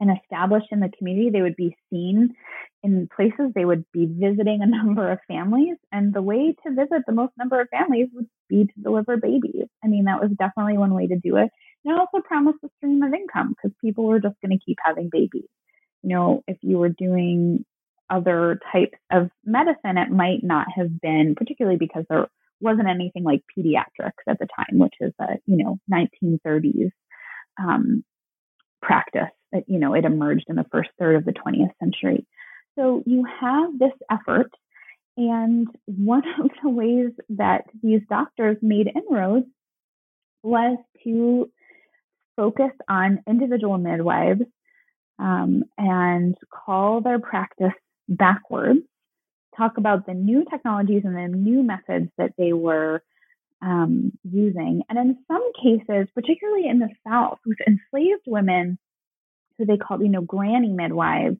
and 0.00 0.10
established 0.10 0.68
in 0.72 0.80
the 0.80 0.90
community. 0.96 1.30
They 1.30 1.42
would 1.42 1.56
be 1.56 1.76
seen 1.90 2.34
in 2.82 3.08
places. 3.14 3.52
They 3.54 3.64
would 3.64 3.84
be 3.92 4.06
visiting 4.06 4.60
a 4.62 4.66
number 4.76 5.10
of 5.12 5.18
families. 5.28 5.76
And 5.92 6.12
the 6.12 6.22
way 6.22 6.54
to 6.64 6.74
visit 6.74 7.02
the 7.06 7.12
most 7.12 7.32
number 7.38 7.60
of 7.60 7.68
families 7.68 8.08
would 8.14 8.28
be 8.48 8.64
to 8.64 8.82
deliver 8.82 9.16
babies. 9.16 9.66
I 9.84 9.88
mean, 9.88 10.04
that 10.04 10.20
was 10.20 10.30
definitely 10.38 10.78
one 10.78 10.94
way 10.94 11.06
to 11.06 11.16
do 11.16 11.36
it. 11.36 11.50
And 11.84 11.94
it 11.94 11.98
also 11.98 12.22
promised 12.26 12.58
a 12.64 12.68
stream 12.78 13.02
of 13.02 13.12
income 13.12 13.54
because 13.54 13.76
people 13.80 14.04
were 14.04 14.20
just 14.20 14.40
going 14.42 14.58
to 14.58 14.64
keep 14.64 14.78
having 14.82 15.10
babies. 15.10 15.48
You 16.02 16.10
know, 16.10 16.42
if 16.46 16.56
you 16.62 16.78
were 16.78 16.88
doing 16.88 17.64
other 18.08 18.58
types 18.72 18.98
of 19.12 19.30
medicine, 19.44 19.98
it 19.98 20.10
might 20.10 20.42
not 20.42 20.66
have 20.74 21.00
been, 21.00 21.34
particularly 21.36 21.78
because 21.78 22.04
there 22.08 22.26
wasn't 22.60 22.88
anything 22.88 23.22
like 23.22 23.42
pediatrics 23.56 24.24
at 24.28 24.38
the 24.38 24.48
time, 24.56 24.78
which 24.78 24.94
is 25.00 25.12
a, 25.20 25.36
you 25.46 25.62
know, 25.62 25.78
1930s 25.90 26.90
um, 27.58 28.02
practice 28.82 29.30
you 29.66 29.78
know, 29.78 29.94
it 29.94 30.04
emerged 30.04 30.46
in 30.48 30.56
the 30.56 30.66
first 30.70 30.90
third 30.98 31.16
of 31.16 31.24
the 31.24 31.32
20th 31.32 31.72
century. 31.80 32.26
So 32.78 33.02
you 33.06 33.24
have 33.40 33.78
this 33.78 33.92
effort 34.10 34.50
And 35.16 35.68
one 35.86 36.22
of 36.40 36.50
the 36.62 36.70
ways 36.70 37.10
that 37.30 37.64
these 37.82 38.00
doctors 38.08 38.56
made 38.62 38.90
inroads 38.94 39.46
was 40.42 40.78
to 41.04 41.50
focus 42.36 42.72
on 42.88 43.22
individual 43.28 43.76
midwives 43.76 44.42
um, 45.18 45.64
and 45.76 46.34
call 46.50 47.02
their 47.02 47.18
practice 47.18 47.74
backwards, 48.08 48.80
talk 49.56 49.76
about 49.76 50.06
the 50.06 50.14
new 50.14 50.44
technologies 50.50 51.02
and 51.04 51.14
the 51.14 51.36
new 51.36 51.62
methods 51.62 52.10
that 52.16 52.32
they 52.38 52.54
were 52.54 53.02
um, 53.60 54.12
using. 54.24 54.82
And 54.88 54.98
in 54.98 55.18
some 55.28 55.52
cases, 55.62 56.08
particularly 56.14 56.66
in 56.66 56.78
the 56.78 56.88
South, 57.06 57.38
with 57.44 57.58
enslaved 57.66 58.22
women, 58.26 58.78
who 59.60 59.66
they 59.66 59.76
called, 59.76 60.00
you 60.00 60.08
know, 60.08 60.22
granny 60.22 60.70
midwives, 60.70 61.36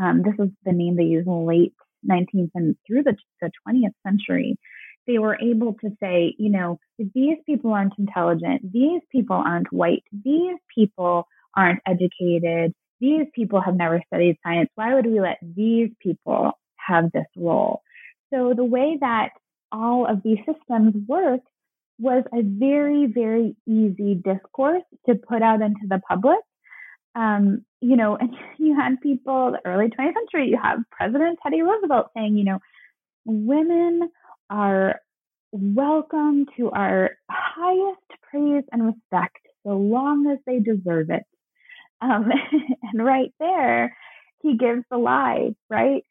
um, 0.00 0.22
this 0.22 0.34
is 0.38 0.50
the 0.64 0.72
name 0.72 0.96
they 0.96 1.04
used 1.04 1.26
in 1.26 1.32
the 1.32 1.38
late 1.38 1.74
19th 2.08 2.50
and 2.54 2.76
through 2.86 3.02
the, 3.02 3.16
the 3.40 3.50
20th 3.66 3.94
century, 4.06 4.58
they 5.06 5.18
were 5.18 5.38
able 5.40 5.74
to 5.80 5.90
say, 6.00 6.34
you 6.38 6.50
know, 6.50 6.78
these 6.98 7.38
people 7.46 7.72
aren't 7.72 7.98
intelligent, 7.98 8.72
these 8.72 9.00
people 9.10 9.36
aren't 9.36 9.72
white, 9.72 10.04
these 10.12 10.56
people 10.74 11.26
aren't 11.56 11.80
educated, 11.86 12.72
these 13.00 13.26
people 13.34 13.60
have 13.60 13.76
never 13.76 14.02
studied 14.06 14.38
science. 14.42 14.68
Why 14.74 14.94
would 14.94 15.06
we 15.06 15.20
let 15.20 15.38
these 15.42 15.90
people 16.00 16.52
have 16.76 17.10
this 17.12 17.26
role? 17.36 17.82
So 18.32 18.52
the 18.54 18.64
way 18.64 18.98
that 19.00 19.30
all 19.72 20.06
of 20.06 20.22
these 20.22 20.38
systems 20.38 20.94
worked 21.06 21.46
was 21.98 22.24
a 22.32 22.42
very, 22.42 23.06
very 23.06 23.56
easy 23.66 24.14
discourse 24.14 24.82
to 25.06 25.14
put 25.14 25.42
out 25.42 25.62
into 25.62 25.86
the 25.88 26.00
public. 26.06 26.38
Um, 27.18 27.64
you 27.80 27.96
know, 27.96 28.16
and 28.16 28.34
you 28.58 28.76
had 28.76 29.00
people, 29.00 29.52
the 29.52 29.68
early 29.68 29.86
20th 29.86 30.14
century, 30.14 30.48
you 30.48 30.58
have 30.62 30.78
President 30.90 31.38
Teddy 31.42 31.62
Roosevelt 31.62 32.10
saying, 32.16 32.36
you 32.36 32.44
know, 32.44 32.60
women 33.24 34.08
are 34.48 35.00
welcome 35.50 36.46
to 36.56 36.70
our 36.70 37.10
highest 37.28 38.00
praise 38.30 38.64
and 38.70 38.86
respect 38.86 39.38
so 39.66 39.70
long 39.70 40.30
as 40.30 40.38
they 40.46 40.60
deserve 40.60 41.10
it. 41.10 41.24
Um, 42.00 42.30
and 42.82 43.04
right 43.04 43.32
there, 43.40 43.96
he 44.42 44.56
gives 44.56 44.84
the 44.90 44.98
lie, 44.98 45.54
right? 45.68 46.04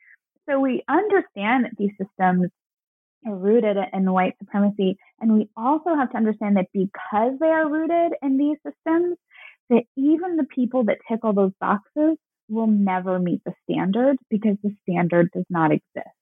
So 0.49 0.59
we 0.59 0.83
understand 0.89 1.65
that 1.65 1.77
these 1.77 1.91
systems 1.91 2.49
are 3.25 3.35
rooted 3.35 3.77
in 3.93 4.11
white 4.11 4.35
supremacy. 4.39 4.97
And 5.19 5.33
we 5.33 5.49
also 5.55 5.95
have 5.95 6.11
to 6.11 6.17
understand 6.17 6.57
that 6.57 6.67
because 6.73 7.33
they 7.39 7.47
are 7.47 7.69
rooted 7.69 8.13
in 8.21 8.37
these 8.37 8.57
systems, 8.65 9.17
that 9.69 9.83
even 9.95 10.37
the 10.37 10.45
people 10.45 10.85
that 10.85 10.97
tick 11.09 11.19
all 11.23 11.33
those 11.33 11.51
boxes 11.59 12.17
will 12.49 12.67
never 12.67 13.19
meet 13.19 13.41
the 13.45 13.53
standard 13.63 14.17
because 14.29 14.57
the 14.63 14.75
standard 14.83 15.29
does 15.33 15.45
not 15.49 15.71
exist. 15.71 16.15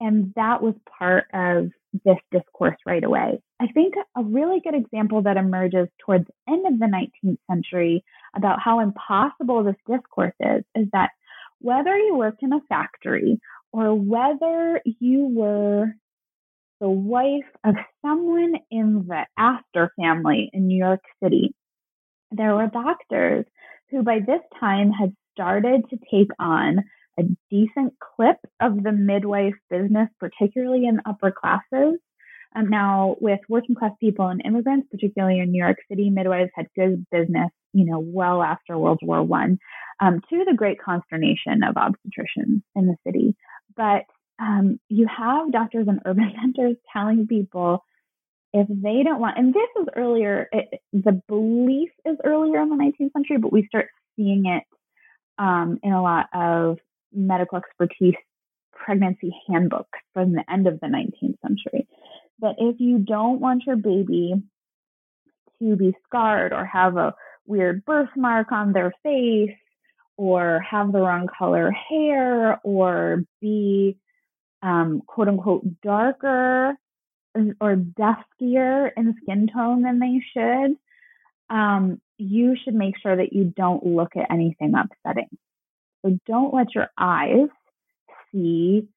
And 0.00 0.32
that 0.34 0.62
was 0.62 0.74
part 0.98 1.24
of 1.32 1.70
this 2.04 2.16
discourse 2.32 2.76
right 2.86 3.04
away. 3.04 3.40
I 3.60 3.66
think 3.68 3.94
a 4.16 4.22
really 4.22 4.60
good 4.60 4.74
example 4.74 5.22
that 5.22 5.36
emerges 5.36 5.88
towards 6.04 6.26
the 6.26 6.52
end 6.52 6.66
of 6.66 6.78
the 6.80 6.86
19th 6.86 7.38
century 7.48 8.04
about 8.34 8.60
how 8.60 8.80
impossible 8.80 9.62
this 9.62 9.76
discourse 9.88 10.34
is 10.40 10.64
is 10.74 10.88
that 10.92 11.10
whether 11.60 11.96
you 11.96 12.16
worked 12.16 12.42
in 12.42 12.52
a 12.52 12.60
factory 12.68 13.38
or 13.72 13.94
whether 13.94 14.80
you 14.98 15.28
were 15.32 15.94
the 16.80 16.90
wife 16.90 17.48
of 17.64 17.76
someone 18.04 18.54
in 18.72 19.06
the 19.06 19.24
Astor 19.38 19.92
family 19.96 20.50
in 20.52 20.66
New 20.66 20.76
York 20.76 21.02
City, 21.22 21.54
there 22.32 22.54
were 22.54 22.66
doctors 22.66 23.44
who 23.90 24.02
by 24.02 24.18
this 24.18 24.40
time 24.58 24.90
had 24.90 25.14
started 25.32 25.82
to 25.90 25.98
take 26.10 26.30
on 26.38 26.84
a 27.18 27.22
decent 27.50 27.94
clip 28.16 28.38
of 28.60 28.82
the 28.82 28.92
midwife 28.92 29.54
business, 29.70 30.08
particularly 30.18 30.86
in 30.86 31.00
upper 31.04 31.30
classes. 31.30 31.98
Um, 32.54 32.68
now, 32.68 33.16
with 33.20 33.40
working 33.48 33.74
class 33.74 33.92
people 34.00 34.28
and 34.28 34.42
immigrants, 34.44 34.88
particularly 34.90 35.40
in 35.40 35.50
New 35.50 35.62
York 35.62 35.78
City, 35.90 36.10
midwives 36.10 36.50
had 36.54 36.66
good 36.76 37.06
business, 37.10 37.50
you 37.72 37.86
know, 37.86 37.98
well 37.98 38.42
after 38.42 38.78
World 38.78 39.00
War 39.02 39.22
One, 39.22 39.58
um, 40.00 40.20
to 40.30 40.44
the 40.44 40.54
great 40.54 40.80
consternation 40.80 41.62
of 41.62 41.76
obstetricians 41.76 42.62
in 42.74 42.86
the 42.86 42.96
city. 43.06 43.36
But 43.76 44.04
um, 44.38 44.80
you 44.88 45.06
have 45.06 45.52
doctors 45.52 45.86
in 45.88 46.00
urban 46.04 46.32
centers 46.40 46.76
telling 46.92 47.26
people 47.26 47.84
if 48.52 48.68
they 48.68 49.02
don't 49.02 49.20
want, 49.20 49.38
and 49.38 49.54
this 49.54 49.68
is 49.80 49.88
earlier, 49.96 50.48
it, 50.52 50.80
the 50.92 51.22
belief 51.26 51.90
is 52.04 52.18
earlier 52.24 52.60
in 52.60 52.68
the 52.68 52.76
19th 52.76 53.12
century, 53.12 53.38
but 53.38 53.52
we 53.52 53.66
start 53.66 53.88
seeing 54.16 54.46
it 54.46 54.64
um, 55.38 55.78
in 55.82 55.92
a 55.92 56.02
lot 56.02 56.26
of 56.34 56.78
medical 57.12 57.58
expertise 57.58 58.14
pregnancy 58.72 59.34
handbooks 59.48 59.98
from 60.12 60.32
the 60.32 60.44
end 60.50 60.66
of 60.66 60.80
the 60.80 60.86
19th 60.86 61.40
century. 61.40 61.86
That 62.40 62.56
if 62.58 62.76
you 62.78 62.98
don't 62.98 63.40
want 63.40 63.64
your 63.66 63.76
baby 63.76 64.34
to 65.62 65.76
be 65.76 65.94
scarred 66.06 66.52
or 66.52 66.66
have 66.66 66.96
a 66.96 67.14
weird 67.46 67.84
birthmark 67.84 68.52
on 68.52 68.72
their 68.72 68.92
face 69.02 69.56
or 70.16 70.60
have 70.68 70.92
the 70.92 71.00
wrong 71.00 71.28
color 71.38 71.70
hair 71.70 72.60
or 72.64 73.24
be 73.40 73.96
um, 74.62 75.02
quote 75.06 75.28
unquote 75.28 75.64
darker 75.82 76.76
or 77.34 77.76
duskier 77.76 78.90
in 78.96 79.14
skin 79.22 79.48
tone 79.52 79.82
than 79.82 79.98
they 79.98 80.20
should, 80.32 80.76
um, 81.50 82.00
you 82.18 82.56
should 82.62 82.74
make 82.74 82.98
sure 82.98 83.16
that 83.16 83.32
you 83.32 83.44
don't 83.44 83.84
look 83.84 84.16
at 84.16 84.30
anything 84.30 84.74
upsetting. 84.74 85.28
So 86.04 86.18
don't 86.26 86.54
let 86.54 86.74
your 86.74 86.88
eyes 86.98 87.48
see 88.32 88.88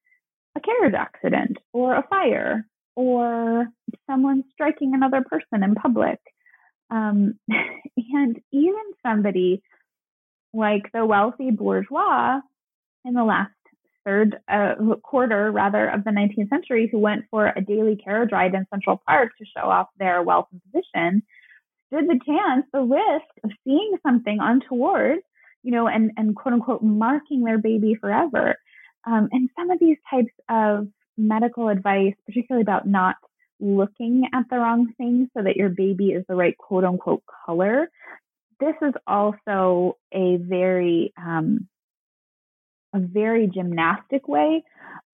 a 0.56 0.60
carriage 0.60 0.94
accident 0.94 1.58
or 1.72 1.94
a 1.94 2.06
fire 2.08 2.66
or 2.94 3.68
someone 4.08 4.44
striking 4.52 4.94
another 4.94 5.22
person 5.22 5.62
in 5.62 5.74
public. 5.74 6.18
Um, 6.90 7.38
and 7.48 8.40
even 8.52 8.82
somebody 9.04 9.62
like 10.54 10.90
the 10.92 11.04
wealthy 11.04 11.50
bourgeois 11.50 12.40
in 13.04 13.14
the 13.14 13.24
last 13.24 13.52
third 14.06 14.38
uh, 14.48 14.74
quarter, 15.02 15.50
rather, 15.50 15.88
of 15.88 16.04
the 16.04 16.10
19th 16.10 16.48
century, 16.48 16.88
who 16.90 16.98
went 16.98 17.24
for 17.30 17.52
a 17.54 17.60
daily 17.60 17.96
carriage 17.96 18.30
ride 18.32 18.54
in 18.54 18.66
Central 18.72 19.02
Park 19.06 19.32
to 19.38 19.44
show 19.44 19.68
off 19.68 19.88
their 19.98 20.22
wealth 20.22 20.46
and 20.52 20.62
position, 20.64 21.22
stood 21.88 22.08
the 22.08 22.20
chance, 22.24 22.64
the 22.72 22.80
risk 22.80 23.44
of 23.44 23.50
seeing 23.64 23.96
something 24.02 24.38
untoward 24.40 25.18
you 25.66 25.72
know, 25.72 25.88
and, 25.88 26.12
and 26.16 26.36
quote 26.36 26.54
unquote 26.54 26.80
marking 26.80 27.42
their 27.42 27.58
baby 27.58 27.96
forever. 28.00 28.54
Um, 29.04 29.28
and 29.32 29.50
some 29.58 29.70
of 29.70 29.80
these 29.80 29.96
types 30.08 30.32
of 30.48 30.86
medical 31.18 31.68
advice, 31.68 32.14
particularly 32.24 32.62
about 32.62 32.86
not 32.86 33.16
looking 33.58 34.28
at 34.32 34.44
the 34.48 34.58
wrong 34.58 34.92
thing 34.96 35.28
so 35.36 35.42
that 35.42 35.56
your 35.56 35.68
baby 35.68 36.10
is 36.10 36.24
the 36.28 36.36
right 36.36 36.56
quote 36.56 36.84
unquote 36.84 37.24
color, 37.44 37.90
this 38.60 38.74
is 38.80 38.94
also 39.08 39.98
a 40.14 40.36
very 40.36 41.12
um, 41.18 41.66
a 42.96 43.00
very 43.00 43.46
gymnastic 43.46 44.26
way 44.26 44.64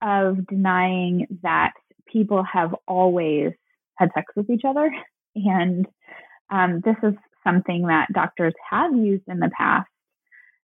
of 0.01 0.47
denying 0.47 1.27
that 1.43 1.73
people 2.07 2.43
have 2.45 2.75
always 2.87 3.53
had 3.97 4.11
sex 4.15 4.33
with 4.37 4.49
each 4.51 4.65
other. 4.67 4.91
And 5.35 5.87
um, 6.51 6.83
this 6.85 6.97
is 7.03 7.15
something 7.43 7.87
that 7.87 8.13
doctors 8.13 8.53
have 8.69 8.95
used 8.95 9.23
in 9.27 9.39
the 9.39 9.51
past 9.57 9.89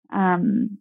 um, 0.09 0.77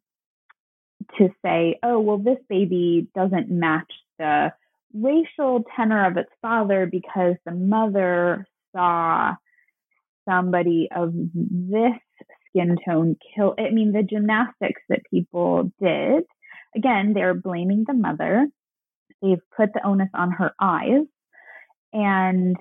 to 1.19 1.31
say, 1.45 1.81
oh, 1.83 1.99
well, 1.99 2.19
this 2.19 2.39
baby 2.49 3.09
doesn't 3.13 3.51
match 3.51 3.93
the 4.21 4.53
racial 4.95 5.65
tenor 5.75 6.07
of 6.07 6.17
its 6.17 6.31
father 6.41 6.87
because 6.87 7.35
the 7.45 7.51
mother 7.51 8.47
saw 8.73 9.33
somebody 10.29 10.89
of 10.95 11.13
this 11.35 11.99
skin 12.53 12.77
tone 12.87 13.17
kill. 13.35 13.55
I 13.59 13.71
mean, 13.71 13.93
the 13.93 14.03
gymnastics 14.03 14.83
that 14.89 15.01
people 15.11 15.73
did, 15.81 16.25
again, 16.77 17.13
they're 17.15 17.35
blaming 17.35 17.85
the 17.87 17.95
mother. 17.95 18.47
They've 19.21 19.43
put 19.57 19.73
the 19.73 19.87
onus 19.87 20.11
on 20.15 20.31
her 20.33 20.53
eyes. 20.61 21.07
And 21.93 22.57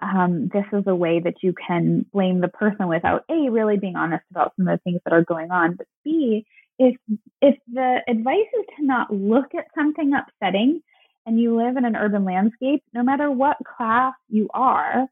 um, 0.00 0.48
this 0.52 0.64
is 0.72 0.84
a 0.86 0.94
way 0.94 1.20
that 1.20 1.42
you 1.42 1.54
can 1.66 2.06
blame 2.12 2.40
the 2.40 2.48
person 2.48 2.88
without 2.88 3.24
a 3.30 3.50
really 3.50 3.78
being 3.78 3.96
honest 3.96 4.24
about 4.30 4.52
some 4.56 4.66
of 4.66 4.78
the 4.78 4.82
things 4.82 5.00
that 5.04 5.12
are 5.12 5.24
going 5.24 5.50
on, 5.50 5.76
but 5.76 5.86
b 6.02 6.44
if 6.78 6.96
if 7.40 7.56
the 7.72 8.00
advice 8.08 8.38
is 8.58 8.66
to 8.76 8.84
not 8.84 9.12
look 9.12 9.54
at 9.56 9.66
something 9.74 10.12
upsetting 10.14 10.80
and 11.26 11.38
you 11.38 11.56
live 11.56 11.76
in 11.76 11.84
an 11.84 11.96
urban 11.96 12.24
landscape, 12.24 12.82
no 12.92 13.02
matter 13.02 13.30
what 13.30 13.56
class 13.76 14.14
you 14.28 14.48
are, 14.52 15.06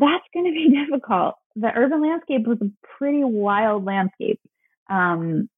that's 0.00 0.24
going 0.34 0.46
to 0.46 0.52
be 0.52 0.76
difficult. 0.84 1.36
The 1.56 1.70
urban 1.74 2.02
landscape 2.02 2.46
was 2.46 2.58
a 2.60 2.70
pretty 2.98 3.22
wild 3.24 3.84
landscape 3.84 4.40
um, 4.88 5.48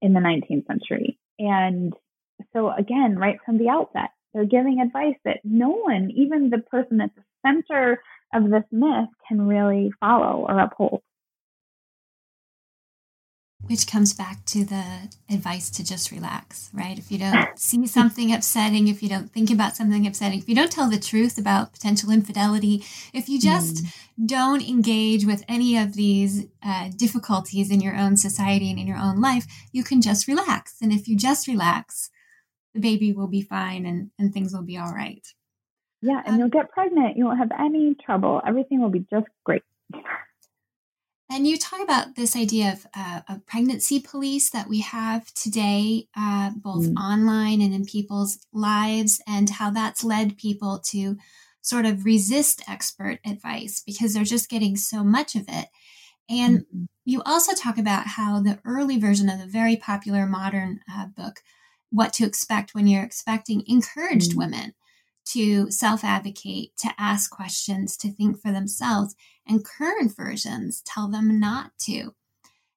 in 0.00 0.12
the 0.12 0.20
19th 0.20 0.66
century, 0.66 1.18
and 1.38 1.94
so 2.52 2.70
again, 2.70 3.16
right 3.16 3.38
from 3.44 3.58
the 3.58 3.68
outset, 3.68 4.10
they're 4.34 4.44
giving 4.44 4.80
advice 4.80 5.16
that 5.24 5.40
no 5.44 5.70
one, 5.70 6.10
even 6.14 6.50
the 6.50 6.58
person 6.58 7.00
at 7.00 7.10
the 7.14 7.22
center 7.46 8.02
of 8.34 8.50
this 8.50 8.64
myth, 8.72 9.08
can 9.28 9.46
really 9.46 9.92
follow 10.00 10.46
or 10.48 10.58
uphold. 10.58 11.02
Which 13.68 13.86
comes 13.86 14.12
back 14.12 14.44
to 14.44 14.64
the 14.64 15.08
advice 15.30 15.70
to 15.70 15.84
just 15.84 16.10
relax, 16.10 16.68
right? 16.72 16.98
If 16.98 17.10
you 17.12 17.18
don't 17.18 17.58
see 17.58 17.86
something 17.86 18.32
upsetting, 18.32 18.88
if 18.88 19.02
you 19.02 19.08
don't 19.08 19.30
think 19.30 19.50
about 19.50 19.76
something 19.76 20.06
upsetting, 20.06 20.40
if 20.40 20.48
you 20.48 20.54
don't 20.54 20.72
tell 20.72 20.90
the 20.90 20.98
truth 20.98 21.38
about 21.38 21.72
potential 21.72 22.10
infidelity, 22.10 22.84
if 23.12 23.28
you 23.28 23.40
just 23.40 23.84
mm. 23.84 23.92
don't 24.26 24.68
engage 24.68 25.24
with 25.24 25.44
any 25.48 25.78
of 25.78 25.94
these 25.94 26.46
uh, 26.62 26.90
difficulties 26.96 27.70
in 27.70 27.80
your 27.80 27.96
own 27.96 28.16
society 28.16 28.68
and 28.70 28.78
in 28.78 28.86
your 28.86 28.98
own 28.98 29.20
life, 29.20 29.46
you 29.70 29.84
can 29.84 30.02
just 30.02 30.26
relax. 30.26 30.76
And 30.82 30.92
if 30.92 31.06
you 31.06 31.16
just 31.16 31.46
relax, 31.46 32.10
the 32.74 32.80
baby 32.80 33.12
will 33.12 33.28
be 33.28 33.42
fine 33.42 33.86
and, 33.86 34.10
and 34.18 34.32
things 34.32 34.52
will 34.52 34.62
be 34.62 34.76
all 34.76 34.92
right. 34.92 35.26
Yeah, 36.00 36.20
and 36.24 36.34
um, 36.34 36.40
you'll 36.40 36.48
get 36.48 36.70
pregnant. 36.70 37.16
You 37.16 37.26
won't 37.26 37.38
have 37.38 37.52
any 37.58 37.94
trouble. 38.04 38.42
Everything 38.44 38.82
will 38.82 38.90
be 38.90 39.06
just 39.10 39.26
great. 39.44 39.62
And 41.32 41.46
you 41.46 41.56
talk 41.56 41.80
about 41.80 42.14
this 42.14 42.36
idea 42.36 42.72
of 42.72 42.86
uh, 42.94 43.20
a 43.26 43.38
pregnancy 43.46 44.00
police 44.00 44.50
that 44.50 44.68
we 44.68 44.80
have 44.82 45.32
today, 45.32 46.06
uh, 46.14 46.50
both 46.54 46.84
mm. 46.84 46.96
online 46.96 47.62
and 47.62 47.72
in 47.72 47.86
people's 47.86 48.38
lives, 48.52 49.18
and 49.26 49.48
how 49.48 49.70
that's 49.70 50.04
led 50.04 50.36
people 50.36 50.80
to 50.88 51.16
sort 51.62 51.86
of 51.86 52.04
resist 52.04 52.60
expert 52.68 53.18
advice 53.24 53.82
because 53.86 54.12
they're 54.12 54.24
just 54.24 54.50
getting 54.50 54.76
so 54.76 55.02
much 55.02 55.34
of 55.34 55.46
it. 55.48 55.68
And 56.28 56.60
mm-hmm. 56.60 56.84
you 57.06 57.22
also 57.24 57.54
talk 57.54 57.78
about 57.78 58.08
how 58.08 58.42
the 58.42 58.60
early 58.66 58.98
version 58.98 59.30
of 59.30 59.38
the 59.38 59.46
very 59.46 59.76
popular 59.76 60.26
modern 60.26 60.80
uh, 60.92 61.06
book, 61.06 61.40
What 61.88 62.12
to 62.14 62.26
Expect 62.26 62.74
When 62.74 62.86
You're 62.86 63.04
Expecting, 63.04 63.64
encouraged 63.66 64.32
mm. 64.32 64.36
women 64.36 64.74
to 65.26 65.70
self 65.70 66.04
advocate, 66.04 66.76
to 66.78 66.90
ask 66.98 67.30
questions, 67.30 67.96
to 67.98 68.10
think 68.10 68.40
for 68.40 68.52
themselves. 68.52 69.14
And 69.46 69.64
current 69.64 70.14
versions 70.16 70.82
tell 70.82 71.08
them 71.08 71.40
not 71.40 71.72
to. 71.82 72.14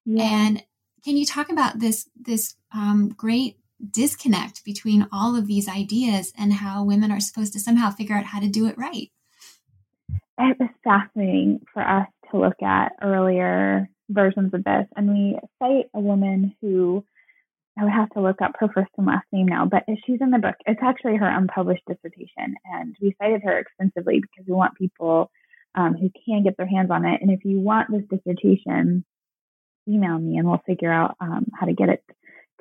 Yeah. 0.04 0.22
And 0.24 0.62
can 1.04 1.16
you 1.16 1.26
talk 1.26 1.50
about 1.50 1.78
this 1.78 2.08
this 2.20 2.54
um, 2.72 3.08
great 3.08 3.58
disconnect 3.90 4.64
between 4.64 5.06
all 5.12 5.36
of 5.36 5.46
these 5.46 5.68
ideas 5.68 6.32
and 6.36 6.52
how 6.52 6.84
women 6.84 7.10
are 7.10 7.20
supposed 7.20 7.52
to 7.52 7.60
somehow 7.60 7.90
figure 7.90 8.16
out 8.16 8.24
how 8.24 8.40
to 8.40 8.48
do 8.48 8.66
it 8.66 8.78
right? 8.78 9.10
It 10.38 10.56
was 10.58 10.68
fascinating 10.84 11.60
for 11.72 11.82
us 11.82 12.08
to 12.30 12.38
look 12.38 12.62
at 12.62 12.92
earlier 13.02 13.88
versions 14.10 14.52
of 14.52 14.64
this, 14.64 14.86
and 14.96 15.08
we 15.10 15.38
cite 15.58 15.86
a 15.94 16.00
woman 16.00 16.54
who 16.60 17.04
I 17.78 17.84
would 17.84 17.92
have 17.92 18.10
to 18.10 18.20
look 18.20 18.40
up 18.40 18.52
her 18.58 18.68
first 18.68 18.90
and 18.96 19.06
last 19.06 19.26
name 19.32 19.46
now, 19.46 19.66
but 19.66 19.84
she's 20.06 20.20
in 20.20 20.30
the 20.30 20.38
book. 20.38 20.54
It's 20.66 20.80
actually 20.82 21.16
her 21.16 21.28
unpublished 21.28 21.82
dissertation, 21.86 22.56
and 22.64 22.96
we 23.00 23.14
cited 23.20 23.42
her 23.44 23.58
extensively 23.58 24.20
because 24.20 24.46
we 24.46 24.54
want 24.54 24.78
people 24.78 25.30
um, 25.74 25.94
who 25.94 26.10
can 26.24 26.42
get 26.42 26.56
their 26.56 26.66
hands 26.66 26.90
on 26.90 27.04
it. 27.04 27.20
And 27.20 27.30
if 27.30 27.44
you 27.44 27.60
want 27.60 27.90
this 27.90 28.02
dissertation, 28.10 29.04
email 29.86 30.18
me 30.18 30.38
and 30.38 30.48
we'll 30.48 30.62
figure 30.66 30.92
out 30.92 31.16
um, 31.20 31.46
how 31.54 31.66
to 31.66 31.74
get 31.74 31.90
it 31.90 32.02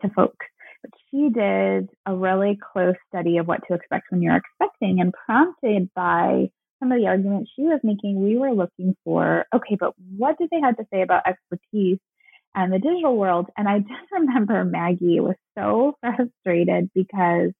to 0.01 0.09
folks. 0.09 0.45
But 0.81 0.91
she 1.09 1.29
did 1.29 1.89
a 2.05 2.13
really 2.13 2.59
close 2.73 2.95
study 3.07 3.37
of 3.37 3.47
what 3.47 3.61
to 3.67 3.73
expect 3.73 4.11
when 4.11 4.21
you're 4.21 4.35
expecting, 4.35 4.99
and 4.99 5.13
prompted 5.13 5.89
by 5.95 6.49
some 6.79 6.91
of 6.91 6.99
the 6.99 7.07
arguments 7.07 7.51
she 7.55 7.63
was 7.63 7.79
making, 7.83 8.21
we 8.21 8.37
were 8.37 8.51
looking 8.51 8.95
for 9.05 9.45
okay, 9.55 9.77
but 9.79 9.93
what 10.17 10.37
did 10.37 10.49
they 10.51 10.59
have 10.59 10.75
to 10.77 10.85
say 10.91 11.01
about 11.01 11.23
expertise 11.25 11.99
and 12.55 12.71
the 12.71 12.79
digital 12.79 13.15
world. 13.17 13.47
And 13.57 13.67
I 13.67 13.79
just 13.79 14.11
remember 14.11 14.63
Maggie 14.63 15.19
was 15.19 15.35
so 15.57 15.97
frustrated 16.01 16.89
because 16.95 17.51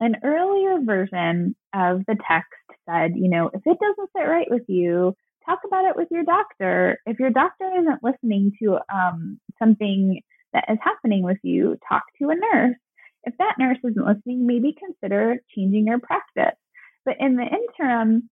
an 0.00 0.16
earlier 0.24 0.80
version 0.82 1.54
of 1.74 2.02
the 2.06 2.16
text 2.26 2.50
said, 2.88 3.12
you 3.16 3.28
know, 3.28 3.50
if 3.52 3.62
it 3.64 3.78
doesn't 3.78 4.10
sit 4.16 4.28
right 4.28 4.50
with 4.50 4.64
you, 4.68 5.14
talk 5.46 5.60
about 5.66 5.84
it 5.84 5.96
with 5.96 6.08
your 6.10 6.24
doctor. 6.24 6.98
If 7.06 7.18
your 7.18 7.30
doctor 7.30 7.70
isn't 7.78 8.02
listening 8.02 8.52
to 8.62 8.78
um, 8.92 9.40
something 9.58 10.20
that 10.52 10.64
is 10.68 10.78
happening 10.82 11.22
with 11.22 11.38
you, 11.42 11.78
talk 11.88 12.02
to 12.20 12.30
a 12.30 12.34
nurse. 12.34 12.76
If 13.24 13.34
that 13.38 13.54
nurse 13.58 13.78
isn't 13.84 14.06
listening, 14.06 14.46
maybe 14.46 14.74
consider 14.76 15.36
changing 15.54 15.86
your 15.86 16.00
practice. 16.00 16.58
But 17.04 17.16
in 17.20 17.36
the 17.36 17.44
interim, 17.44 18.28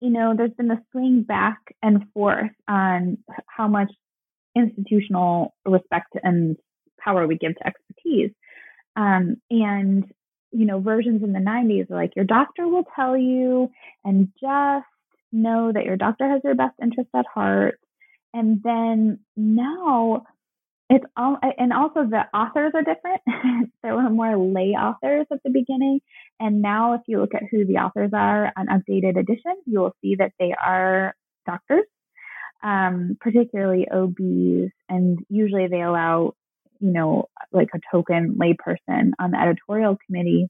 you 0.00 0.10
know, 0.10 0.34
there's 0.36 0.52
been 0.52 0.70
a 0.70 0.82
swing 0.90 1.22
back 1.22 1.58
and 1.82 2.04
forth 2.12 2.50
on 2.68 3.18
how 3.46 3.68
much 3.68 3.92
institutional 4.56 5.54
respect 5.64 6.14
and 6.22 6.56
power 6.98 7.26
we 7.26 7.38
give 7.38 7.54
to 7.56 7.66
expertise. 7.66 8.30
Um, 8.96 9.36
and, 9.50 10.04
you 10.50 10.66
know, 10.66 10.80
versions 10.80 11.22
in 11.22 11.32
the 11.32 11.38
90s 11.38 11.90
are 11.90 11.96
like, 11.96 12.14
your 12.16 12.24
doctor 12.24 12.68
will 12.68 12.84
tell 12.94 13.16
you, 13.16 13.70
and 14.04 14.28
just 14.40 14.86
know 15.32 15.72
that 15.72 15.84
your 15.84 15.96
doctor 15.96 16.28
has 16.28 16.42
your 16.44 16.54
best 16.54 16.74
interest 16.82 17.08
at 17.14 17.24
heart. 17.32 17.78
And 18.34 18.60
then 18.62 19.20
now, 19.36 20.24
it's 20.90 21.04
all, 21.16 21.38
and 21.58 21.72
also 21.72 22.04
the 22.04 22.24
authors 22.36 22.72
are 22.74 22.82
different. 22.82 23.22
there 23.82 23.94
were 23.94 24.10
more 24.10 24.36
lay 24.36 24.70
authors 24.70 25.26
at 25.30 25.42
the 25.42 25.50
beginning. 25.50 26.00
And 26.38 26.60
now, 26.60 26.94
if 26.94 27.00
you 27.06 27.20
look 27.20 27.34
at 27.34 27.44
who 27.50 27.64
the 27.64 27.76
authors 27.76 28.10
are 28.12 28.52
on 28.56 28.66
updated 28.66 29.16
editions, 29.16 29.62
you 29.66 29.80
will 29.80 29.96
see 30.02 30.16
that 30.16 30.32
they 30.38 30.52
are 30.52 31.14
doctors 31.46 31.84
um, 32.62 33.16
particularly 33.20 33.86
OBs, 33.90 34.72
and 34.88 35.18
usually 35.28 35.66
they 35.66 35.82
allow, 35.82 36.34
you 36.80 36.92
know, 36.92 37.28
like 37.52 37.68
a 37.74 37.80
token 37.90 38.36
layperson 38.40 39.10
on 39.18 39.32
the 39.32 39.40
editorial 39.40 39.98
committee. 40.06 40.48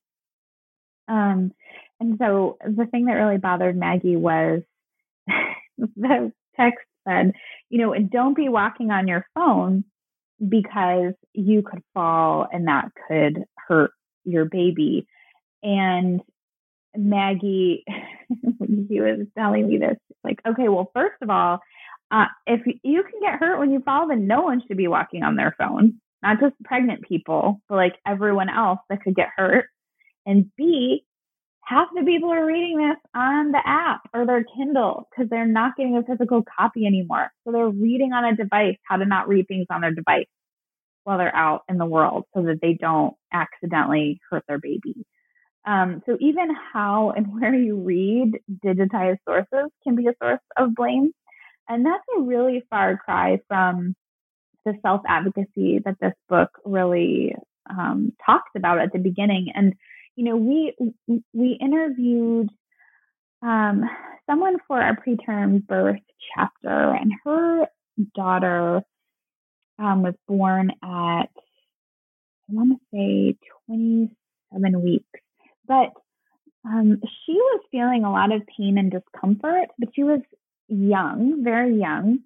Um, 1.09 1.53
and 2.01 2.17
so 2.19 2.59
the 2.65 2.87
thing 2.87 3.07
that 3.07 3.15
really 3.15 3.39
bothered 3.39 3.77
Maggie 3.77 4.17
was 4.17 4.63
the 5.79 6.33
text 6.57 6.85
said, 7.07 7.33
you 7.71 7.79
know, 7.79 7.93
and 7.93 8.11
don't 8.11 8.37
be 8.37 8.49
walking 8.49 8.91
on 8.91 9.09
your 9.09 9.27
phone 9.35 9.85
because 10.47 11.15
you 11.33 11.63
could 11.63 11.83
fall 11.95 12.47
and 12.51 12.69
that 12.69 12.91
could 13.09 13.45
hurt 13.57 13.93
your 14.25 14.45
baby. 14.45 15.07
And 15.63 16.21
Maggie, 16.97 17.85
he 18.89 19.01
was 19.01 19.27
telling 19.37 19.69
me 19.69 19.79
this, 19.79 19.97
like, 20.25 20.41
okay, 20.47 20.69
well, 20.69 20.91
first 20.95 21.21
of 21.23 21.31
all, 21.31 21.61
uh, 22.13 22.27
if 22.47 22.61
you 22.67 23.03
can 23.03 23.21
get 23.21 23.41
hurt 23.41 23.59
when 23.59 23.73
you 23.73 23.81
fall, 23.81 24.07
then 24.07 24.27
no 24.27 24.43
one 24.43 24.63
should 24.67 24.77
be 24.77 24.87
walking 24.87 25.23
on 25.23 25.35
their 25.35 25.55
phone, 25.59 26.01
not 26.23 26.39
just 26.41 26.55
pregnant 26.63 27.03
people, 27.03 27.61
but 27.69 27.77
like 27.77 27.95
everyone 28.07 28.51
else 28.51 28.81
that 28.91 29.03
could 29.03 29.17
get 29.17 29.31
hurt. 29.35 29.67
And 30.27 30.51
B, 30.57 31.05
half 31.65 31.89
the 31.95 32.05
people 32.05 32.31
are 32.31 32.45
reading 32.45 32.77
this 32.77 32.99
on 33.15 33.51
the 33.51 33.63
app 33.65 34.03
or 34.13 34.27
their 34.27 34.45
Kindle 34.45 35.09
because 35.11 35.31
they're 35.31 35.47
not 35.47 35.75
getting 35.77 35.97
a 35.97 36.03
physical 36.03 36.45
copy 36.59 36.85
anymore. 36.85 37.31
So 37.45 37.53
they're 37.53 37.69
reading 37.69 38.13
on 38.13 38.27
a 38.27 38.37
device 38.37 38.77
how 38.85 38.99
to 38.99 39.07
not 39.07 39.27
read 39.27 39.49
things 39.49 39.67
on 39.71 39.81
their 39.81 39.95
device 39.95 40.27
while 41.05 41.17
they're 41.17 41.35
out 41.35 41.63
in 41.69 41.79
the 41.79 41.87
world 41.87 42.25
so 42.35 42.43
that 42.43 42.61
they 42.61 42.75
don't 42.75 43.15
accidentally 43.33 44.21
hurt 44.31 44.45
their 44.47 44.59
baby. 44.59 45.07
Um, 45.65 46.03
so 46.07 46.17
even 46.21 46.49
how 46.73 47.13
and 47.17 47.27
where 47.41 47.55
you 47.55 47.77
read 47.77 48.39
digitized 48.65 49.19
sources 49.27 49.71
can 49.83 49.97
be 49.97 50.09
a 50.09 50.15
source 50.23 50.41
of 50.59 50.75
blame. 50.75 51.13
And 51.69 51.87
that's 51.87 52.05
a 52.17 52.21
really 52.21 52.65
far 52.71 52.97
cry 52.97 53.41
from 53.49 53.95
the 54.65 54.75
self 54.83 55.03
advocacy 55.07 55.81
that 55.85 55.97
this 56.01 56.15
book 56.29 56.51
really 56.65 57.35
um, 57.69 58.13
talks 58.25 58.51
about 58.57 58.81
at 58.81 58.93
the 58.93 58.99
beginning. 58.99 59.53
And, 59.55 59.75
you 60.17 60.25
know, 60.25 60.37
we, 60.37 60.75
we 61.33 61.59
interviewed 61.61 62.49
um, 63.43 63.83
someone 64.29 64.57
for 64.67 64.81
our 64.81 64.97
preterm 64.97 65.67
birth 65.67 66.01
chapter, 66.35 66.95
and 66.95 67.13
her 67.25 67.67
daughter 68.15 68.83
um, 69.79 70.03
was 70.03 70.15
born 70.29 70.71
at, 70.83 71.29
I 71.29 72.51
want 72.51 72.79
to 72.79 72.79
say 72.93 73.37
27 73.67 74.83
weeks. 74.83 75.07
But 75.67 75.93
um, 76.65 77.01
she 77.03 77.33
was 77.33 77.63
feeling 77.71 78.05
a 78.05 78.13
lot 78.13 78.33
of 78.33 78.43
pain 78.57 78.79
and 78.79 78.91
discomfort, 78.91 79.69
but 79.79 79.89
she 79.95 80.05
was 80.05 80.21
young, 80.69 81.43
very 81.45 81.79
young. 81.79 82.21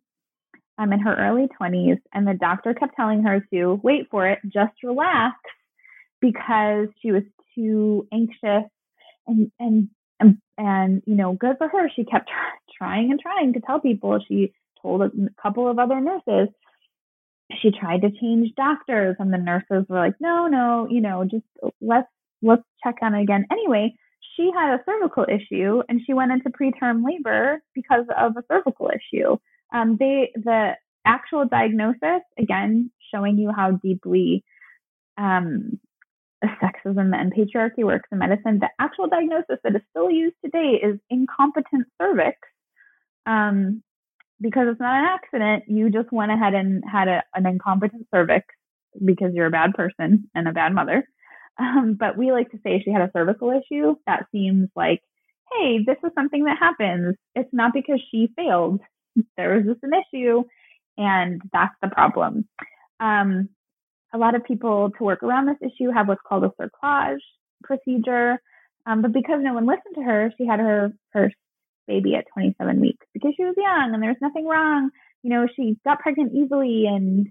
I'm 0.78 0.92
in 0.92 1.00
her 1.00 1.14
early 1.16 1.48
20s, 1.60 2.00
and 2.12 2.26
the 2.26 2.34
doctor 2.34 2.74
kept 2.74 2.96
telling 2.96 3.22
her 3.22 3.46
to 3.52 3.80
wait 3.82 4.08
for 4.10 4.28
it, 4.28 4.40
just 4.44 4.74
relax, 4.82 5.36
because 6.20 6.88
she 7.00 7.12
was 7.12 7.22
too 7.54 8.06
anxious 8.12 8.70
and 9.26 9.50
and 9.58 9.88
and, 10.18 10.38
and 10.56 11.02
you 11.06 11.14
know, 11.14 11.34
good 11.34 11.56
for 11.58 11.68
her. 11.68 11.90
She 11.94 12.04
kept 12.04 12.30
trying 12.76 13.10
and 13.10 13.20
trying 13.20 13.52
to 13.54 13.60
tell 13.60 13.80
people. 13.80 14.18
She 14.26 14.52
told 14.80 15.02
a 15.02 15.10
couple 15.40 15.68
of 15.68 15.78
other 15.78 16.00
nurses. 16.00 16.48
She 17.60 17.70
tried 17.70 18.02
to 18.02 18.10
change 18.10 18.54
doctors, 18.56 19.16
and 19.18 19.32
the 19.32 19.38
nurses 19.38 19.86
were 19.88 19.98
like, 19.98 20.14
"No, 20.20 20.46
no, 20.46 20.88
you 20.90 21.00
know, 21.00 21.24
just 21.24 21.44
let's 21.80 22.08
let's 22.42 22.62
check 22.82 22.96
on 23.02 23.14
it 23.14 23.22
again." 23.22 23.46
Anyway, 23.50 23.94
she 24.36 24.50
had 24.54 24.74
a 24.74 24.82
cervical 24.84 25.26
issue 25.28 25.82
and 25.88 26.00
she 26.04 26.14
went 26.14 26.32
into 26.32 26.50
preterm 26.50 27.04
labor 27.04 27.62
because 27.74 28.04
of 28.16 28.36
a 28.36 28.44
cervical 28.50 28.90
issue. 28.90 29.36
Um, 29.72 29.96
they 29.98 30.32
the 30.34 30.72
actual 31.04 31.46
diagnosis 31.46 32.22
again 32.38 32.90
showing 33.12 33.38
you 33.38 33.52
how 33.54 33.72
deeply 33.72 34.44
um, 35.16 35.78
sexism 36.44 37.14
and 37.14 37.32
patriarchy 37.32 37.84
works 37.84 38.08
in 38.12 38.18
medicine. 38.18 38.58
The 38.60 38.68
actual 38.78 39.08
diagnosis 39.08 39.58
that 39.64 39.74
is 39.74 39.82
still 39.90 40.10
used 40.10 40.36
today 40.44 40.80
is 40.82 40.98
incompetent 41.10 41.86
cervix. 42.00 42.36
Um, 43.24 43.82
because 44.40 44.66
it's 44.70 44.80
not 44.80 44.98
an 44.98 45.04
accident, 45.06 45.64
you 45.66 45.90
just 45.90 46.12
went 46.12 46.30
ahead 46.30 46.52
and 46.52 46.84
had 46.90 47.08
a, 47.08 47.22
an 47.34 47.46
incompetent 47.46 48.06
cervix 48.14 48.46
because 49.02 49.32
you're 49.32 49.46
a 49.46 49.50
bad 49.50 49.72
person 49.72 50.28
and 50.34 50.46
a 50.46 50.52
bad 50.52 50.74
mother. 50.74 51.08
Um, 51.58 51.96
but 51.98 52.18
we 52.18 52.32
like 52.32 52.50
to 52.50 52.58
say 52.62 52.82
she 52.84 52.92
had 52.92 53.02
a 53.02 53.10
cervical 53.12 53.50
issue. 53.50 53.96
That 54.06 54.26
seems 54.30 54.68
like, 54.76 55.00
hey, 55.52 55.78
this 55.86 55.96
is 56.04 56.10
something 56.14 56.44
that 56.44 56.58
happens. 56.58 57.16
It's 57.34 57.52
not 57.52 57.72
because 57.72 58.00
she 58.10 58.28
failed. 58.36 58.80
There 59.38 59.54
was 59.54 59.64
just 59.64 59.82
an 59.82 59.92
issue, 59.94 60.44
and 60.98 61.40
that's 61.52 61.74
the 61.80 61.88
problem. 61.88 62.46
Um, 63.00 63.48
a 64.12 64.18
lot 64.18 64.34
of 64.34 64.44
people 64.44 64.90
to 64.98 65.04
work 65.04 65.22
around 65.22 65.46
this 65.46 65.56
issue 65.60 65.90
have 65.90 66.08
what's 66.08 66.20
called 66.26 66.44
a 66.44 66.52
cerclage 66.60 67.20
procedure. 67.62 68.38
Um, 68.86 69.02
but 69.02 69.12
because 69.12 69.40
no 69.40 69.54
one 69.54 69.66
listened 69.66 69.94
to 69.96 70.02
her, 70.02 70.32
she 70.38 70.46
had 70.46 70.60
her 70.60 70.92
first 71.12 71.34
baby 71.86 72.14
at 72.14 72.26
27 72.32 72.80
weeks 72.80 73.06
because 73.12 73.32
she 73.36 73.44
was 73.44 73.54
young 73.56 73.94
and 73.94 74.02
there 74.02 74.10
was 74.10 74.20
nothing 74.20 74.46
wrong. 74.46 74.90
You 75.22 75.30
know, 75.30 75.46
she 75.54 75.76
got 75.84 76.00
pregnant 76.00 76.32
easily 76.34 76.86
and, 76.86 77.26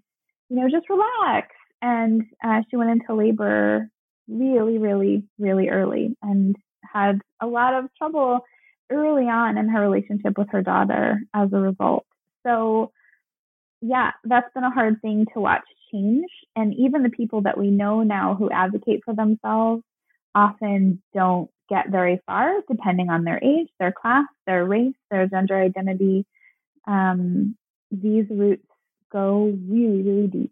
you 0.49 0.57
know, 0.57 0.69
just 0.69 0.89
relax. 0.89 1.49
And 1.81 2.23
uh, 2.43 2.61
she 2.69 2.77
went 2.77 2.91
into 2.91 3.15
labor 3.15 3.89
really, 4.27 4.77
really, 4.77 5.23
really 5.39 5.69
early 5.69 6.15
and 6.21 6.55
had 6.81 7.21
a 7.41 7.47
lot 7.47 7.73
of 7.73 7.85
trouble 7.97 8.41
early 8.91 9.25
on 9.25 9.57
in 9.57 9.69
her 9.69 9.81
relationship 9.81 10.37
with 10.37 10.49
her 10.51 10.61
daughter 10.61 11.19
as 11.33 11.49
a 11.53 11.59
result. 11.59 12.05
So, 12.45 12.91
yeah, 13.81 14.11
that's 14.23 14.51
been 14.53 14.63
a 14.63 14.71
hard 14.71 15.01
thing 15.01 15.25
to 15.33 15.39
watch 15.39 15.63
change. 15.91 16.29
And 16.55 16.73
even 16.75 17.03
the 17.03 17.09
people 17.09 17.41
that 17.41 17.57
we 17.57 17.71
know 17.71 18.03
now 18.03 18.35
who 18.35 18.49
advocate 18.49 19.01
for 19.03 19.13
themselves 19.13 19.83
often 20.33 21.01
don't 21.13 21.49
get 21.69 21.89
very 21.89 22.21
far, 22.25 22.61
depending 22.69 23.09
on 23.09 23.23
their 23.23 23.39
age, 23.43 23.69
their 23.79 23.91
class, 23.91 24.25
their 24.45 24.65
race, 24.65 24.93
their 25.09 25.27
gender 25.27 25.57
identity. 25.57 26.25
Um, 26.87 27.55
these 27.91 28.25
roots 28.29 28.67
go 29.11 29.57
really, 29.67 30.01
really 30.01 30.27
deep. 30.27 30.51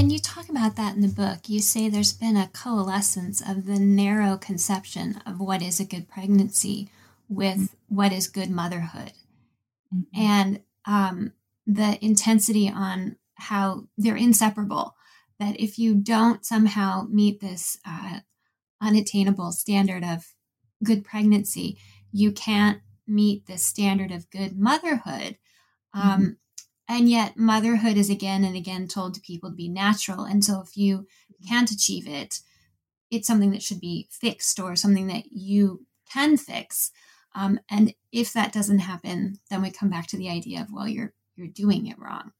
And 0.00 0.10
you 0.10 0.18
talk 0.18 0.48
about 0.48 0.76
that 0.76 0.94
in 0.94 1.02
the 1.02 1.08
book. 1.08 1.40
You 1.50 1.60
say 1.60 1.90
there's 1.90 2.14
been 2.14 2.34
a 2.34 2.48
coalescence 2.54 3.42
of 3.46 3.66
the 3.66 3.78
narrow 3.78 4.38
conception 4.38 5.20
of 5.26 5.40
what 5.40 5.60
is 5.60 5.78
a 5.78 5.84
good 5.84 6.08
pregnancy 6.08 6.88
with 7.28 7.56
mm-hmm. 7.58 7.94
what 7.94 8.10
is 8.10 8.26
good 8.26 8.48
motherhood. 8.48 9.12
Mm-hmm. 9.94 10.18
And 10.18 10.60
um, 10.86 11.34
the 11.66 12.02
intensity 12.02 12.66
on 12.66 13.16
how 13.34 13.88
they're 13.98 14.16
inseparable. 14.16 14.96
That 15.38 15.60
if 15.60 15.78
you 15.78 15.96
don't 15.96 16.46
somehow 16.46 17.06
meet 17.10 17.42
this 17.42 17.76
uh, 17.86 18.20
unattainable 18.80 19.52
standard 19.52 20.02
of 20.02 20.24
good 20.82 21.04
pregnancy, 21.04 21.76
you 22.10 22.32
can't 22.32 22.80
meet 23.06 23.46
the 23.46 23.58
standard 23.58 24.12
of 24.12 24.30
good 24.30 24.58
motherhood. 24.58 25.36
Um, 25.92 26.02
mm-hmm. 26.02 26.28
And 26.90 27.08
yet, 27.08 27.36
motherhood 27.36 27.96
is 27.96 28.10
again 28.10 28.42
and 28.42 28.56
again 28.56 28.88
told 28.88 29.14
to 29.14 29.20
people 29.20 29.50
to 29.50 29.54
be 29.54 29.68
natural. 29.68 30.24
And 30.24 30.44
so, 30.44 30.60
if 30.60 30.76
you 30.76 31.06
can't 31.48 31.70
achieve 31.70 32.08
it, 32.08 32.40
it's 33.12 33.28
something 33.28 33.52
that 33.52 33.62
should 33.62 33.80
be 33.80 34.08
fixed 34.10 34.58
or 34.58 34.74
something 34.74 35.06
that 35.06 35.30
you 35.30 35.86
can 36.12 36.36
fix. 36.36 36.90
Um, 37.36 37.60
and 37.70 37.94
if 38.10 38.32
that 38.32 38.52
doesn't 38.52 38.80
happen, 38.80 39.38
then 39.50 39.62
we 39.62 39.70
come 39.70 39.88
back 39.88 40.08
to 40.08 40.16
the 40.16 40.28
idea 40.28 40.62
of, 40.62 40.72
well, 40.72 40.88
you're 40.88 41.14
you're 41.36 41.46
doing 41.46 41.86
it 41.86 41.96
wrong. 41.96 42.32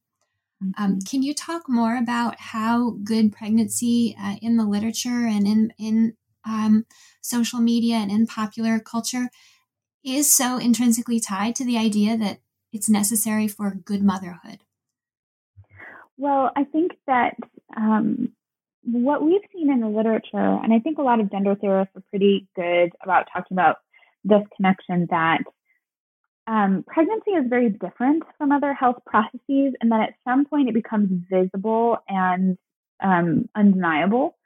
Um, 0.61 0.73
mm-hmm. 0.73 0.83
Um, 0.83 0.99
can 0.99 1.23
you 1.23 1.33
talk 1.33 1.69
more 1.69 1.95
about 1.95 2.37
how 2.37 2.97
good 3.05 3.31
pregnancy 3.31 4.17
uh, 4.21 4.35
in 4.41 4.57
the 4.57 4.65
literature 4.65 5.27
and 5.27 5.47
in 5.47 5.73
in 5.79 6.17
um, 6.45 6.85
social 7.21 7.61
media 7.61 7.95
and 7.95 8.11
in 8.11 8.27
popular 8.27 8.79
culture 8.79 9.29
is 10.03 10.29
so 10.29 10.57
intrinsically 10.57 11.21
tied 11.21 11.55
to 11.55 11.63
the 11.63 11.77
idea 11.77 12.17
that 12.17 12.39
it's 12.71 12.89
necessary 12.89 13.47
for 13.47 13.71
good 13.71 14.03
motherhood? 14.03 14.59
Well, 16.17 16.51
I 16.55 16.63
think 16.65 16.91
that 17.07 17.35
um, 17.75 18.33
what 18.83 19.23
we've 19.23 19.41
seen 19.53 19.71
in 19.71 19.81
the 19.81 19.87
literature, 19.87 20.37
and 20.37 20.73
I 20.73 20.79
think 20.79 20.97
a 20.97 21.03
lot 21.03 21.19
of 21.19 21.31
gender 21.31 21.55
theorists 21.55 21.95
are 21.95 22.03
pretty 22.09 22.47
good 22.55 22.91
about 23.03 23.27
talking 23.33 23.55
about 23.55 23.77
this 24.23 24.43
connection 24.55 25.07
that 25.09 25.39
um, 26.47 26.83
pregnancy 26.87 27.31
is 27.31 27.45
very 27.49 27.69
different 27.69 28.23
from 28.37 28.51
other 28.51 28.73
health 28.73 28.97
processes, 29.05 29.73
and 29.79 29.91
then 29.91 30.01
at 30.01 30.13
some 30.27 30.45
point 30.45 30.69
it 30.69 30.73
becomes 30.73 31.09
visible 31.29 31.97
and 32.07 32.57
um, 33.01 33.47
undeniable. 33.55 34.37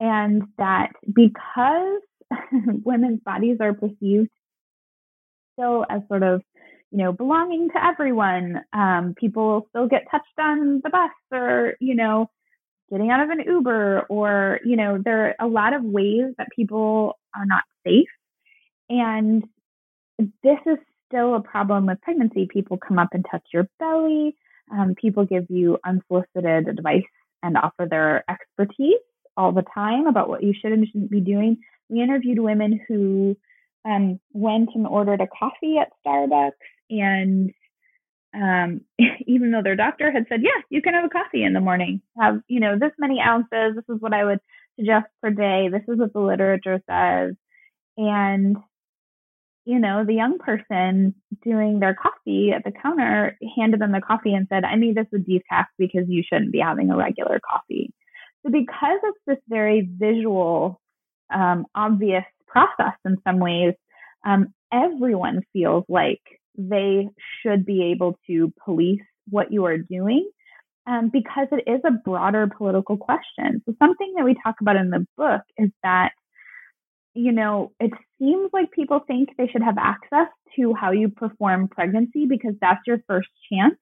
And 0.00 0.42
that 0.58 0.90
because 1.12 2.00
women's 2.84 3.20
bodies 3.20 3.58
are 3.60 3.72
perceived 3.72 4.30
still 5.54 5.86
as 5.88 6.02
sort 6.08 6.22
of, 6.22 6.42
you 6.96 7.02
know, 7.02 7.12
belonging 7.12 7.68
to 7.68 7.84
everyone, 7.84 8.62
um, 8.72 9.14
people 9.20 9.66
still 9.68 9.86
get 9.86 10.06
touched 10.10 10.38
on 10.38 10.80
the 10.82 10.88
bus 10.88 11.10
or, 11.30 11.74
you 11.78 11.94
know, 11.94 12.30
getting 12.90 13.10
out 13.10 13.20
of 13.20 13.28
an 13.28 13.40
Uber, 13.46 14.06
or, 14.08 14.60
you 14.64 14.76
know, 14.76 14.98
there 15.04 15.26
are 15.38 15.46
a 15.46 15.46
lot 15.46 15.74
of 15.74 15.82
ways 15.84 16.32
that 16.38 16.48
people 16.56 17.18
are 17.36 17.44
not 17.44 17.64
safe. 17.86 18.08
And 18.88 19.44
this 20.42 20.58
is 20.64 20.78
still 21.06 21.34
a 21.34 21.40
problem 21.42 21.84
with 21.84 22.00
pregnancy. 22.00 22.48
People 22.50 22.78
come 22.78 22.98
up 22.98 23.10
and 23.12 23.26
touch 23.30 23.44
your 23.52 23.68
belly. 23.78 24.34
Um, 24.72 24.94
people 24.94 25.26
give 25.26 25.50
you 25.50 25.76
unsolicited 25.84 26.66
advice 26.66 27.02
and 27.42 27.58
offer 27.58 27.86
their 27.90 28.24
expertise 28.30 29.02
all 29.36 29.52
the 29.52 29.66
time 29.74 30.06
about 30.06 30.30
what 30.30 30.42
you 30.42 30.54
should 30.58 30.72
and 30.72 30.86
shouldn't 30.86 31.10
be 31.10 31.20
doing. 31.20 31.58
We 31.90 32.00
interviewed 32.00 32.38
women 32.38 32.80
who 32.88 33.36
um, 33.84 34.18
went 34.32 34.70
and 34.74 34.86
ordered 34.86 35.20
a 35.20 35.26
coffee 35.26 35.76
at 35.76 35.92
Starbucks, 36.06 36.52
and 36.90 37.52
um, 38.34 38.82
even 39.26 39.50
though 39.50 39.62
their 39.62 39.76
doctor 39.76 40.10
had 40.10 40.26
said, 40.28 40.42
"Yeah, 40.42 40.60
you 40.70 40.82
can 40.82 40.94
have 40.94 41.04
a 41.04 41.08
coffee 41.08 41.44
in 41.44 41.52
the 41.52 41.60
morning. 41.60 42.02
Have 42.18 42.40
you 42.48 42.60
know 42.60 42.78
this 42.78 42.92
many 42.98 43.20
ounces. 43.20 43.76
This 43.76 43.94
is 43.94 44.00
what 44.00 44.12
I 44.14 44.24
would 44.24 44.40
suggest 44.78 45.06
per 45.22 45.30
day. 45.30 45.68
This 45.70 45.82
is 45.88 45.98
what 45.98 46.12
the 46.12 46.20
literature 46.20 46.80
says." 46.88 47.34
And 47.96 48.56
you 49.66 49.80
know, 49.80 50.04
the 50.06 50.14
young 50.14 50.38
person 50.38 51.12
doing 51.44 51.80
their 51.80 51.94
coffee 51.94 52.52
at 52.56 52.62
the 52.64 52.70
counter 52.70 53.36
handed 53.56 53.80
them 53.80 53.90
the 53.90 54.00
coffee 54.00 54.32
and 54.32 54.46
said, 54.48 54.64
I 54.64 54.76
made 54.76 54.94
this 54.94 55.08
with 55.10 55.26
decaf 55.26 55.66
because 55.76 56.04
you 56.06 56.22
shouldn't 56.22 56.52
be 56.52 56.60
having 56.60 56.90
a 56.90 56.96
regular 56.96 57.40
coffee. 57.40 57.92
So, 58.44 58.52
because 58.52 59.00
it's 59.02 59.18
this 59.26 59.38
very 59.48 59.80
visual, 59.80 60.80
um, 61.34 61.66
obvious 61.74 62.24
process 62.46 62.94
in 63.04 63.16
some 63.26 63.40
ways, 63.40 63.74
um, 64.24 64.54
everyone 64.72 65.42
feels 65.52 65.84
like 65.88 66.22
they 66.56 67.08
should 67.42 67.64
be 67.64 67.92
able 67.92 68.18
to 68.26 68.52
police 68.64 69.02
what 69.28 69.52
you 69.52 69.64
are 69.64 69.78
doing 69.78 70.28
um, 70.86 71.10
because 71.12 71.48
it 71.52 71.68
is 71.70 71.80
a 71.84 71.90
broader 71.90 72.48
political 72.56 72.96
question. 72.96 73.62
So, 73.66 73.74
something 73.78 74.14
that 74.16 74.24
we 74.24 74.36
talk 74.42 74.56
about 74.60 74.76
in 74.76 74.90
the 74.90 75.06
book 75.16 75.42
is 75.58 75.70
that 75.82 76.10
you 77.16 77.32
know, 77.32 77.72
it 77.80 77.92
seems 78.18 78.50
like 78.52 78.70
people 78.72 79.00
think 79.06 79.30
they 79.38 79.48
should 79.48 79.62
have 79.62 79.78
access 79.78 80.28
to 80.54 80.74
how 80.74 80.90
you 80.90 81.08
perform 81.08 81.66
pregnancy 81.66 82.26
because 82.26 82.52
that's 82.60 82.80
your 82.86 82.98
first 83.08 83.28
chance 83.50 83.76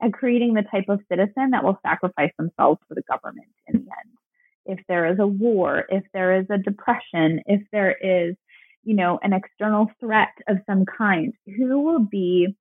at 0.00 0.12
creating 0.12 0.54
the 0.54 0.62
type 0.62 0.84
of 0.88 1.00
citizen 1.08 1.50
that 1.50 1.64
will 1.64 1.78
sacrifice 1.84 2.30
themselves 2.38 2.80
for 2.86 2.94
the 2.94 3.02
government 3.10 3.48
in 3.66 3.80
the 3.80 3.80
end. 3.80 4.78
If 4.78 4.86
there 4.88 5.06
is 5.12 5.18
a 5.18 5.26
war, 5.26 5.84
if 5.88 6.04
there 6.14 6.38
is 6.38 6.46
a 6.48 6.58
depression, 6.58 7.40
if 7.46 7.62
there 7.72 7.90
is, 7.90 8.36
you 8.86 8.94
know, 8.94 9.18
an 9.22 9.32
external 9.32 9.90
threat 10.00 10.32
of 10.48 10.58
some 10.64 10.84
kind, 10.86 11.34
who 11.44 11.82
will 11.82 11.98
be 11.98 12.56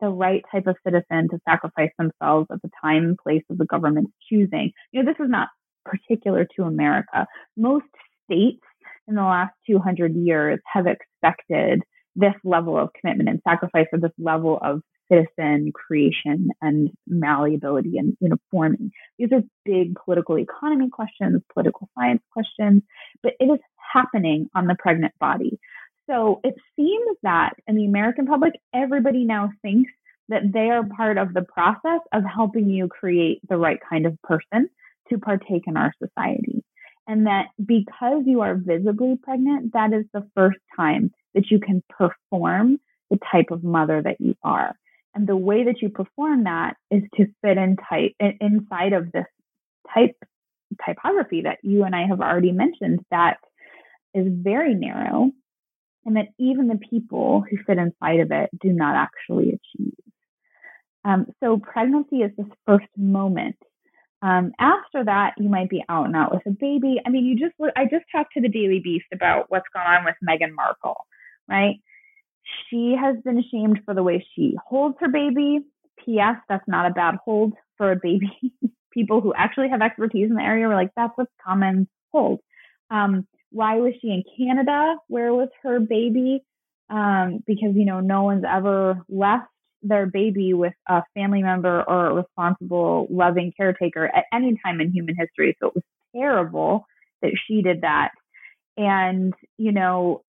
the 0.00 0.08
right 0.08 0.42
type 0.50 0.66
of 0.66 0.76
citizen 0.84 1.28
to 1.28 1.38
sacrifice 1.46 1.90
themselves 1.98 2.48
at 2.50 2.62
the 2.62 2.70
time 2.82 3.04
and 3.04 3.18
place 3.18 3.42
of 3.50 3.58
the 3.58 3.66
government's 3.66 4.12
choosing? 4.28 4.72
You 4.90 5.02
know, 5.02 5.12
this 5.12 5.22
is 5.22 5.30
not 5.30 5.48
particular 5.84 6.46
to 6.56 6.62
America. 6.62 7.26
Most 7.56 7.84
states 8.24 8.62
in 9.06 9.14
the 9.14 9.22
last 9.22 9.52
200 9.68 10.14
years 10.16 10.58
have 10.72 10.86
expected 10.86 11.82
this 12.16 12.34
level 12.44 12.78
of 12.78 12.88
commitment 12.98 13.28
and 13.28 13.40
sacrifice 13.46 13.86
or 13.92 13.98
this 13.98 14.10
level 14.18 14.58
of 14.62 14.80
citizen 15.10 15.72
creation 15.72 16.48
and 16.60 16.90
malleability 17.06 17.98
and 17.98 18.16
uniformity. 18.20 18.90
These 19.18 19.32
are 19.32 19.42
big 19.64 19.94
political 20.04 20.38
economy 20.38 20.88
questions, 20.90 21.42
political 21.52 21.88
science 21.98 22.22
questions, 22.32 22.82
but 23.22 23.34
it 23.40 23.46
is 23.46 23.58
happening 23.92 24.48
on 24.54 24.66
the 24.66 24.76
pregnant 24.78 25.14
body. 25.20 25.58
So 26.10 26.40
it 26.42 26.54
seems 26.76 27.16
that 27.22 27.54
in 27.66 27.76
the 27.76 27.86
American 27.86 28.26
public, 28.26 28.54
everybody 28.74 29.24
now 29.24 29.50
thinks 29.62 29.90
that 30.28 30.52
they 30.52 30.70
are 30.70 30.84
part 30.96 31.18
of 31.18 31.34
the 31.34 31.42
process 31.42 32.00
of 32.12 32.22
helping 32.24 32.70
you 32.70 32.88
create 32.88 33.40
the 33.48 33.56
right 33.56 33.78
kind 33.88 34.06
of 34.06 34.20
person 34.22 34.68
to 35.10 35.18
partake 35.18 35.64
in 35.66 35.76
our 35.76 35.92
society. 36.02 36.64
And 37.06 37.26
that 37.26 37.46
because 37.64 38.22
you 38.26 38.40
are 38.42 38.54
visibly 38.54 39.18
pregnant, 39.22 39.72
that 39.72 39.92
is 39.92 40.04
the 40.12 40.26
first 40.34 40.58
time 40.76 41.12
that 41.34 41.50
you 41.50 41.58
can 41.58 41.82
perform 41.88 42.78
the 43.10 43.18
type 43.30 43.50
of 43.50 43.64
mother 43.64 44.00
that 44.02 44.20
you 44.20 44.36
are. 44.42 44.74
And 45.14 45.26
the 45.26 45.36
way 45.36 45.64
that 45.64 45.82
you 45.82 45.90
perform 45.90 46.44
that 46.44 46.76
is 46.90 47.02
to 47.16 47.26
fit 47.42 47.58
in 47.58 47.76
tight 47.88 48.16
inside 48.40 48.92
of 48.94 49.12
this 49.12 49.26
type 49.92 50.16
typography 50.86 51.42
that 51.42 51.58
you 51.62 51.84
and 51.84 51.94
I 51.94 52.06
have 52.06 52.20
already 52.20 52.52
mentioned 52.52 53.00
that 53.10 53.36
is 54.14 54.26
very 54.28 54.74
narrow 54.74 55.30
and 56.04 56.16
that 56.16 56.28
even 56.38 56.68
the 56.68 56.78
people 56.90 57.44
who 57.48 57.58
fit 57.66 57.78
inside 57.78 58.20
of 58.20 58.30
it 58.32 58.50
do 58.60 58.72
not 58.72 58.96
actually 58.96 59.50
achieve. 59.50 59.94
Um, 61.04 61.26
so 61.42 61.58
pregnancy 61.58 62.16
is 62.18 62.32
this 62.36 62.46
first 62.66 62.86
moment. 62.96 63.56
Um, 64.22 64.52
after 64.58 65.04
that, 65.04 65.34
you 65.36 65.48
might 65.48 65.68
be 65.68 65.84
out 65.88 66.06
and 66.06 66.14
out 66.14 66.32
with 66.32 66.46
a 66.46 66.50
baby. 66.50 67.00
I 67.04 67.10
mean, 67.10 67.24
you 67.24 67.36
just 67.36 67.54
I 67.76 67.84
just 67.84 68.04
talked 68.12 68.34
to 68.34 68.40
the 68.40 68.48
Daily 68.48 68.80
Beast 68.82 69.06
about 69.12 69.46
what's 69.48 69.66
going 69.74 69.86
on 69.86 70.04
with 70.04 70.14
Meghan 70.22 70.54
Markle, 70.54 71.06
right? 71.48 71.76
She 72.68 72.94
has 73.00 73.16
been 73.24 73.42
shamed 73.50 73.80
for 73.84 73.94
the 73.94 74.02
way 74.02 74.26
she 74.34 74.56
holds 74.66 74.96
her 75.00 75.08
baby. 75.08 75.60
P.S. 76.04 76.36
That's 76.48 76.66
not 76.66 76.90
a 76.90 76.94
bad 76.94 77.16
hold 77.24 77.54
for 77.76 77.92
a 77.92 77.96
baby. 77.96 78.52
People 78.92 79.20
who 79.20 79.32
actually 79.34 79.70
have 79.70 79.80
expertise 79.80 80.28
in 80.28 80.36
the 80.36 80.42
area 80.42 80.68
were 80.68 80.74
like, 80.74 80.90
that's 80.96 81.14
a 81.18 81.26
common 81.44 81.88
hold. 82.10 82.40
Um, 82.90 83.26
why 83.50 83.76
was 83.76 83.94
she 84.00 84.08
in 84.08 84.24
Canada? 84.36 84.96
Where 85.08 85.32
was 85.32 85.48
her 85.62 85.80
baby? 85.80 86.42
Um, 86.90 87.42
because, 87.46 87.74
you 87.74 87.84
know, 87.84 88.00
no 88.00 88.24
one's 88.24 88.44
ever 88.48 89.02
left 89.08 89.48
their 89.82 90.06
baby 90.06 90.54
with 90.54 90.74
a 90.88 91.02
family 91.14 91.42
member 91.42 91.82
or 91.82 92.06
a 92.06 92.14
responsible, 92.14 93.06
loving 93.10 93.52
caretaker 93.56 94.04
at 94.04 94.24
any 94.32 94.58
time 94.64 94.80
in 94.80 94.92
human 94.92 95.16
history. 95.16 95.56
So 95.60 95.68
it 95.68 95.74
was 95.76 95.84
terrible 96.14 96.86
that 97.20 97.32
she 97.46 97.62
did 97.62 97.82
that. 97.82 98.10
And, 98.76 99.34
you 99.58 99.72
know, 99.72 100.22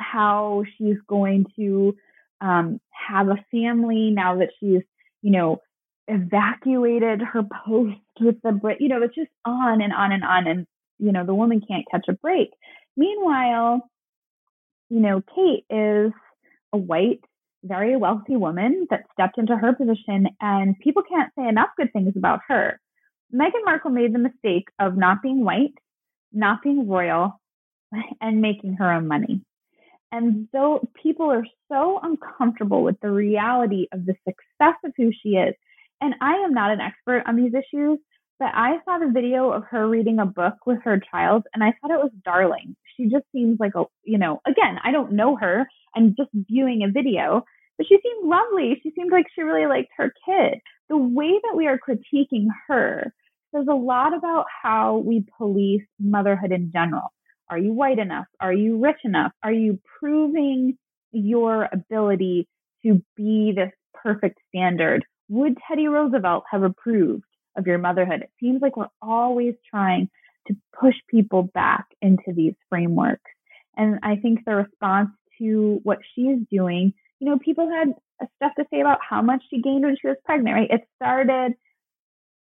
how 0.00 0.64
she's 0.76 0.96
going 1.06 1.46
to 1.56 1.96
um, 2.40 2.80
have 2.90 3.28
a 3.28 3.44
family 3.50 4.10
now 4.10 4.38
that 4.38 4.50
she's, 4.58 4.82
you 5.22 5.30
know, 5.30 5.60
evacuated 6.08 7.20
her 7.20 7.42
post 7.66 7.96
with 8.20 8.36
the. 8.42 8.58
You 8.78 8.88
know, 8.88 9.02
it's 9.02 9.14
just 9.14 9.30
on 9.44 9.80
and 9.82 9.92
on 9.92 10.12
and 10.12 10.24
on. 10.24 10.46
And, 10.46 10.66
you 10.98 11.12
know, 11.12 11.24
the 11.24 11.34
woman 11.34 11.62
can't 11.66 11.86
catch 11.90 12.06
a 12.08 12.12
break. 12.14 12.50
Meanwhile, 12.96 13.88
you 14.88 15.00
know, 15.00 15.22
Kate 15.34 15.64
is 15.70 16.12
a 16.72 16.76
white, 16.76 17.20
very 17.62 17.96
wealthy 17.96 18.36
woman 18.36 18.86
that 18.90 19.04
stepped 19.12 19.38
into 19.38 19.56
her 19.56 19.74
position, 19.74 20.28
and 20.40 20.78
people 20.80 21.02
can't 21.08 21.32
say 21.38 21.46
enough 21.48 21.70
good 21.76 21.92
things 21.92 22.14
about 22.16 22.40
her. 22.48 22.80
Meghan 23.32 23.64
Markle 23.64 23.92
made 23.92 24.12
the 24.12 24.18
mistake 24.18 24.68
of 24.80 24.96
not 24.96 25.22
being 25.22 25.44
white, 25.44 25.74
not 26.32 26.62
being 26.62 26.88
royal, 26.88 27.40
and 28.20 28.40
making 28.40 28.74
her 28.74 28.92
own 28.92 29.06
money. 29.06 29.42
And 30.12 30.48
though 30.52 30.88
people 31.00 31.30
are 31.30 31.46
so 31.70 32.00
uncomfortable 32.02 32.82
with 32.82 32.98
the 33.00 33.10
reality 33.10 33.86
of 33.92 34.06
the 34.06 34.14
success 34.26 34.74
of 34.84 34.92
who 34.96 35.12
she 35.12 35.30
is, 35.30 35.54
and 36.00 36.14
I 36.20 36.34
am 36.36 36.52
not 36.52 36.72
an 36.72 36.80
expert 36.80 37.22
on 37.26 37.36
these 37.36 37.52
issues, 37.54 37.98
but 38.40 38.50
I 38.54 38.78
saw 38.84 38.98
the 38.98 39.12
video 39.12 39.50
of 39.52 39.64
her 39.70 39.86
reading 39.86 40.18
a 40.18 40.26
book 40.26 40.54
with 40.66 40.78
her 40.82 40.98
child 40.98 41.44
and 41.52 41.62
I 41.62 41.74
thought 41.80 41.90
it 41.90 42.02
was 42.02 42.10
darling. 42.24 42.74
She 42.96 43.04
just 43.04 43.26
seems 43.32 43.58
like 43.60 43.74
a, 43.76 43.84
you 44.02 44.16
know, 44.16 44.40
again, 44.46 44.78
I 44.82 44.92
don't 44.92 45.12
know 45.12 45.36
her. 45.36 45.68
I'm 45.94 46.14
just 46.16 46.30
viewing 46.32 46.82
a 46.82 46.90
video, 46.90 47.44
but 47.76 47.86
she 47.86 47.98
seemed 48.02 48.28
lovely. 48.28 48.80
She 48.82 48.92
seemed 48.92 49.12
like 49.12 49.26
she 49.34 49.42
really 49.42 49.66
liked 49.66 49.90
her 49.98 50.12
kid. 50.26 50.60
The 50.88 50.96
way 50.96 51.38
that 51.42 51.54
we 51.54 51.66
are 51.66 51.78
critiquing 51.78 52.46
her 52.66 53.12
says 53.54 53.66
a 53.68 53.74
lot 53.74 54.16
about 54.16 54.46
how 54.62 54.98
we 54.98 55.26
police 55.36 55.84
motherhood 55.98 56.50
in 56.50 56.72
general. 56.72 57.12
Are 57.50 57.58
you 57.58 57.72
white 57.72 57.98
enough? 57.98 58.26
Are 58.38 58.52
you 58.52 58.78
rich 58.78 59.00
enough? 59.04 59.32
Are 59.42 59.52
you 59.52 59.80
proving 59.98 60.78
your 61.10 61.68
ability 61.72 62.46
to 62.84 63.02
be 63.16 63.52
this 63.54 63.72
perfect 63.92 64.38
standard? 64.48 65.04
Would 65.28 65.58
Teddy 65.66 65.88
Roosevelt 65.88 66.44
have 66.48 66.62
approved 66.62 67.24
of 67.56 67.66
your 67.66 67.78
motherhood? 67.78 68.22
It 68.22 68.30
seems 68.38 68.62
like 68.62 68.76
we're 68.76 68.86
always 69.02 69.54
trying 69.68 70.08
to 70.46 70.56
push 70.78 70.94
people 71.08 71.42
back 71.42 71.86
into 72.00 72.32
these 72.32 72.54
frameworks. 72.68 73.30
And 73.76 73.98
I 74.04 74.16
think 74.16 74.44
the 74.46 74.54
response 74.54 75.10
to 75.38 75.80
what 75.82 75.98
she's 76.14 76.38
doing, 76.52 76.94
you 77.18 77.28
know, 77.28 77.38
people 77.38 77.68
had 77.68 77.94
stuff 78.36 78.52
to 78.58 78.64
say 78.72 78.80
about 78.80 79.00
how 79.06 79.22
much 79.22 79.42
she 79.50 79.60
gained 79.60 79.84
when 79.84 79.96
she 80.00 80.06
was 80.06 80.16
pregnant, 80.24 80.54
right? 80.54 80.70
It 80.70 80.88
started 80.96 81.54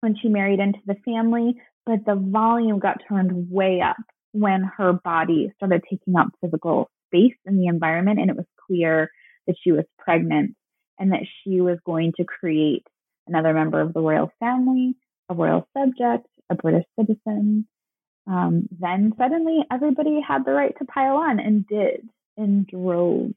when 0.01 0.15
she 0.21 0.27
married 0.27 0.59
into 0.59 0.79
the 0.85 0.95
family, 1.05 1.55
but 1.87 2.05
the 2.05 2.15
volume 2.15 2.79
got 2.79 3.01
turned 3.07 3.49
way 3.49 3.81
up 3.81 3.97
when 4.31 4.63
her 4.77 4.93
body 4.93 5.51
started 5.57 5.83
taking 5.89 6.15
up 6.15 6.27
physical 6.41 6.89
space 7.07 7.35
in 7.45 7.57
the 7.57 7.67
environment 7.67 8.19
and 8.19 8.29
it 8.29 8.35
was 8.35 8.45
clear 8.67 9.09
that 9.47 9.55
she 9.61 9.71
was 9.71 9.85
pregnant 9.97 10.55
and 10.99 11.11
that 11.11 11.25
she 11.43 11.61
was 11.61 11.77
going 11.85 12.13
to 12.17 12.23
create 12.23 12.85
another 13.27 13.53
member 13.53 13.81
of 13.81 13.93
the 13.93 13.99
royal 13.99 14.31
family, 14.39 14.95
a 15.29 15.33
royal 15.33 15.67
subject, 15.77 16.27
a 16.49 16.55
British 16.55 16.85
citizen. 16.99 17.67
Um, 18.27 18.67
then 18.79 19.13
suddenly 19.17 19.61
everybody 19.71 20.19
had 20.25 20.45
the 20.45 20.51
right 20.51 20.77
to 20.77 20.85
pile 20.85 21.17
on 21.17 21.39
and 21.39 21.67
did 21.67 22.07
in 22.37 22.65
droves. 22.69 23.33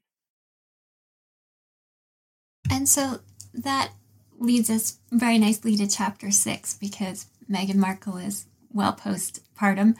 And 2.71 2.87
so 2.87 3.19
that 3.53 3.91
leads 4.37 4.69
us 4.69 4.99
very 5.11 5.37
nicely 5.37 5.75
to 5.77 5.87
chapter 5.87 6.29
six 6.31 6.75
because 6.77 7.27
Meghan 7.49 7.75
Markle 7.75 8.17
is 8.17 8.45
well 8.71 8.93
postpartum. 8.93 9.95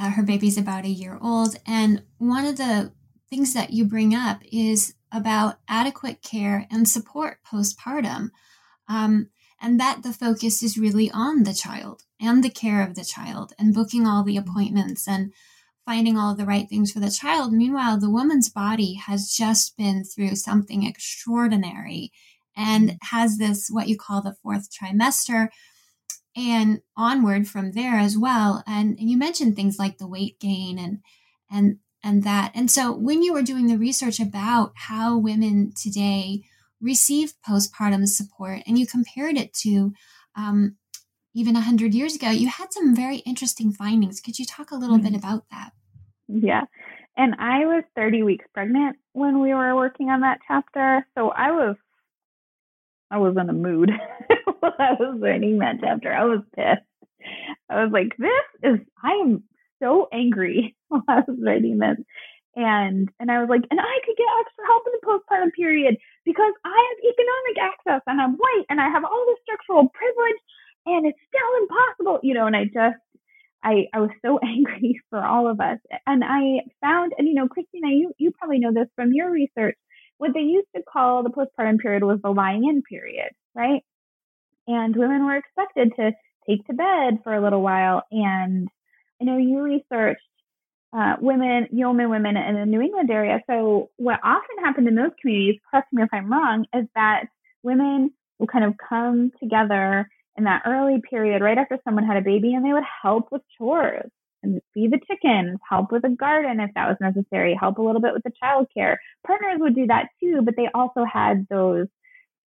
Uh, 0.00 0.10
her 0.10 0.22
baby's 0.22 0.56
about 0.56 0.86
a 0.86 0.88
year 0.88 1.18
old. 1.20 1.56
And 1.66 2.02
one 2.16 2.46
of 2.46 2.56
the 2.56 2.92
things 3.28 3.52
that 3.52 3.70
you 3.70 3.84
bring 3.84 4.14
up 4.14 4.40
is 4.50 4.94
about 5.12 5.58
adequate 5.68 6.22
care 6.22 6.66
and 6.70 6.88
support 6.88 7.38
postpartum. 7.46 8.30
Um, 8.88 9.28
and 9.60 9.78
that 9.78 10.02
the 10.02 10.14
focus 10.14 10.62
is 10.62 10.78
really 10.78 11.10
on 11.10 11.42
the 11.42 11.52
child 11.52 12.04
and 12.18 12.42
the 12.42 12.48
care 12.48 12.82
of 12.82 12.94
the 12.94 13.04
child 13.04 13.52
and 13.58 13.74
booking 13.74 14.06
all 14.06 14.24
the 14.24 14.38
appointments 14.38 15.06
and 15.06 15.34
finding 15.84 16.16
all 16.16 16.34
the 16.34 16.46
right 16.46 16.66
things 16.68 16.90
for 16.92 17.00
the 17.00 17.10
child. 17.10 17.52
Meanwhile, 17.52 18.00
the 18.00 18.08
woman's 18.08 18.48
body 18.48 18.94
has 18.94 19.30
just 19.30 19.76
been 19.76 20.02
through 20.02 20.36
something 20.36 20.82
extraordinary 20.86 22.10
and 22.56 22.96
has 23.02 23.36
this, 23.36 23.68
what 23.70 23.88
you 23.88 23.98
call 23.98 24.22
the 24.22 24.36
fourth 24.42 24.68
trimester, 24.70 25.48
and 26.36 26.80
onward 26.96 27.48
from 27.48 27.72
there 27.72 27.98
as 27.98 28.16
well. 28.16 28.62
And, 28.66 28.98
and 28.98 29.10
you 29.10 29.16
mentioned 29.16 29.56
things 29.56 29.78
like 29.78 29.98
the 29.98 30.06
weight 30.06 30.38
gain 30.38 30.78
and 30.78 31.00
and 31.50 31.78
and 32.02 32.22
that. 32.24 32.52
And 32.54 32.70
so 32.70 32.92
when 32.92 33.22
you 33.22 33.32
were 33.32 33.42
doing 33.42 33.66
the 33.66 33.76
research 33.76 34.20
about 34.20 34.72
how 34.74 35.18
women 35.18 35.72
today 35.76 36.44
receive 36.80 37.34
postpartum 37.46 38.06
support 38.06 38.62
and 38.66 38.78
you 38.78 38.86
compared 38.86 39.36
it 39.36 39.52
to 39.52 39.92
um, 40.34 40.76
even 41.34 41.54
100 41.54 41.94
years 41.94 42.16
ago, 42.16 42.30
you 42.30 42.48
had 42.48 42.72
some 42.72 42.94
very 42.94 43.18
interesting 43.18 43.72
findings. 43.72 44.20
Could 44.20 44.38
you 44.38 44.46
talk 44.46 44.70
a 44.70 44.76
little 44.76 44.96
mm-hmm. 44.96 45.08
bit 45.08 45.18
about 45.18 45.44
that? 45.50 45.72
Yeah. 46.28 46.62
And 47.16 47.34
I 47.38 47.66
was 47.66 47.84
30 47.96 48.22
weeks 48.22 48.46
pregnant 48.54 48.96
when 49.12 49.40
we 49.40 49.52
were 49.52 49.74
working 49.74 50.08
on 50.08 50.20
that 50.20 50.38
chapter. 50.46 51.06
So 51.14 51.28
I 51.30 51.50
was 51.50 51.76
I 53.10 53.18
was 53.18 53.36
in 53.36 53.50
a 53.50 53.52
mood 53.52 53.90
I 54.78 54.94
was 54.98 55.18
learning 55.20 55.58
that 55.58 55.76
chapter. 55.80 56.12
I 56.12 56.24
was 56.24 56.40
pissed. 56.54 56.86
I 57.68 57.84
was 57.84 57.92
like, 57.92 58.16
this 58.18 58.46
is, 58.62 58.78
I 59.02 59.12
am 59.22 59.44
so 59.82 60.08
angry 60.12 60.76
while 60.88 61.04
I 61.08 61.22
was 61.26 61.38
writing 61.42 61.78
this. 61.78 61.98
And 62.56 63.08
and 63.20 63.30
I 63.30 63.38
was 63.38 63.48
like, 63.48 63.62
and 63.70 63.78
I 63.78 63.96
could 64.04 64.16
get 64.16 64.26
extra 64.40 64.66
help 64.66 64.82
in 64.86 64.92
the 64.98 65.06
postpartum 65.06 65.52
period 65.54 65.96
because 66.24 66.52
I 66.64 66.74
have 66.90 67.12
economic 67.14 67.56
access 67.62 68.02
and 68.08 68.20
I'm 68.20 68.34
white 68.34 68.66
and 68.68 68.80
I 68.80 68.88
have 68.90 69.04
all 69.04 69.24
this 69.28 69.38
structural 69.44 69.88
privilege 69.88 70.40
and 70.86 71.06
it's 71.06 71.18
still 71.30 71.62
impossible, 71.62 72.18
you 72.24 72.34
know, 72.34 72.46
and 72.48 72.56
I 72.56 72.64
just 72.64 72.98
I, 73.62 73.86
I 73.94 74.00
was 74.00 74.10
so 74.24 74.38
angry 74.44 75.00
for 75.10 75.24
all 75.24 75.48
of 75.48 75.60
us. 75.60 75.78
And 76.06 76.24
I 76.24 76.62
found, 76.80 77.12
and 77.18 77.28
you 77.28 77.34
know, 77.34 77.48
Christina, 77.48 77.88
you, 77.88 78.12
you 78.18 78.32
probably 78.32 78.58
know 78.58 78.72
this 78.72 78.88
from 78.96 79.12
your 79.12 79.30
research, 79.30 79.76
what 80.18 80.32
they 80.34 80.40
used 80.40 80.68
to 80.76 80.82
call 80.82 81.22
the 81.22 81.30
postpartum 81.30 81.78
period 81.78 82.04
was 82.04 82.20
the 82.22 82.30
lying 82.30 82.64
in 82.68 82.82
period, 82.82 83.30
right? 83.54 83.82
And 84.70 84.94
women 84.94 85.26
were 85.26 85.36
expected 85.36 85.92
to 85.96 86.12
take 86.48 86.64
to 86.66 86.74
bed 86.74 87.20
for 87.24 87.34
a 87.34 87.42
little 87.42 87.60
while. 87.60 88.04
And 88.12 88.68
I 89.20 89.24
know 89.24 89.36
you 89.36 89.60
researched 89.60 90.22
uh, 90.96 91.16
women, 91.20 91.68
Yeoman 91.72 92.08
women 92.08 92.36
in 92.36 92.54
the 92.54 92.66
New 92.66 92.80
England 92.80 93.10
area. 93.10 93.40
So 93.48 93.90
what 93.96 94.20
often 94.22 94.64
happened 94.64 94.86
in 94.86 94.94
those 94.94 95.10
communities, 95.20 95.60
correct 95.70 95.92
me 95.92 96.02
if 96.02 96.08
I'm 96.12 96.32
wrong, 96.32 96.66
is 96.74 96.86
that 96.94 97.24
women 97.62 98.12
will 98.38 98.46
kind 98.46 98.64
of 98.64 98.74
come 98.88 99.32
together 99.40 100.08
in 100.36 100.44
that 100.44 100.62
early 100.66 101.02
period 101.08 101.42
right 101.42 101.58
after 101.58 101.78
someone 101.84 102.04
had 102.04 102.16
a 102.16 102.22
baby 102.22 102.54
and 102.54 102.64
they 102.64 102.72
would 102.72 102.84
help 103.02 103.28
with 103.30 103.42
chores 103.58 104.10
and 104.42 104.60
feed 104.72 104.92
the 104.92 105.00
chickens, 105.06 105.58
help 105.68 105.92
with 105.92 106.02
the 106.02 106.08
garden 106.08 106.60
if 106.60 106.70
that 106.74 106.88
was 106.88 106.96
necessary, 107.00 107.56
help 107.58 107.78
a 107.78 107.82
little 107.82 108.00
bit 108.00 108.14
with 108.14 108.22
the 108.22 108.32
childcare. 108.42 108.96
Partners 109.26 109.58
would 109.58 109.74
do 109.74 109.86
that 109.88 110.06
too, 110.20 110.42
but 110.42 110.54
they 110.56 110.68
also 110.74 111.04
had 111.04 111.46
those, 111.50 111.88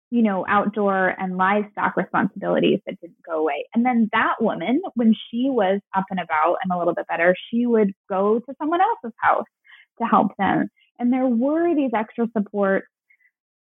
you 0.09 0.21
know, 0.21 0.45
outdoor 0.47 1.13
and 1.19 1.37
livestock 1.37 1.97
responsibilities 1.97 2.79
that 2.85 2.99
didn't 3.01 3.21
go 3.25 3.39
away. 3.39 3.65
And 3.75 3.85
then 3.85 4.09
that 4.13 4.35
woman, 4.39 4.81
when 4.95 5.13
she 5.13 5.49
was 5.49 5.81
up 5.95 6.05
and 6.09 6.19
about 6.19 6.57
and 6.63 6.71
a 6.71 6.77
little 6.77 6.93
bit 6.93 7.07
better, 7.07 7.35
she 7.49 7.65
would 7.65 7.91
go 8.09 8.39
to 8.39 8.55
someone 8.57 8.79
else's 8.81 9.15
house 9.17 9.45
to 9.99 10.05
help 10.05 10.31
them. 10.37 10.69
And 10.99 11.11
there 11.11 11.27
were 11.27 11.75
these 11.75 11.91
extra 11.95 12.27
supports 12.35 12.87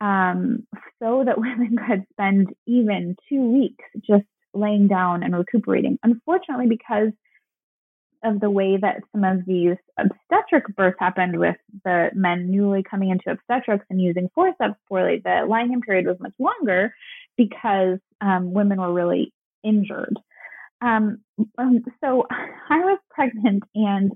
um, 0.00 0.66
so 1.02 1.22
that 1.24 1.38
women 1.38 1.76
could 1.86 2.04
spend 2.12 2.48
even 2.66 3.16
two 3.28 3.42
weeks 3.42 3.84
just 4.06 4.24
laying 4.54 4.88
down 4.88 5.22
and 5.22 5.34
recuperating. 5.34 5.98
Unfortunately, 6.02 6.66
because 6.66 7.12
of 8.24 8.40
the 8.40 8.50
way 8.50 8.76
that 8.76 9.02
some 9.12 9.24
of 9.24 9.44
these 9.46 9.76
obstetric 9.98 10.64
births 10.76 10.96
happened 10.98 11.38
with 11.38 11.56
the 11.84 12.10
men 12.14 12.50
newly 12.50 12.82
coming 12.82 13.10
into 13.10 13.30
obstetrics 13.30 13.84
and 13.90 14.00
using 14.00 14.30
forceps 14.34 14.78
poorly, 14.88 15.20
the 15.24 15.44
lying 15.48 15.72
in 15.72 15.80
period 15.80 16.06
was 16.06 16.20
much 16.20 16.34
longer 16.38 16.94
because 17.36 17.98
um, 18.20 18.52
women 18.52 18.80
were 18.80 18.92
really 18.92 19.32
injured. 19.64 20.16
Um, 20.80 21.20
um, 21.58 21.84
so 22.02 22.26
I 22.30 22.78
was 22.78 22.98
pregnant 23.10 23.64
and 23.74 24.12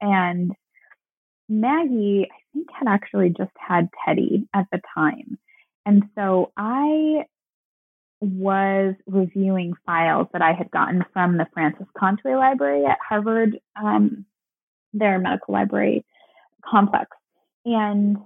and 0.00 0.52
Maggie, 1.48 2.28
I 2.30 2.36
think, 2.52 2.68
had 2.72 2.88
actually 2.88 3.30
just 3.30 3.52
had 3.56 3.88
Teddy 4.04 4.48
at 4.54 4.66
the 4.72 4.80
time. 4.94 5.38
And 5.86 6.04
so 6.14 6.52
I 6.56 7.24
was 8.24 8.94
reviewing 9.06 9.74
files 9.86 10.28
that 10.32 10.42
I 10.42 10.52
had 10.52 10.70
gotten 10.70 11.04
from 11.12 11.36
the 11.36 11.46
Francis 11.52 11.86
Countway 11.96 12.38
Library 12.38 12.84
at 12.84 12.98
Harvard, 13.06 13.58
um, 13.76 14.24
their 14.92 15.18
medical 15.18 15.54
library 15.54 16.04
complex. 16.64 17.10
And 17.64 18.18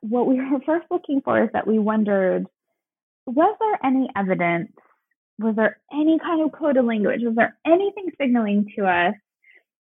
what 0.00 0.26
we 0.26 0.36
were 0.36 0.60
first 0.66 0.86
looking 0.90 1.20
for 1.22 1.42
is 1.42 1.50
that 1.52 1.66
we 1.66 1.78
wondered 1.78 2.46
was 3.26 3.56
there 3.58 3.78
any 3.84 4.08
evidence? 4.14 4.70
Was 5.40 5.56
there 5.56 5.80
any 5.92 6.18
kind 6.18 6.42
of 6.42 6.52
coded 6.52 6.84
language? 6.84 7.22
Was 7.24 7.34
there 7.34 7.56
anything 7.66 8.10
signaling 8.18 8.72
to 8.78 8.86
us 8.86 9.14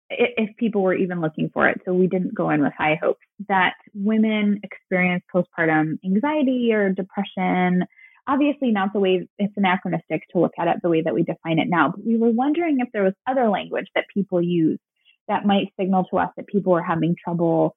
if 0.10 0.56
people 0.58 0.82
were 0.82 0.94
even 0.94 1.22
looking 1.22 1.50
for 1.54 1.68
it. 1.68 1.82
So 1.86 1.94
we 1.94 2.08
didn't 2.08 2.34
go 2.34 2.50
in 2.50 2.62
with 2.62 2.74
high 2.78 3.00
hopes 3.02 3.26
that 3.48 3.74
women 3.94 4.60
experience 4.64 5.24
postpartum 5.34 6.00
anxiety 6.06 6.72
or 6.74 6.90
depression 6.90 7.86
obviously 8.28 8.72
not 8.72 8.94
the 8.94 9.00
way 9.00 9.28
it's 9.38 9.54
anachronistic 9.58 10.24
to 10.32 10.40
look 10.40 10.54
at 10.58 10.68
it 10.68 10.78
the 10.82 10.90
way 10.90 11.02
that 11.02 11.14
we 11.14 11.24
define 11.24 11.60
it 11.60 11.68
now, 11.70 11.90
but 11.90 12.06
we 12.06 12.18
were 12.18 12.32
wondering 12.32 12.78
if 12.80 12.88
there 12.94 13.04
was 13.04 13.14
other 13.28 13.50
language 13.50 13.88
that 13.96 14.06
people 14.14 14.42
use 14.42 14.80
that 15.28 15.46
might 15.46 15.74
signal 15.80 16.06
to 16.06 16.18
us 16.18 16.30
that 16.36 16.48
people 16.48 16.74
were 16.74 16.84
having 16.84 17.16
trouble 17.22 17.76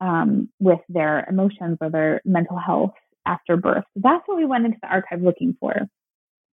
um, 0.00 0.48
with 0.58 0.80
their 0.88 1.26
emotions 1.28 1.76
or 1.80 1.90
their 1.90 2.22
mental 2.24 2.58
health 2.58 2.94
after 3.26 3.56
birth. 3.56 3.84
So 3.94 4.00
that's 4.02 4.26
what 4.26 4.38
we 4.38 4.46
went 4.46 4.64
into 4.64 4.78
the 4.80 4.88
archive 4.88 5.22
looking 5.22 5.56
for. 5.60 5.74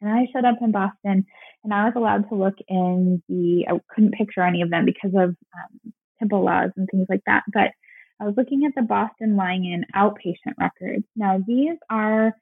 And 0.02 0.10
I 0.10 0.28
showed 0.34 0.46
up 0.46 0.58
in 0.62 0.72
Boston 0.72 1.26
and 1.64 1.74
I 1.74 1.86
was 1.86 1.94
allowed 1.96 2.28
to 2.30 2.36
look 2.36 2.56
in 2.68 3.22
the, 3.30 3.66
I 3.70 3.80
couldn't 3.94 4.16
picture 4.16 4.42
any 4.42 4.62
of 4.62 4.70
them 4.70 4.86
because 4.86 5.12
of 5.16 5.30
um, 5.30 5.94
temple 6.20 6.44
laws 6.44 6.72
and 6.76 6.88
things 6.90 7.08
like 7.10 7.22
that. 7.28 7.44
But 7.54 7.72
I 8.20 8.26
was 8.26 8.36
looking 8.38 8.66
at 8.66 8.74
the 8.76 8.82
Boston 8.82 9.36
lying 9.36 9.66
in 9.66 9.86
outpatient 9.96 10.54
records. 10.60 11.06
Now, 11.16 11.44
these 11.46 11.78
are 11.90 12.34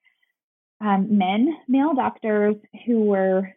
um, 0.83 1.17
men, 1.17 1.55
male 1.67 1.93
doctors 1.93 2.55
who 2.85 3.05
were 3.05 3.55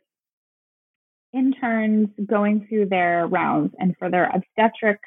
interns 1.33 2.09
going 2.25 2.67
through 2.69 2.87
their 2.87 3.27
rounds 3.27 3.75
and 3.79 3.97
for 3.99 4.11
their 4.11 4.31
obstetric 4.33 5.01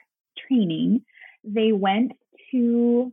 training, 0.48 1.04
they 1.44 1.72
went 1.72 2.12
to 2.52 3.12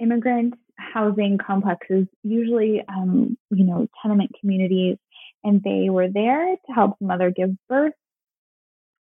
immigrant 0.00 0.54
housing 0.76 1.38
complexes, 1.38 2.06
usually, 2.22 2.82
um, 2.88 3.36
you 3.50 3.64
know, 3.64 3.86
tenement 4.00 4.30
communities, 4.40 4.96
and 5.44 5.62
they 5.62 5.90
were 5.90 6.08
there 6.08 6.56
to 6.66 6.72
help 6.72 6.98
the 6.98 7.06
mother 7.06 7.30
give 7.30 7.50
birth. 7.68 7.92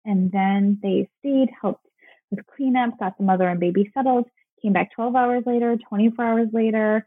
And 0.05 0.31
then 0.31 0.79
they 0.83 1.09
stayed, 1.19 1.49
helped 1.61 1.87
with 2.31 2.47
cleanup, 2.47 2.99
got 2.99 3.19
the 3.19 3.25
mother 3.25 3.49
and 3.49 3.59
baby 3.59 3.91
settled, 3.93 4.27
came 4.61 4.73
back 4.73 4.91
12 4.95 5.17
hours 5.17 5.43
later, 5.47 5.77
24 5.89 6.25
hours 6.25 6.49
later, 6.53 7.07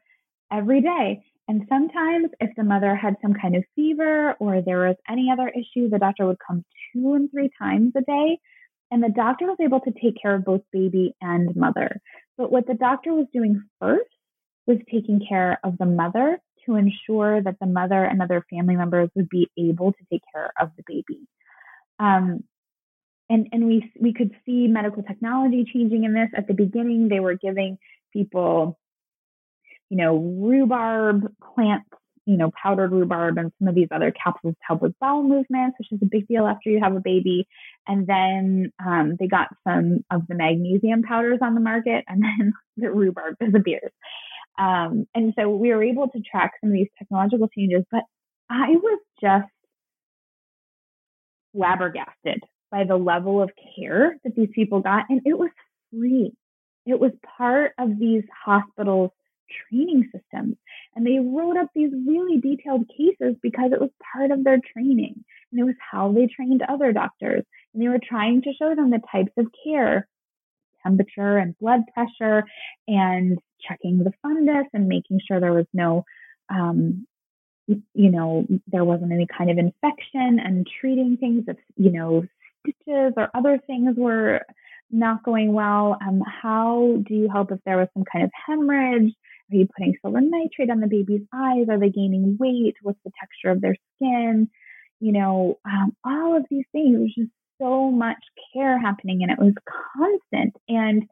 every 0.51 0.81
day. 0.81 1.23
And 1.47 1.63
sometimes, 1.69 2.29
if 2.39 2.49
the 2.57 2.63
mother 2.63 2.95
had 2.95 3.15
some 3.21 3.33
kind 3.33 3.55
of 3.55 3.63
fever 3.75 4.33
or 4.39 4.61
there 4.61 4.87
was 4.87 4.95
any 5.09 5.29
other 5.31 5.47
issue, 5.49 5.89
the 5.89 5.99
doctor 5.99 6.25
would 6.25 6.39
come 6.45 6.65
two 6.91 7.13
and 7.13 7.29
three 7.29 7.49
times 7.59 7.93
a 7.95 8.01
day. 8.01 8.39
And 8.91 9.03
the 9.03 9.09
doctor 9.09 9.45
was 9.45 9.57
able 9.59 9.79
to 9.81 9.91
take 9.91 10.15
care 10.21 10.35
of 10.35 10.45
both 10.45 10.61
baby 10.71 11.13
and 11.21 11.55
mother. 11.55 11.99
But 12.37 12.51
what 12.51 12.67
the 12.67 12.73
doctor 12.73 13.13
was 13.13 13.27
doing 13.33 13.63
first 13.79 14.09
was 14.67 14.77
taking 14.91 15.21
care 15.27 15.59
of 15.63 15.77
the 15.77 15.85
mother 15.85 16.39
to 16.65 16.75
ensure 16.75 17.41
that 17.41 17.57
the 17.59 17.67
mother 17.67 18.03
and 18.03 18.21
other 18.21 18.43
family 18.49 18.75
members 18.75 19.09
would 19.15 19.29
be 19.29 19.49
able 19.57 19.91
to 19.91 20.05
take 20.11 20.21
care 20.33 20.51
of 20.59 20.71
the 20.77 20.83
baby. 20.87 21.27
Um, 21.99 22.43
and 23.29 23.47
and 23.51 23.65
we 23.65 23.91
we 23.99 24.13
could 24.13 24.31
see 24.45 24.67
medical 24.67 25.03
technology 25.03 25.65
changing 25.71 26.03
in 26.03 26.13
this. 26.13 26.29
At 26.35 26.47
the 26.47 26.53
beginning, 26.53 27.07
they 27.07 27.19
were 27.19 27.35
giving 27.35 27.77
people 28.13 28.77
you 29.89 29.97
know, 29.97 30.15
rhubarb 30.17 31.31
plants, 31.53 31.89
you 32.25 32.37
know, 32.37 32.51
powdered 32.61 32.91
rhubarb 32.91 33.37
and 33.37 33.51
some 33.59 33.67
of 33.67 33.75
these 33.75 33.87
other 33.91 34.11
capsules 34.11 34.55
to 34.55 34.65
help 34.67 34.81
with 34.81 34.97
bowel 34.99 35.23
movements, 35.23 35.77
which 35.77 35.91
is 35.91 35.99
a 36.01 36.05
big 36.05 36.27
deal 36.27 36.47
after 36.47 36.69
you 36.69 36.79
have 36.81 36.95
a 36.95 36.99
baby. 36.99 37.47
And 37.87 38.07
then 38.07 38.71
um, 38.83 39.15
they 39.19 39.27
got 39.27 39.49
some 39.67 40.03
of 40.11 40.23
the 40.27 40.35
magnesium 40.35 41.03
powders 41.03 41.39
on 41.41 41.53
the 41.53 41.61
market, 41.61 42.03
and 42.07 42.23
then 42.39 42.53
the 42.77 42.91
rhubarb 42.91 43.35
disappears. 43.39 43.91
Um, 44.57 45.05
and 45.13 45.33
so 45.37 45.49
we 45.49 45.69
were 45.69 45.83
able 45.83 46.07
to 46.09 46.21
track 46.21 46.53
some 46.61 46.71
of 46.71 46.73
these 46.73 46.87
technological 46.97 47.47
changes, 47.49 47.83
but 47.91 48.03
I 48.49 48.69
was 48.69 48.99
just 49.21 49.49
flabbergasted 51.53 52.41
by 52.71 52.83
the 52.83 52.97
level 52.97 53.41
of 53.41 53.51
care 53.77 54.17
that 54.23 54.35
these 54.35 54.49
people 54.53 54.81
got, 54.81 55.05
and 55.09 55.21
it 55.25 55.37
was 55.37 55.49
free. 55.91 56.33
It 56.85 56.99
was 56.99 57.11
part 57.37 57.73
of 57.79 57.99
these 57.99 58.23
hospitals' 58.45 59.11
training 59.69 60.09
systems. 60.13 60.55
And 60.95 61.05
they 61.05 61.19
wrote 61.19 61.57
up 61.57 61.69
these 61.73 61.91
really 61.91 62.39
detailed 62.39 62.87
cases 62.89 63.35
because 63.41 63.71
it 63.71 63.81
was 63.81 63.91
part 64.13 64.31
of 64.31 64.43
their 64.43 64.59
training 64.73 65.23
and 65.51 65.59
it 65.59 65.63
was 65.63 65.75
how 65.79 66.11
they 66.11 66.27
trained 66.27 66.61
other 66.67 66.91
doctors. 66.91 67.43
And 67.73 67.83
they 67.83 67.87
were 67.87 67.99
trying 68.03 68.41
to 68.43 68.53
show 68.53 68.75
them 68.75 68.91
the 68.91 69.01
types 69.11 69.31
of 69.37 69.47
care, 69.63 70.07
temperature 70.83 71.37
and 71.37 71.57
blood 71.59 71.81
pressure, 71.93 72.43
and 72.87 73.39
checking 73.67 73.99
the 73.99 74.11
fundus 74.23 74.65
and 74.73 74.87
making 74.87 75.21
sure 75.25 75.39
there 75.39 75.53
was 75.53 75.67
no, 75.73 76.05
um, 76.49 77.07
you 77.67 78.11
know, 78.11 78.45
there 78.67 78.85
wasn't 78.85 79.11
any 79.11 79.27
kind 79.27 79.49
of 79.49 79.57
infection 79.57 80.39
and 80.39 80.67
treating 80.79 81.17
things 81.17 81.45
if, 81.47 81.57
you 81.75 81.91
know, 81.91 82.25
stitches 82.61 83.13
or 83.17 83.29
other 83.33 83.59
things 83.65 83.95
were 83.97 84.41
not 84.91 85.23
going 85.23 85.53
well. 85.53 85.97
Um, 86.05 86.21
how 86.21 86.97
do 87.07 87.13
you 87.13 87.29
help 87.31 87.51
if 87.51 87.59
there 87.65 87.77
was 87.77 87.87
some 87.93 88.03
kind 88.11 88.23
of 88.23 88.31
hemorrhage? 88.45 89.13
Are 89.51 89.55
you 89.55 89.67
putting 89.67 89.95
silver 90.01 90.21
nitrate 90.21 90.71
on 90.71 90.79
the 90.79 90.87
baby's 90.87 91.21
eyes? 91.33 91.67
Are 91.69 91.79
they 91.79 91.89
gaining 91.89 92.37
weight? 92.39 92.75
What's 92.81 92.99
the 93.05 93.11
texture 93.19 93.49
of 93.49 93.61
their 93.61 93.75
skin? 93.95 94.49
You 94.99 95.11
know, 95.11 95.59
um, 95.65 95.95
all 96.03 96.35
of 96.35 96.45
these 96.49 96.65
things. 96.71 96.97
Was 96.99 97.13
just 97.15 97.31
so 97.61 97.91
much 97.91 98.17
care 98.53 98.79
happening 98.79 99.21
and 99.21 99.31
it 99.31 99.39
was 99.39 99.53
constant. 99.95 100.55
And, 100.67 101.03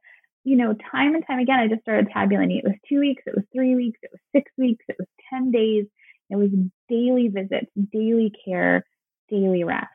you 0.43 0.55
know, 0.57 0.75
time 0.91 1.15
and 1.15 1.25
time 1.25 1.39
again, 1.39 1.59
I 1.59 1.67
just 1.67 1.81
started 1.81 2.09
tabulating. 2.11 2.57
It 2.57 2.63
was 2.63 2.75
two 2.89 2.99
weeks, 2.99 3.23
it 3.25 3.35
was 3.35 3.45
three 3.53 3.75
weeks, 3.75 3.99
it 4.01 4.11
was 4.11 4.19
six 4.35 4.51
weeks, 4.57 4.83
it 4.89 4.95
was 4.99 5.07
10 5.31 5.51
days. 5.51 5.85
It 6.29 6.35
was 6.35 6.49
daily 6.89 7.27
visits, 7.27 7.71
daily 7.91 8.33
care, 8.45 8.85
daily 9.29 9.63
rest. 9.63 9.87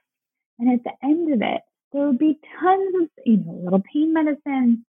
And 0.59 0.73
at 0.73 0.85
the 0.85 0.93
end 1.03 1.33
of 1.33 1.43
it, 1.43 1.63
there 1.93 2.07
would 2.07 2.19
be 2.19 2.39
tons 2.61 2.95
of, 3.03 3.09
you 3.25 3.39
know, 3.39 3.61
little 3.65 3.83
pain 3.93 4.13
medicine, 4.13 4.85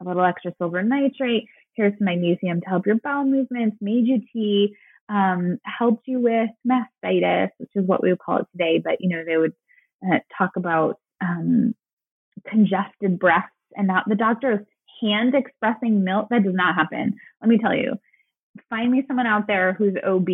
a 0.00 0.04
little 0.04 0.24
extra 0.24 0.52
silver 0.58 0.82
nitrate, 0.82 1.46
here's 1.74 1.96
some 1.98 2.06
magnesium 2.06 2.60
to 2.60 2.68
help 2.68 2.86
your 2.86 2.96
bowel 2.96 3.24
movements, 3.24 3.76
made 3.80 4.06
you 4.06 4.20
tea, 4.32 4.74
um, 5.08 5.58
helped 5.64 6.06
you 6.06 6.20
with 6.20 6.50
mastitis, 6.68 7.50
which 7.58 7.70
is 7.74 7.86
what 7.86 8.02
we 8.02 8.10
would 8.10 8.18
call 8.18 8.38
it 8.38 8.46
today. 8.52 8.80
But, 8.82 9.00
you 9.00 9.08
know, 9.08 9.24
they 9.24 9.36
would 9.36 9.54
uh, 10.04 10.18
talk 10.36 10.52
about 10.56 10.98
um, 11.20 11.74
congested 12.48 13.18
breasts 13.18 13.50
and 13.74 13.86
not 13.86 14.08
the 14.08 14.14
doctor's 14.14 14.64
hand 15.00 15.34
expressing 15.34 16.04
milk. 16.04 16.28
That 16.30 16.44
does 16.44 16.54
not 16.54 16.74
happen. 16.74 17.16
Let 17.40 17.48
me 17.48 17.58
tell 17.58 17.74
you, 17.74 17.94
find 18.68 18.90
me 18.90 19.04
someone 19.06 19.26
out 19.26 19.46
there 19.46 19.72
who's 19.72 19.94
OB 20.06 20.28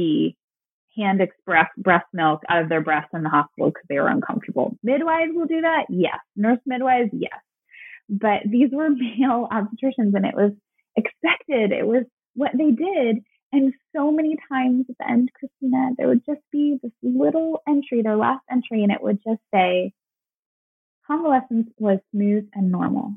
hand 0.96 1.20
express 1.20 1.68
breast 1.76 2.06
milk 2.12 2.42
out 2.48 2.62
of 2.62 2.68
their 2.68 2.80
breasts 2.80 3.10
in 3.12 3.22
the 3.22 3.28
hospital 3.28 3.68
because 3.68 3.84
they 3.88 3.98
were 3.98 4.08
uncomfortable. 4.08 4.76
Midwives 4.82 5.32
will 5.34 5.46
do 5.46 5.60
that. 5.60 5.86
Yes. 5.90 6.18
Nurse 6.36 6.58
midwives. 6.66 7.10
Yes. 7.12 7.38
But 8.08 8.42
these 8.48 8.70
were 8.72 8.90
male 8.90 9.48
obstetricians 9.50 10.14
and 10.14 10.26
it 10.26 10.34
was 10.34 10.52
expected. 10.96 11.72
It 11.72 11.86
was 11.86 12.04
what 12.34 12.52
they 12.56 12.70
did. 12.70 13.24
And 13.52 13.72
so 13.94 14.10
many 14.10 14.36
times 14.50 14.86
at 14.88 14.96
the 14.98 15.10
end, 15.10 15.30
Christina, 15.32 15.90
there 15.96 16.08
would 16.08 16.24
just 16.26 16.40
be 16.50 16.78
this 16.82 16.92
little 17.02 17.62
entry, 17.66 18.02
their 18.02 18.16
last 18.16 18.42
entry, 18.50 18.82
and 18.82 18.92
it 18.92 19.02
would 19.02 19.20
just 19.26 19.40
say, 19.54 19.92
convalescence 21.06 21.68
was 21.78 21.98
smooth 22.12 22.48
and 22.54 22.70
normal. 22.70 23.14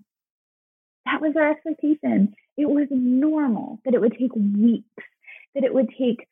That 1.06 1.22
was 1.22 1.34
our 1.36 1.52
expectation. 1.52 2.36
It 2.56 2.70
was 2.70 2.88
normal 2.92 3.80
that 3.84 3.96
it 3.96 4.02
would 4.02 4.18
take 4.18 4.36
weeks, 4.36 4.88
that 5.56 5.64
it 5.64 5.74
would 5.74 5.90
take 5.98 6.28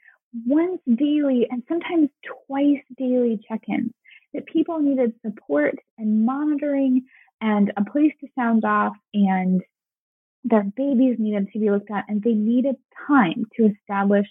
once 0.46 0.80
daily 0.88 1.48
and 1.50 1.64
sometimes 1.68 2.10
twice 2.48 2.84
daily 2.98 3.40
check 3.48 3.62
ins, 3.68 3.92
that 4.34 4.46
people 4.46 4.80
needed 4.80 5.14
support 5.26 5.76
and 5.98 6.26
monitoring 6.26 7.06
and 7.42 7.72
a 7.78 7.84
place 7.84 8.14
to 8.22 8.28
sound 8.38 8.66
off 8.66 8.96
and 9.14 9.62
their 10.44 10.64
babies 10.64 11.18
needed 11.20 11.50
to 11.52 11.60
be 11.60 11.70
looked 11.70 11.92
at 11.92 12.06
and 12.08 12.22
they 12.24 12.34
needed 12.34 12.76
time 13.08 13.46
to 13.56 13.66
establish 13.66 14.28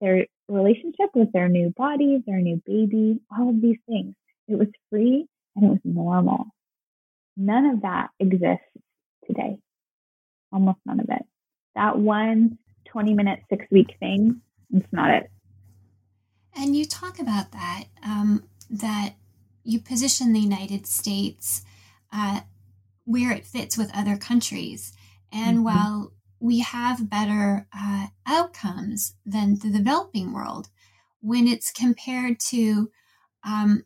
their 0.00 0.26
relationship 0.48 1.10
with 1.14 1.30
their 1.32 1.48
new 1.48 1.72
body, 1.76 2.22
their 2.26 2.40
new 2.40 2.60
baby, 2.66 3.20
all 3.36 3.50
of 3.50 3.60
these 3.60 3.78
things. 3.86 4.14
It 4.48 4.58
was 4.58 4.68
free 4.90 5.26
and 5.54 5.64
it 5.64 5.68
was 5.68 5.78
normal. 5.84 6.46
None 7.36 7.66
of 7.66 7.82
that 7.82 8.08
exists 8.18 8.64
today. 9.26 9.58
Almost 10.52 10.78
none 10.84 11.00
of 11.00 11.06
it. 11.08 11.22
That 11.74 11.98
one 11.98 12.58
20 12.86 13.14
minute, 13.14 13.40
six 13.48 13.64
week 13.70 13.96
thing, 14.00 14.40
it's 14.72 14.92
not 14.92 15.10
it. 15.10 15.30
And 16.54 16.76
you 16.76 16.84
talk 16.84 17.18
about 17.18 17.52
that, 17.52 17.84
um, 18.04 18.44
that 18.68 19.14
you 19.64 19.80
position 19.80 20.32
the 20.32 20.40
United 20.40 20.86
States 20.86 21.64
uh, 22.12 22.40
where 23.04 23.32
it 23.32 23.46
fits 23.46 23.76
with 23.76 23.90
other 23.94 24.16
countries. 24.16 24.92
And 25.32 25.58
mm-hmm. 25.58 25.64
while 25.64 26.12
we 26.40 26.60
have 26.60 27.08
better 27.08 27.66
uh, 27.76 28.06
outcomes 28.26 29.14
than 29.24 29.58
the 29.58 29.70
developing 29.70 30.32
world, 30.32 30.68
when 31.20 31.46
it's 31.46 31.70
compared 31.70 32.40
to 32.40 32.90
um, 33.44 33.84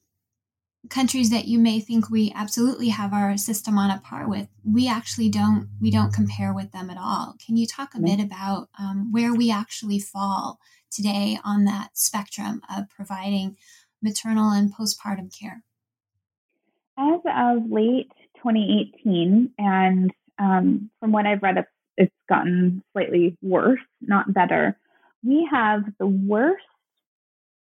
countries 0.89 1.31
that 1.31 1.47
you 1.47 1.59
may 1.59 1.81
think 1.81 2.09
we 2.09 2.33
absolutely 2.35 2.89
have 2.89 3.13
our 3.13 3.37
system 3.37 3.79
on 3.79 3.91
a 3.91 3.99
par 3.99 4.29
with, 4.29 4.49
we 4.65 4.89
actually 4.89 5.29
don't. 5.29 5.69
We 5.81 5.91
don't 5.91 6.13
compare 6.13 6.55
with 6.55 6.73
them 6.73 6.91
at 6.91 6.99
all. 6.99 7.35
Can 7.45 7.57
you 7.57 7.67
talk 7.67 7.95
a 7.95 8.01
bit 8.01 8.21
about 8.21 8.69
um, 8.79 9.13
where 9.13 9.35
we 9.35 9.51
actually 9.51 9.99
fall 9.99 10.59
today 10.91 11.39
on 11.45 11.65
that 11.65 11.91
spectrum 11.95 12.63
of 12.75 12.89
providing 12.89 13.57
maternal 14.03 14.51
and 14.51 14.73
postpartum 14.75 15.37
care? 15.39 15.63
As 16.99 17.21
of 17.27 17.71
late 17.71 18.11
2018, 18.37 19.53
and 19.59 20.11
um, 20.39 20.91
from 21.01 21.13
what 21.13 21.27
I've 21.27 21.43
read, 21.43 21.59
it's, 21.59 21.69
it's 21.97 22.15
gotten 22.29 22.83
slightly 22.93 23.37
worse, 23.43 23.81
not 24.01 24.33
better. 24.33 24.79
We 25.23 25.49
have 25.51 25.83
the 25.99 26.07
worst 26.07 26.65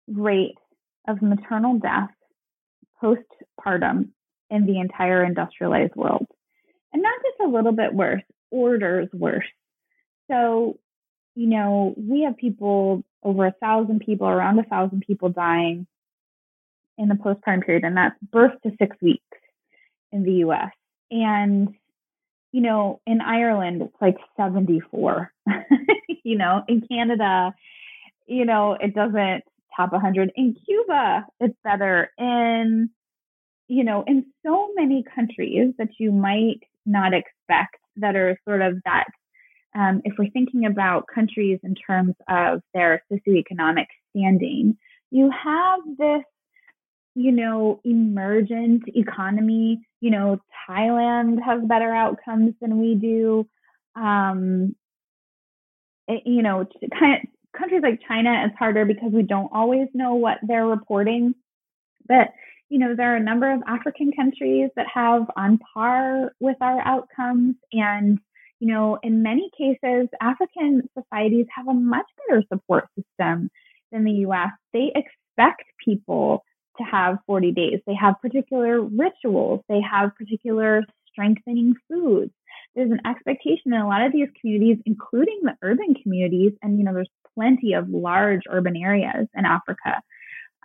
rate 0.07 0.57
of 1.07 1.22
maternal 1.22 1.80
death 1.80 2.09
postpartum 3.01 4.09
in 4.49 4.65
the 4.65 4.80
entire 4.80 5.24
industrialized 5.24 5.95
world. 5.95 6.28
And 6.93 7.01
not 7.01 7.13
just 7.24 7.47
a 7.47 7.51
little 7.51 7.72
bit 7.72 7.93
worse, 7.93 8.24
orders 8.51 9.07
worse. 9.13 9.45
So, 10.30 10.78
you 11.36 11.47
know, 11.47 11.93
we 11.97 12.24
have 12.24 12.38
people, 12.38 13.03
over 13.24 13.45
a 13.45 13.55
thousand 13.61 13.99
people, 13.99 14.28
around 14.28 14.59
a 14.59 14.63
thousand 14.63 15.03
people 15.07 15.30
dying 15.30 15.88
in 17.01 17.09
the 17.09 17.15
postpartum 17.15 17.65
period, 17.65 17.83
and 17.83 17.97
that's 17.97 18.15
birth 18.31 18.53
to 18.63 18.71
six 18.77 18.95
weeks 19.01 19.25
in 20.11 20.23
the 20.23 20.45
US. 20.45 20.71
And, 21.09 21.73
you 22.51 22.61
know, 22.61 23.01
in 23.07 23.21
Ireland, 23.21 23.81
it's 23.81 23.95
like 23.99 24.17
74. 24.37 25.31
you 26.23 26.37
know, 26.37 26.63
in 26.67 26.87
Canada, 26.87 27.53
you 28.27 28.45
know, 28.45 28.77
it 28.79 28.93
doesn't 28.93 29.43
top 29.75 29.91
100. 29.91 30.31
In 30.35 30.55
Cuba, 30.65 31.25
it's 31.39 31.57
better. 31.63 32.11
In, 32.19 32.91
you 33.67 33.83
know, 33.83 34.03
in 34.05 34.27
so 34.45 34.69
many 34.75 35.03
countries 35.15 35.73
that 35.79 35.89
you 35.97 36.11
might 36.11 36.61
not 36.85 37.13
expect 37.13 37.77
that 37.97 38.15
are 38.15 38.37
sort 38.47 38.61
of 38.61 38.79
that. 38.85 39.07
Um, 39.73 40.01
if 40.03 40.13
we're 40.19 40.29
thinking 40.29 40.65
about 40.65 41.07
countries 41.07 41.59
in 41.63 41.75
terms 41.75 42.13
of 42.29 42.61
their 42.73 43.03
socioeconomic 43.11 43.85
standing, 44.11 44.77
you 45.09 45.31
have 45.31 45.79
this 45.97 46.23
you 47.16 47.32
know, 47.32 47.82
emergent 47.84 48.84
economy. 48.88 49.82
You 49.99 50.12
know, 50.12 50.41
Thailand 50.70 51.41
has 51.43 51.62
better 51.64 51.93
outcomes 51.93 52.53
than 52.62 52.80
we 52.80 52.95
do. 52.95 53.47
Um, 53.95 54.76
it, 56.07 56.24
you 56.26 56.41
know, 56.41 56.66
kind 56.97 57.22
of 57.22 57.59
countries 57.59 57.82
like 57.84 58.01
China 58.07 58.45
is 58.45 58.51
harder 58.57 58.86
because 58.86 59.12
we 59.12 59.24
don't 59.24 59.49
always 59.53 59.88
know 59.93 60.16
what 60.16 60.38
they're 60.43 60.66
reporting. 60.66 61.36
But, 62.07 62.30
you 62.70 62.80
know, 62.80 62.95
there 62.95 63.14
are 63.14 63.18
a 63.18 63.24
number 63.24 63.51
of 63.51 63.62
African 63.68 64.12
countries 64.14 64.70
that 64.76 64.88
have 64.93 65.24
on 65.36 65.59
par 65.74 66.32
with 66.39 66.57
our 66.62 66.80
outcomes. 66.80 67.55
And, 67.74 68.20
you 68.59 68.68
know, 68.68 68.97
in 69.03 69.22
many 69.22 69.49
cases, 69.57 70.07
African 70.22 70.89
societies 70.97 71.47
have 71.55 71.68
a 71.68 71.74
much 71.74 72.05
better 72.28 72.43
support 72.51 72.88
system 72.95 73.49
than 73.91 74.05
the 74.05 74.26
US. 74.28 74.51
They 74.74 74.91
expect 74.95 75.64
people 75.84 76.43
to 76.82 76.89
have 76.89 77.17
40 77.27 77.51
days. 77.51 77.79
They 77.86 77.95
have 77.95 78.21
particular 78.21 78.82
rituals. 78.82 79.61
They 79.69 79.82
have 79.82 80.15
particular 80.15 80.84
strengthening 81.11 81.75
foods. 81.88 82.32
There's 82.75 82.91
an 82.91 83.01
expectation 83.05 83.73
in 83.73 83.82
a 83.82 83.88
lot 83.88 84.05
of 84.05 84.13
these 84.13 84.29
communities, 84.39 84.82
including 84.86 85.39
the 85.43 85.55
urban 85.61 85.93
communities, 86.01 86.53
and 86.61 86.77
you 86.77 86.86
know, 86.86 86.93
there's 86.93 87.09
plenty 87.36 87.73
of 87.73 87.89
large 87.89 88.41
urban 88.49 88.75
areas 88.77 89.27
in 89.36 89.45
Africa, 89.45 90.01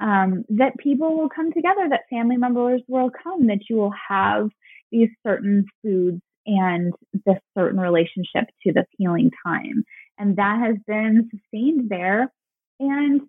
um, 0.01 0.45
that 0.51 0.77
people 0.79 1.17
will 1.17 1.29
come 1.29 1.53
together, 1.53 1.89
that 1.89 2.09
family 2.11 2.37
members 2.37 2.83
will 2.87 3.11
come, 3.11 3.47
that 3.49 3.61
you 3.69 3.77
will 3.77 3.95
have 4.09 4.51
these 4.93 5.09
certain 5.27 5.67
foods 5.83 6.21
and 6.47 6.93
this 7.25 7.39
certain 7.57 7.81
relationship 7.81 8.45
to 8.63 8.73
this 8.73 8.87
healing 8.97 9.31
time. 9.45 9.85
And 10.19 10.37
that 10.37 10.61
has 10.65 10.77
been 10.87 11.29
sustained 11.31 11.89
there. 11.89 12.33
And 12.79 13.23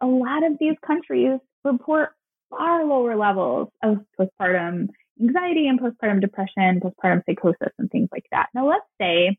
a 0.00 0.06
lot 0.06 0.44
of 0.44 0.58
these 0.58 0.76
countries 0.84 1.38
report 1.64 2.10
far 2.50 2.84
lower 2.84 3.16
levels 3.16 3.68
of 3.82 3.98
postpartum 4.18 4.88
anxiety 5.20 5.66
and 5.66 5.80
postpartum 5.80 6.20
depression, 6.20 6.80
postpartum 6.80 7.22
psychosis, 7.26 7.72
and 7.78 7.90
things 7.90 8.08
like 8.12 8.26
that. 8.30 8.48
Now, 8.54 8.68
let's 8.68 8.84
say, 9.00 9.38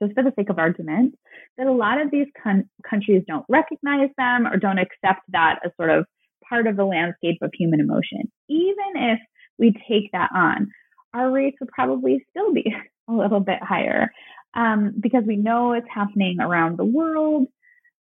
just 0.00 0.14
for 0.14 0.22
the 0.22 0.32
sake 0.36 0.50
of 0.50 0.58
argument, 0.58 1.14
that 1.56 1.66
a 1.66 1.72
lot 1.72 2.00
of 2.00 2.10
these 2.10 2.26
con- 2.42 2.68
countries 2.88 3.22
don't 3.26 3.46
recognize 3.48 4.10
them 4.16 4.46
or 4.46 4.56
don't 4.56 4.78
accept 4.78 5.20
that 5.28 5.60
as 5.64 5.70
sort 5.76 5.90
of 5.90 6.06
part 6.48 6.66
of 6.66 6.76
the 6.76 6.84
landscape 6.84 7.38
of 7.42 7.52
human 7.54 7.80
emotion. 7.80 8.30
Even 8.48 8.96
if 8.96 9.20
we 9.58 9.72
take 9.88 10.10
that 10.12 10.30
on, 10.34 10.68
our 11.14 11.30
rates 11.30 11.56
would 11.60 11.70
probably 11.70 12.24
still 12.30 12.52
be 12.52 12.74
a 13.08 13.12
little 13.12 13.40
bit 13.40 13.62
higher 13.62 14.10
um, 14.54 14.94
because 15.00 15.24
we 15.26 15.36
know 15.36 15.72
it's 15.72 15.86
happening 15.92 16.38
around 16.40 16.78
the 16.78 16.84
world. 16.84 17.46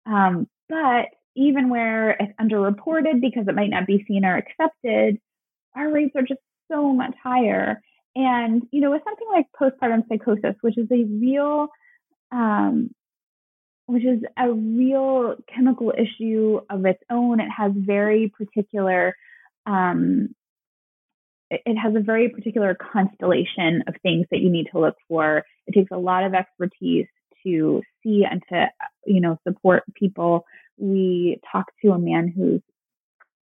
Um, 0.04 0.46
but 0.68 1.07
even 1.37 1.68
where 1.68 2.11
it's 2.11 2.32
underreported 2.41 3.20
because 3.20 3.47
it 3.47 3.55
might 3.55 3.70
not 3.70 3.87
be 3.87 4.05
seen 4.09 4.24
or 4.24 4.37
accepted, 4.37 5.20
our 5.76 5.91
rates 5.91 6.14
are 6.16 6.22
just 6.22 6.41
so 6.70 6.93
much 6.93 7.14
higher. 7.22 7.80
And, 8.14 8.62
you 8.72 8.80
know, 8.80 8.91
with 8.91 9.03
something 9.05 9.28
like 9.30 9.47
postpartum 9.61 10.09
psychosis, 10.09 10.57
which 10.62 10.78
is 10.78 10.89
a 10.91 11.05
real, 11.05 11.68
um, 12.32 12.91
which 13.87 14.05
is 14.05 14.22
a 14.39 14.51
real 14.51 15.37
chemical 15.55 15.93
issue 15.97 16.61
of 16.70 16.84
its 16.87 17.03
own, 17.11 17.41
it 17.41 17.51
has 17.57 17.72
very 17.74 18.32
particular, 18.37 19.14
um, 19.66 20.34
it 21.51 21.76
has 21.76 21.95
a 21.95 22.01
very 22.01 22.28
particular 22.28 22.74
constellation 22.74 23.84
of 23.87 23.95
things 24.03 24.26
that 24.30 24.41
you 24.41 24.51
need 24.51 24.68
to 24.72 24.80
look 24.80 24.97
for. 25.09 25.45
It 25.66 25.74
takes 25.74 25.93
a 25.93 25.99
lot 25.99 26.24
of 26.24 26.34
expertise 26.34 27.07
to 27.45 27.82
see 28.03 28.24
and 28.28 28.43
to, 28.49 28.66
you 29.05 29.20
know, 29.20 29.39
support 29.47 29.84
people 29.95 30.45
we 30.79 31.41
talked 31.51 31.72
to 31.85 31.93
a 31.93 31.99
man 31.99 32.33
whose 32.35 32.62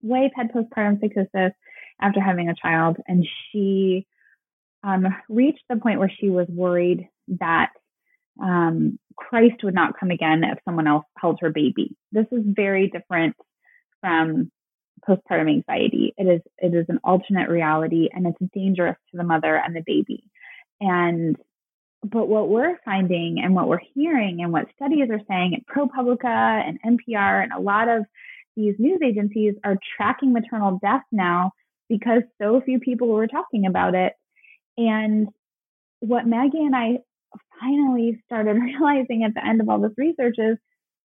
wife 0.02 0.32
had 0.34 0.52
postpartum 0.52 1.00
psychosis 1.00 1.52
after 2.00 2.20
having 2.20 2.48
a 2.48 2.54
child, 2.54 2.96
and 3.06 3.26
she 3.50 4.06
um, 4.82 5.06
reached 5.28 5.62
the 5.68 5.76
point 5.76 5.98
where 5.98 6.12
she 6.20 6.28
was 6.28 6.48
worried 6.48 7.08
that 7.28 7.70
um, 8.42 8.98
Christ 9.16 9.62
would 9.62 9.74
not 9.74 9.98
come 9.98 10.10
again 10.10 10.42
if 10.44 10.58
someone 10.64 10.86
else 10.86 11.04
held 11.18 11.38
her 11.40 11.50
baby. 11.50 11.96
This 12.10 12.26
is 12.32 12.42
very 12.44 12.88
different 12.88 13.36
from 14.00 14.50
postpartum 15.08 15.48
anxiety. 15.50 16.14
It 16.16 16.24
is 16.24 16.40
it 16.58 16.74
is 16.74 16.86
an 16.88 17.00
alternate 17.04 17.48
reality, 17.48 18.08
and 18.12 18.26
it's 18.26 18.52
dangerous 18.52 18.96
to 19.10 19.16
the 19.16 19.24
mother 19.24 19.56
and 19.56 19.74
the 19.74 19.82
baby. 19.84 20.24
And 20.80 21.36
but 22.02 22.28
what 22.28 22.48
we're 22.48 22.78
finding 22.84 23.40
and 23.42 23.54
what 23.54 23.68
we're 23.68 23.80
hearing 23.94 24.42
and 24.42 24.52
what 24.52 24.66
studies 24.74 25.08
are 25.10 25.20
saying 25.28 25.54
at 25.54 25.66
ProPublica 25.66 26.24
and 26.24 26.78
NPR 26.82 27.42
and 27.42 27.52
a 27.52 27.60
lot 27.60 27.88
of 27.88 28.04
these 28.56 28.74
news 28.78 29.00
agencies 29.04 29.54
are 29.64 29.76
tracking 29.96 30.32
maternal 30.32 30.78
death 30.82 31.04
now 31.12 31.52
because 31.88 32.22
so 32.40 32.60
few 32.60 32.80
people 32.80 33.08
were 33.08 33.28
talking 33.28 33.66
about 33.66 33.94
it. 33.94 34.14
And 34.76 35.28
what 36.00 36.26
Maggie 36.26 36.64
and 36.64 36.74
I 36.74 36.98
finally 37.60 38.20
started 38.26 38.52
realizing 38.60 39.22
at 39.24 39.34
the 39.34 39.46
end 39.46 39.60
of 39.60 39.68
all 39.68 39.80
this 39.80 39.92
research 39.96 40.36
is 40.38 40.58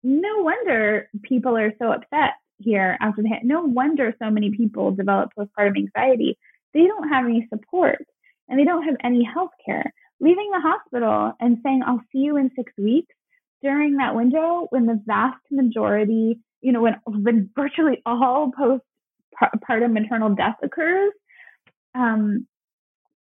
no 0.02 0.42
wonder 0.42 1.08
people 1.22 1.56
are 1.56 1.72
so 1.78 1.92
upset 1.92 2.32
here 2.58 2.96
after 3.00 3.22
the 3.22 3.28
hit. 3.28 3.44
no 3.44 3.62
wonder 3.62 4.14
so 4.20 4.30
many 4.30 4.50
people 4.50 4.90
develop 4.90 5.30
postpartum 5.38 5.76
anxiety. 5.76 6.36
They 6.74 6.86
don't 6.86 7.08
have 7.08 7.24
any 7.24 7.46
support 7.52 8.04
and 8.48 8.58
they 8.58 8.64
don't 8.64 8.84
have 8.84 8.96
any 9.04 9.22
health 9.22 9.50
care 9.64 9.92
leaving 10.22 10.50
the 10.52 10.60
hospital 10.60 11.32
and 11.40 11.58
saying, 11.64 11.82
I'll 11.84 12.00
see 12.12 12.18
you 12.18 12.36
in 12.36 12.50
six 12.56 12.72
weeks 12.78 13.14
during 13.60 13.96
that 13.96 14.14
window 14.14 14.68
when 14.70 14.86
the 14.86 15.02
vast 15.04 15.42
majority, 15.50 16.38
you 16.60 16.72
know, 16.72 16.80
when, 16.80 16.96
when 17.06 17.50
virtually 17.56 18.00
all 18.06 18.52
postpartum 18.52 19.92
maternal 19.92 20.34
death 20.34 20.56
occurs, 20.62 21.12
um, 21.94 22.46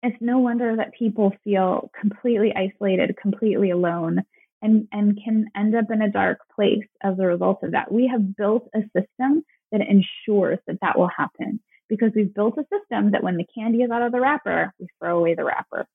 it's 0.03 0.17
no 0.21 0.37
wonder 0.39 0.75
that 0.75 0.93
people 0.93 1.33
feel 1.43 1.91
completely 1.99 2.53
isolated, 2.55 3.17
completely 3.19 3.71
alone, 3.71 4.21
and, 4.61 4.87
and 4.91 5.19
can 5.23 5.47
end 5.55 5.75
up 5.75 5.85
in 5.91 6.03
a 6.03 6.11
dark 6.11 6.39
place 6.55 6.85
as 7.03 7.17
a 7.19 7.25
result 7.25 7.63
of 7.63 7.71
that. 7.71 7.91
We 7.91 8.07
have 8.07 8.35
built 8.35 8.69
a 8.75 8.81
system 8.95 9.43
that 9.71 9.81
ensures 9.81 10.59
that 10.67 10.81
that 10.81 10.97
will 10.97 11.09
happen 11.15 11.59
because 11.89 12.11
we've 12.15 12.33
built 12.33 12.57
a 12.57 12.65
system 12.75 13.11
that 13.11 13.23
when 13.23 13.37
the 13.37 13.45
candy 13.55 13.79
is 13.79 13.91
out 13.91 14.03
of 14.03 14.11
the 14.11 14.21
wrapper, 14.21 14.71
we 14.79 14.87
throw 14.99 15.17
away 15.17 15.33
the 15.33 15.43
wrapper. 15.43 15.87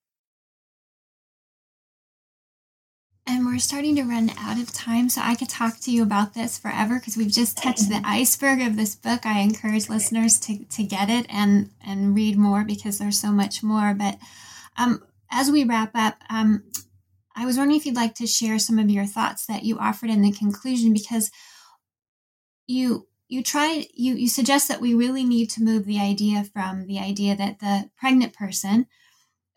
And 3.29 3.45
we're 3.45 3.59
starting 3.59 3.97
to 3.97 4.05
run 4.05 4.31
out 4.39 4.61
of 4.61 4.73
time, 4.73 5.09
so 5.09 5.21
I 5.21 5.35
could 5.35 5.49
talk 5.49 5.81
to 5.81 5.91
you 5.91 6.05
about 6.05 6.35
this 6.35 6.59
forever 6.59 7.01
because 7.01 7.17
we've 7.17 7.33
just 7.33 7.59
touched 7.59 7.89
the 7.89 8.01
iceberg 8.05 8.61
of 8.61 8.77
this 8.77 8.95
book. 8.95 9.27
I 9.27 9.41
encourage 9.41 9.89
listeners 9.89 10.39
to, 10.41 10.65
to 10.65 10.85
get 10.85 11.11
it 11.11 11.27
and 11.29 11.71
and 11.85 12.15
read 12.15 12.39
more 12.39 12.63
because 12.63 12.99
there's 12.99 13.19
so 13.19 13.33
much 13.33 13.65
more. 13.65 13.95
But 13.95 14.19
um, 14.77 15.03
as 15.31 15.51
we 15.51 15.65
wrap 15.65 15.91
up, 15.95 16.23
um, 16.31 16.63
I 17.35 17.45
was 17.45 17.59
wondering 17.59 17.79
if 17.79 17.85
you'd 17.85 17.97
like 17.97 18.15
to 18.17 18.29
share 18.29 18.61
some 18.61 18.79
of 18.79 18.91
your 18.91 19.07
thoughts 19.07 19.45
that 19.47 19.65
you 19.65 19.77
offered 19.77 20.11
in 20.11 20.23
the 20.23 20.31
conclusion 20.31 20.93
because 20.93 21.33
you 22.69 23.09
you 23.29 23.43
try 23.43 23.87
you 23.93 24.15
you 24.15 24.29
suggest 24.29 24.69
that 24.69 24.81
we 24.81 24.95
really 24.95 25.25
need 25.25 25.51
to 25.51 25.63
move 25.63 25.85
the 25.85 25.99
idea 25.99 26.45
from 26.45 26.87
the 26.87 27.01
idea 27.01 27.35
that 27.35 27.59
the 27.59 27.91
pregnant 27.99 28.33
person 28.35 28.87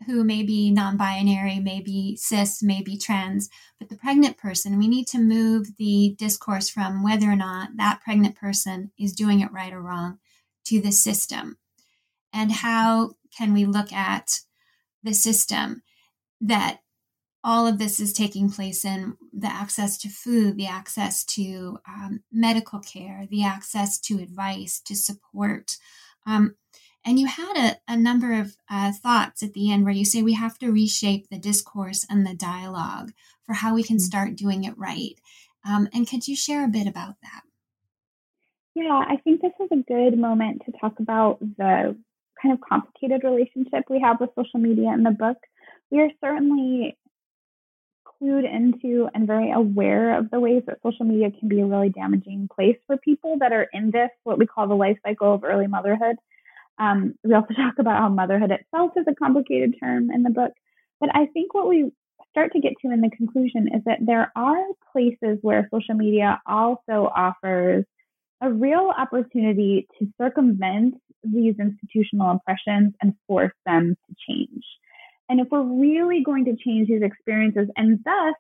who 0.06 0.24
may 0.24 0.44
be 0.44 0.72
non-binary 0.72 1.60
may 1.60 1.82
be 1.82 2.16
cis 2.16 2.64
may 2.64 2.82
be 2.82 2.98
trans 2.98 3.50
but 3.80 3.90
the 3.90 3.98
pregnant 3.98 4.38
person 4.38 4.78
we 4.78 4.88
need 4.88 5.06
to 5.06 5.20
move 5.20 5.78
the 5.78 6.16
discourse 6.18 6.70
from 6.70 7.04
whether 7.04 7.28
or 7.28 7.36
not 7.36 7.70
that 7.78 8.02
pregnant 8.02 8.36
person 8.36 8.92
is 8.98 9.14
doing 9.14 9.40
it 9.42 9.52
right 9.52 9.74
or 9.74 9.82
wrong 9.82 10.20
to 10.64 10.82
the 10.82 10.92
system 10.92 11.58
and 12.32 12.52
how 12.52 13.12
can 13.36 13.54
we 13.54 13.66
look 13.66 13.92
at 13.92 14.42
the 15.04 15.14
system 15.14 15.84
that 16.42 16.80
all 17.44 17.68
of 17.68 17.78
this 17.78 18.00
is 18.00 18.14
taking 18.14 18.50
place 18.50 18.84
in 18.84 19.18
the 19.34 19.48
access 19.48 19.98
to 19.98 20.10
food, 20.10 20.58
the 20.58 20.68
access 20.68 21.24
to 21.24 21.80
um, 21.88 22.22
medical 22.32 22.80
care, 22.80 23.26
the 23.30 23.44
access 23.44 24.00
to 24.00 24.20
advice, 24.20 24.82
to 24.82 24.96
support. 24.96 25.78
Um, 26.26 26.56
and 27.10 27.20
you 27.20 27.26
had 27.26 27.58
a, 27.58 27.92
a 27.92 27.98
number 27.98 28.40
of 28.40 28.56
uh, 28.70 28.92
thoughts 28.92 29.42
at 29.42 29.54
the 29.54 29.72
end 29.72 29.84
where 29.84 29.94
you 29.94 30.06
say 30.06 30.22
we 30.22 30.34
have 30.34 30.60
to 30.60 30.72
reshape 30.72 31.28
the 31.28 31.40
discourse 31.40 32.06
and 32.08 32.24
the 32.24 32.36
dialogue 32.36 33.14
for 33.48 33.54
how 33.54 33.74
we 33.74 33.82
can 33.82 33.96
mm-hmm. 33.96 34.04
start 34.04 34.36
doing 34.36 34.64
it 34.64 34.78
right. 34.78 35.16
Um, 35.68 35.90
and 35.92 36.08
could 36.08 36.28
you 36.28 36.36
share 36.36 36.64
a 36.64 36.68
bit 36.68 36.86
about 36.86 37.16
that? 37.24 37.42
Yeah, 38.76 38.94
I 38.94 39.18
think 39.24 39.42
this 39.42 39.54
is 39.60 39.70
a 39.72 39.84
good 39.92 40.20
moment 40.20 40.62
to 40.68 40.72
talk 40.80 41.00
about 41.00 41.40
the 41.40 41.98
kind 42.40 42.54
of 42.54 42.62
complicated 42.62 43.24
relationship 43.24 43.86
we 43.90 44.00
have 44.02 44.20
with 44.20 44.30
social 44.36 44.60
media 44.60 44.94
in 44.94 45.02
the 45.02 45.10
book. 45.10 45.38
We 45.90 46.02
are 46.02 46.12
certainly 46.22 46.96
clued 48.06 48.46
into 48.46 49.10
and 49.16 49.26
very 49.26 49.52
aware 49.52 50.16
of 50.16 50.30
the 50.30 50.40
ways 50.40 50.62
that 50.68 50.78
social 50.84 51.08
media 51.08 51.32
can 51.32 51.50
be 51.50 51.60
a 51.60 51.66
really 51.66 51.90
damaging 51.90 52.50
place 52.56 52.78
for 52.86 52.98
people 52.98 53.38
that 53.40 53.52
are 53.52 53.68
in 53.74 53.90
this, 53.90 54.12
what 54.26 54.38
we 54.38 54.46
call 54.46 54.68
the 54.68 54.76
life 54.76 55.00
cycle 55.04 55.34
of 55.34 55.44
early 55.44 55.66
motherhood. 55.66 56.18
Um, 56.80 57.16
we 57.24 57.34
also 57.34 57.54
talk 57.56 57.76
about 57.78 58.00
how 58.00 58.10
motherhood 58.10 58.52
itself 58.52 58.92
is 58.96 59.06
a 59.08 59.16
complicated 59.16 59.76
term 59.80 60.10
in 60.12 60.24
the 60.24 60.30
book. 60.30 60.52
But 61.00 61.10
I 61.14 61.28
think 61.28 61.54
what 61.54 61.68
we 61.68 61.92
start 62.32 62.52
to 62.54 62.60
get 62.60 62.74
to 62.82 62.92
in 62.92 63.02
the 63.02 63.10
conclusion 63.10 63.68
is 63.74 63.82
that 63.86 64.00
there 64.06 64.32
are 64.36 64.64
places 64.92 65.40
where 65.42 65.70
social 65.74 65.96
media 65.96 66.42
also 66.46 67.12
offers 67.16 67.86
a 68.42 68.52
real 68.52 68.92
opportunity 68.98 69.88
to 70.00 70.08
circumvent 70.20 70.96
these 71.24 71.56
institutional 71.60 72.32
oppressions 72.38 72.94
and 73.02 73.14
force 73.28 73.54
them 73.66 73.96
to 74.08 74.16
change. 74.28 74.64
And 75.28 75.40
if 75.40 75.48
we're 75.52 75.64
really 75.64 76.24
going 76.24 76.46
to 76.46 76.56
change 76.56 76.88
these 76.88 77.02
experiences 77.04 77.68
and 77.76 78.00
thus 78.04 78.36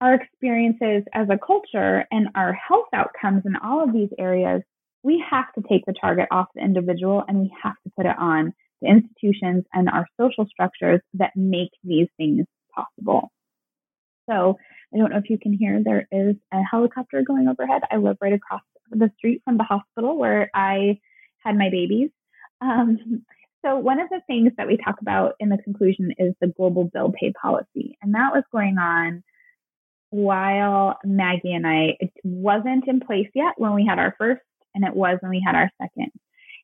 our 0.00 0.14
experiences 0.14 1.04
as 1.14 1.28
a 1.30 1.38
culture 1.38 2.04
and 2.10 2.28
our 2.34 2.52
health 2.52 2.88
outcomes 2.92 3.42
in 3.46 3.56
all 3.56 3.82
of 3.82 3.92
these 3.92 4.10
areas, 4.18 4.62
we 5.04 5.22
have 5.30 5.52
to 5.54 5.62
take 5.68 5.84
the 5.86 5.92
target 5.92 6.26
off 6.32 6.48
the 6.54 6.62
individual 6.62 7.22
and 7.28 7.38
we 7.38 7.52
have 7.62 7.76
to 7.84 7.92
put 7.96 8.06
it 8.06 8.18
on 8.18 8.52
the 8.80 8.88
institutions 8.88 9.64
and 9.72 9.88
our 9.88 10.06
social 10.20 10.46
structures 10.46 11.00
that 11.14 11.30
make 11.36 11.70
these 11.84 12.08
things 12.16 12.46
possible. 12.74 13.30
So 14.28 14.58
I 14.92 14.98
don't 14.98 15.10
know 15.10 15.18
if 15.18 15.30
you 15.30 15.38
can 15.38 15.52
hear, 15.52 15.82
there 15.84 16.08
is 16.10 16.36
a 16.52 16.62
helicopter 16.62 17.22
going 17.22 17.48
overhead. 17.48 17.82
I 17.90 17.96
live 17.96 18.16
right 18.20 18.32
across 18.32 18.62
the 18.90 19.10
street 19.18 19.42
from 19.44 19.58
the 19.58 19.64
hospital 19.64 20.16
where 20.16 20.50
I 20.54 20.98
had 21.44 21.56
my 21.56 21.68
babies. 21.70 22.10
Um, 22.60 23.24
so, 23.64 23.76
one 23.76 23.98
of 23.98 24.08
the 24.10 24.20
things 24.26 24.52
that 24.56 24.66
we 24.66 24.76
talk 24.76 24.96
about 25.00 25.34
in 25.40 25.48
the 25.48 25.56
conclusion 25.56 26.12
is 26.18 26.34
the 26.40 26.48
global 26.48 26.84
bill 26.84 27.12
pay 27.18 27.32
policy. 27.32 27.96
And 28.02 28.14
that 28.14 28.32
was 28.34 28.44
going 28.52 28.76
on 28.78 29.22
while 30.10 30.98
Maggie 31.02 31.54
and 31.54 31.66
I, 31.66 31.96
it 31.98 32.12
wasn't 32.22 32.86
in 32.86 33.00
place 33.00 33.28
yet 33.34 33.54
when 33.56 33.74
we 33.74 33.86
had 33.86 33.98
our 33.98 34.14
first, 34.18 34.42
and 34.74 34.84
it 34.84 34.94
was 34.94 35.18
when 35.20 35.30
we 35.30 35.42
had 35.44 35.54
our 35.54 35.70
second. 35.80 36.10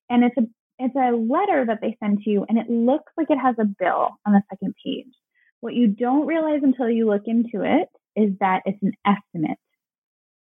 And 0.08 0.24
it's 0.24 0.36
a 0.36 0.42
it's 0.82 0.96
a 0.96 1.14
letter 1.14 1.66
that 1.66 1.80
they 1.82 1.96
send 2.02 2.22
to 2.22 2.30
you, 2.30 2.46
and 2.48 2.58
it 2.58 2.70
looks 2.70 3.12
like 3.16 3.30
it 3.30 3.38
has 3.38 3.54
a 3.58 3.66
bill 3.66 4.10
on 4.26 4.32
the 4.32 4.42
second 4.50 4.74
page. 4.82 5.12
What 5.60 5.74
you 5.74 5.88
don't 5.88 6.26
realize 6.26 6.60
until 6.62 6.88
you 6.88 7.06
look 7.06 7.24
into 7.26 7.62
it 7.62 7.88
is 8.16 8.32
that 8.40 8.62
it's 8.64 8.82
an 8.82 8.92
estimate. 9.04 9.58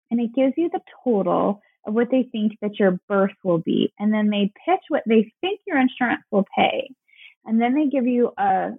And 0.09 0.19
it 0.19 0.33
gives 0.33 0.53
you 0.57 0.69
the 0.71 0.79
total 1.03 1.61
of 1.85 1.93
what 1.93 2.09
they 2.09 2.23
think 2.23 2.53
that 2.61 2.79
your 2.79 2.99
birth 3.07 3.35
will 3.43 3.59
be. 3.59 3.93
And 3.99 4.13
then 4.13 4.29
they 4.29 4.51
pitch 4.65 4.81
what 4.87 5.03
they 5.05 5.31
think 5.41 5.59
your 5.67 5.77
insurance 5.77 6.23
will 6.31 6.45
pay. 6.57 6.89
And 7.45 7.61
then 7.61 7.75
they 7.75 7.87
give 7.87 8.07
you 8.07 8.31
a, 8.37 8.71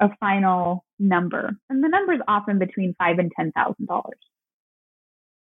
a, 0.00 0.16
final 0.18 0.84
number. 0.98 1.56
And 1.68 1.82
the 1.82 1.88
number 1.88 2.12
is 2.12 2.20
often 2.28 2.58
between 2.58 2.94
five 2.98 3.18
and 3.18 3.32
ten 3.34 3.52
thousand 3.52 3.86
dollars. 3.86 4.18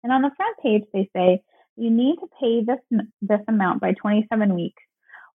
And 0.03 0.13
on 0.13 0.23
the 0.23 0.31
front 0.37 0.57
page 0.63 0.85
they 0.93 1.09
say 1.15 1.43
you 1.79 1.91
need 1.91 2.17
to 2.17 2.29
pay 2.41 2.65
this 2.65 2.81
this 3.23 3.41
amount 3.49 3.81
by 3.81 3.93
27 3.93 4.55
weeks, 4.55 4.83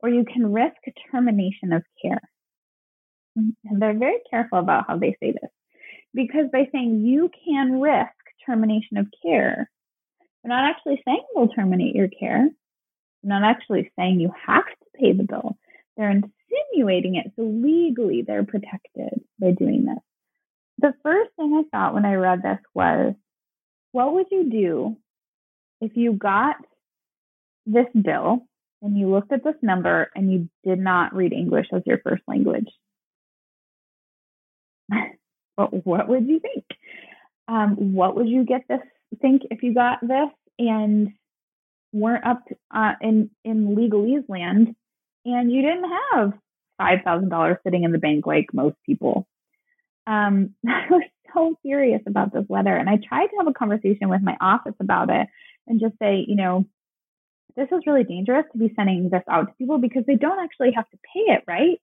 or 0.01 0.09
you 0.09 0.25
can 0.25 0.53
risk 0.53 0.77
termination 1.11 1.73
of 1.73 1.83
care. 2.01 2.23
And 3.37 3.55
they're 3.81 3.99
very 3.99 4.21
careful 4.31 4.59
about 4.59 4.87
how 4.87 4.99
they 4.99 5.17
say 5.21 5.33
this 5.33 5.51
because 6.15 6.47
by 6.53 6.69
saying 6.73 7.05
you 7.05 7.31
can 7.45 7.81
risk 7.81 8.11
termination 8.47 8.97
of 8.97 9.07
care, 9.23 9.71
they're 10.43 10.57
not 10.57 10.69
actually 10.69 11.01
saying 11.07 11.23
they'll 11.35 11.49
terminate 11.49 11.95
your 11.95 12.09
care. 12.09 12.49
They're 13.23 13.41
not 13.41 13.49
actually 13.49 13.91
saying 13.97 14.21
you 14.21 14.33
have 14.47 14.65
to 14.65 14.99
pay 14.99 15.13
the 15.13 15.25
bill. 15.25 15.59
They're 15.97 16.11
insinuating 16.11 17.17
it. 17.17 17.33
So 17.37 17.43
legally, 17.43 18.23
they're 18.23 18.45
protected 18.45 19.23
by 19.39 19.53
doing 19.53 19.85
this. 19.85 19.99
The 20.79 20.95
first 21.03 21.31
thing 21.37 21.55
I 21.55 21.69
thought 21.71 21.95
when 21.95 22.07
I 22.07 22.15
read 22.15 22.43
this 22.43 22.59
was, 22.75 23.15
what 23.93 24.15
would 24.15 24.27
you 24.31 24.51
do 24.51 24.97
if 25.81 25.97
you 25.97 26.13
got 26.13 26.57
this 27.67 27.87
bill 28.01 28.47
and 28.83 28.97
you 28.97 29.11
looked 29.11 29.33
at 29.33 29.45
this 29.45 29.55
number 29.63 30.11
and 30.15 30.33
you 30.33 30.49
did 30.65 30.79
not 30.79 31.15
read 31.15 31.33
English 31.33 31.67
as 31.73 31.83
your 31.87 31.99
first 31.99 32.23
language? 32.27 32.69
what, 35.57 35.87
what 35.87 36.09
would 36.09 36.27
you 36.27 36.41
think? 36.41 36.65
Um, 37.49 37.95
what 37.95 38.17
would 38.17 38.29
you 38.29 38.45
get 38.45 38.63
this 38.69 38.81
think 39.21 39.43
if 39.51 39.63
you 39.63 39.75
got 39.75 40.01
this 40.01 40.31
and 40.59 41.13
weren't 41.93 42.25
up 42.25 42.43
uh, 42.75 42.93
in 43.01 43.31
in 43.45 43.75
legalese 43.75 44.29
land, 44.29 44.75
and 45.25 45.51
you 45.51 45.63
didn't 45.63 45.91
have 46.13 46.33
five 46.79 47.01
thousand 47.05 47.29
dollars 47.29 47.59
sitting 47.65 47.85
in 47.85 47.93
the 47.93 47.99
bank 47.99 48.27
like 48.27 48.53
most 48.53 48.77
people. 48.87 49.27
Um, 50.07 50.55
I 50.67 50.87
was 50.91 51.03
so 51.35 51.57
furious 51.63 52.03
about 52.07 52.33
this 52.33 52.45
letter, 52.49 52.77
and 52.77 52.89
I 52.89 52.97
tried 52.97 53.27
to 53.27 53.37
have 53.39 53.49
a 53.49 53.53
conversation 53.53 54.09
with 54.09 54.23
my 54.23 54.37
office 54.41 54.75
about 54.81 55.11
it, 55.11 55.27
and 55.71 55.81
just 55.81 55.99
say, 55.99 56.25
you 56.27 56.37
know, 56.37 56.67
this 57.57 57.69
is 57.73 57.87
really 57.87 58.05
dangerous 58.05 58.45
to 58.53 58.59
be 58.59 58.73
sending 58.77 59.09
this 59.09 59.23
out 59.31 59.47
to 59.47 59.55
people 59.55 59.79
because 59.79 60.05
they 60.07 60.17
don't 60.17 60.41
actually 60.41 60.73
have 60.73 60.89
to 60.91 60.99
pay 61.15 61.33
it, 61.33 61.45
right? 61.47 61.81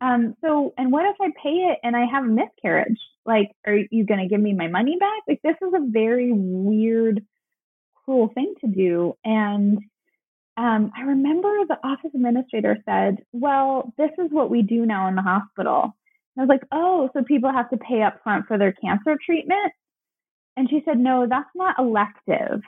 Um, 0.00 0.34
so, 0.44 0.74
and 0.76 0.90
what 0.90 1.06
if 1.06 1.16
I 1.20 1.28
pay 1.40 1.70
it 1.70 1.78
and 1.82 1.96
I 1.96 2.06
have 2.12 2.24
a 2.24 2.28
miscarriage? 2.28 2.98
Like, 3.24 3.52
are 3.66 3.78
you 3.90 4.04
going 4.04 4.20
to 4.20 4.28
give 4.28 4.40
me 4.40 4.52
my 4.52 4.66
money 4.66 4.96
back? 4.98 5.22
Like, 5.28 5.40
this 5.42 5.56
is 5.62 5.72
a 5.74 5.86
very 5.88 6.32
weird, 6.32 7.24
cruel 8.04 8.28
thing 8.34 8.54
to 8.62 8.66
do. 8.66 9.16
And 9.24 9.78
um, 10.56 10.90
I 10.96 11.02
remember 11.02 11.48
the 11.68 11.78
office 11.84 12.10
administrator 12.14 12.76
said, 12.84 13.18
Well, 13.32 13.94
this 13.96 14.10
is 14.18 14.30
what 14.30 14.50
we 14.50 14.62
do 14.62 14.84
now 14.84 15.08
in 15.08 15.14
the 15.14 15.22
hospital. 15.22 15.94
And 16.36 16.38
I 16.38 16.40
was 16.42 16.48
like, 16.48 16.68
Oh, 16.72 17.08
so 17.12 17.22
people 17.22 17.52
have 17.52 17.70
to 17.70 17.76
pay 17.76 18.02
up 18.02 18.22
front 18.24 18.46
for 18.46 18.58
their 18.58 18.72
cancer 18.72 19.16
treatment? 19.24 19.72
And 20.56 20.68
she 20.68 20.82
said, 20.84 20.98
No, 20.98 21.26
that's 21.28 21.48
not 21.54 21.78
elective. 21.78 22.62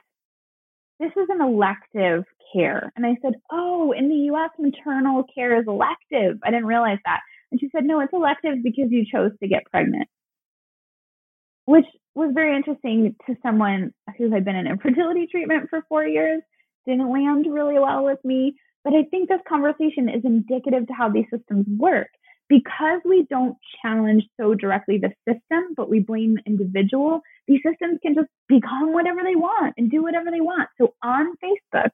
This 1.01 1.11
is 1.17 1.29
an 1.29 1.41
elective 1.41 2.25
care. 2.53 2.93
And 2.97 3.05
I 3.05 3.17
said, 3.23 3.35
Oh, 3.51 3.93
in 3.93 4.09
the 4.09 4.33
US, 4.33 4.51
maternal 4.59 5.25
care 5.35 5.59
is 5.59 5.67
elective. 5.67 6.39
I 6.45 6.51
didn't 6.51 6.67
realize 6.67 6.99
that. 7.05 7.21
And 7.51 7.61
she 7.61 7.69
said, 7.75 7.85
No, 7.85 8.01
it's 8.01 8.13
elective 8.13 8.63
because 8.63 8.91
you 8.91 9.05
chose 9.11 9.33
to 9.41 9.49
get 9.49 9.65
pregnant, 9.71 10.09
which 11.67 11.87
was 12.15 12.31
very 12.33 12.57
interesting 12.57 13.17
to 13.27 13.37
someone 13.43 13.93
who 14.19 14.31
had 14.31 14.45
been 14.45 14.57
in 14.57 14.67
infertility 14.67 15.27
treatment 15.31 15.69
for 15.69 15.83
four 15.89 16.07
years. 16.07 16.43
Didn't 16.87 17.13
land 17.13 17.47
really 17.49 17.79
well 17.79 18.05
with 18.05 18.19
me. 18.25 18.57
But 18.85 18.93
I 18.93 19.05
think 19.11 19.29
this 19.29 19.41
conversation 19.49 20.09
is 20.09 20.25
indicative 20.25 20.87
to 20.87 20.93
how 20.93 21.09
these 21.09 21.25
systems 21.35 21.67
work 21.79 22.09
because 22.49 23.01
we 23.05 23.27
don't 23.29 23.57
challenge 23.83 24.25
so 24.39 24.55
directly 24.55 24.99
the 24.99 25.13
system, 25.29 25.75
but 25.77 25.89
we 25.89 26.01
blame 26.01 26.37
the 26.37 26.43
individual, 26.47 27.21
these 27.47 27.61
systems 27.67 27.99
can 28.03 28.15
just 28.15 28.29
become 28.49 28.93
whatever 28.93 29.21
they 29.25 29.37
want 29.37 29.75
and 29.77 29.91
do 29.91 30.03
whatever 30.03 30.31
they 30.31 30.41
want. 30.41 30.69
So 30.81 30.95
on 31.03 31.35
Facebook, 31.43 31.91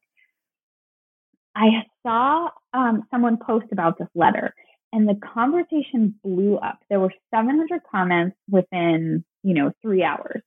I 1.55 1.85
saw 2.05 2.49
um, 2.73 3.05
someone 3.11 3.39
post 3.39 3.67
about 3.73 3.99
this 3.99 4.09
letter, 4.15 4.55
and 4.93 5.09
the 5.09 5.19
conversation 5.35 6.15
blew 6.23 6.57
up. 6.57 6.79
There 6.89 7.01
were 7.01 7.13
700 7.35 7.81
comments 7.91 8.37
within, 8.49 9.25
you 9.43 9.55
know, 9.55 9.73
three 9.83 10.03
hours. 10.03 10.43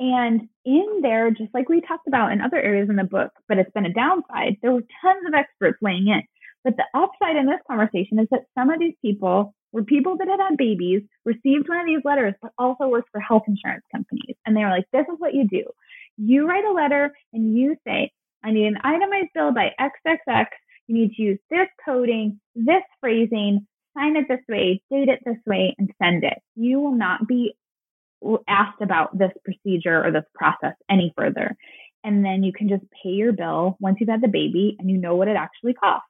And 0.00 0.48
in 0.64 1.00
there, 1.02 1.30
just 1.30 1.52
like 1.52 1.68
we 1.68 1.80
talked 1.80 2.06
about 2.06 2.30
in 2.30 2.40
other 2.40 2.60
areas 2.60 2.88
in 2.88 2.96
the 2.96 3.04
book, 3.04 3.32
but 3.48 3.58
it's 3.58 3.70
been 3.72 3.86
a 3.86 3.92
downside, 3.92 4.56
there 4.62 4.72
were 4.72 4.84
tons 5.02 5.26
of 5.26 5.34
experts 5.34 5.78
weighing 5.80 6.06
in. 6.08 6.22
But 6.68 6.76
the 6.76 7.00
upside 7.00 7.36
in 7.36 7.46
this 7.46 7.60
conversation 7.66 8.18
is 8.18 8.28
that 8.30 8.44
some 8.54 8.68
of 8.68 8.78
these 8.78 8.92
people 9.00 9.54
were 9.72 9.84
people 9.84 10.18
that 10.18 10.28
had 10.28 10.38
had 10.38 10.58
babies, 10.58 11.00
received 11.24 11.66
one 11.66 11.80
of 11.80 11.86
these 11.86 12.04
letters, 12.04 12.34
but 12.42 12.52
also 12.58 12.88
worked 12.88 13.08
for 13.10 13.22
health 13.22 13.44
insurance 13.48 13.84
companies. 13.90 14.36
And 14.44 14.54
they 14.54 14.60
were 14.60 14.68
like, 14.68 14.84
this 14.92 15.06
is 15.10 15.14
what 15.16 15.32
you 15.32 15.48
do. 15.48 15.62
You 16.18 16.46
write 16.46 16.66
a 16.66 16.72
letter 16.72 17.16
and 17.32 17.56
you 17.56 17.74
say, 17.86 18.12
I 18.44 18.50
need 18.50 18.66
an 18.66 18.76
itemized 18.84 19.30
bill 19.34 19.54
by 19.54 19.72
XXX. 19.80 20.44
You 20.88 20.94
need 20.94 21.14
to 21.14 21.22
use 21.22 21.38
this 21.48 21.68
coding, 21.82 22.38
this 22.54 22.82
phrasing, 23.00 23.66
sign 23.96 24.16
it 24.18 24.26
this 24.28 24.44
way, 24.46 24.82
date 24.90 25.08
it 25.08 25.20
this 25.24 25.38
way, 25.46 25.74
and 25.78 25.90
send 26.02 26.22
it. 26.22 26.36
You 26.54 26.80
will 26.80 26.96
not 26.96 27.26
be 27.26 27.54
asked 28.46 28.82
about 28.82 29.16
this 29.16 29.32
procedure 29.42 30.04
or 30.04 30.10
this 30.10 30.26
process 30.34 30.74
any 30.90 31.14
further. 31.16 31.56
And 32.04 32.22
then 32.22 32.42
you 32.42 32.52
can 32.52 32.68
just 32.68 32.84
pay 33.02 33.08
your 33.08 33.32
bill 33.32 33.78
once 33.80 33.96
you've 34.00 34.10
had 34.10 34.20
the 34.20 34.28
baby 34.28 34.76
and 34.78 34.90
you 34.90 34.98
know 34.98 35.16
what 35.16 35.28
it 35.28 35.36
actually 35.36 35.72
costs. 35.72 36.04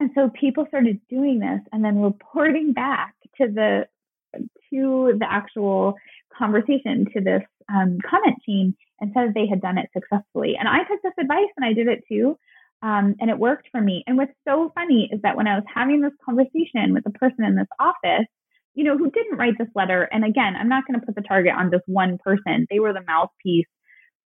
And 0.00 0.10
so 0.14 0.30
people 0.30 0.66
started 0.68 1.00
doing 1.08 1.38
this 1.38 1.60
and 1.72 1.84
then 1.84 2.02
reporting 2.02 2.72
back 2.72 3.14
to 3.40 3.46
the 3.48 3.86
to 4.72 5.16
the 5.18 5.26
actual 5.30 5.94
conversation 6.36 7.06
to 7.14 7.20
this 7.20 7.42
um, 7.72 7.98
comment 8.08 8.36
chain 8.46 8.76
and 9.00 9.12
said 9.14 9.32
they 9.34 9.46
had 9.46 9.60
done 9.60 9.78
it 9.78 9.88
successfully. 9.92 10.56
And 10.58 10.68
I 10.68 10.78
took 10.84 11.00
this 11.02 11.12
advice 11.18 11.50
and 11.56 11.64
I 11.64 11.72
did 11.72 11.86
it 11.86 12.02
too. 12.08 12.36
Um, 12.82 13.14
and 13.20 13.30
it 13.30 13.38
worked 13.38 13.68
for 13.70 13.80
me. 13.80 14.04
And 14.06 14.18
what's 14.18 14.32
so 14.46 14.70
funny 14.74 15.08
is 15.10 15.22
that 15.22 15.36
when 15.36 15.46
I 15.46 15.54
was 15.54 15.64
having 15.72 16.02
this 16.02 16.12
conversation 16.24 16.92
with 16.92 17.04
the 17.04 17.10
person 17.10 17.44
in 17.44 17.56
this 17.56 17.68
office, 17.78 18.26
you 18.74 18.84
know, 18.84 18.98
who 18.98 19.10
didn't 19.10 19.38
write 19.38 19.56
this 19.58 19.68
letter, 19.74 20.02
and 20.02 20.24
again, 20.24 20.54
I'm 20.58 20.68
not 20.68 20.84
going 20.86 20.98
to 21.00 21.06
put 21.06 21.14
the 21.14 21.22
target 21.22 21.54
on 21.56 21.70
just 21.70 21.84
one 21.86 22.18
person. 22.18 22.66
They 22.68 22.80
were 22.80 22.92
the 22.92 23.04
mouthpiece 23.06 23.66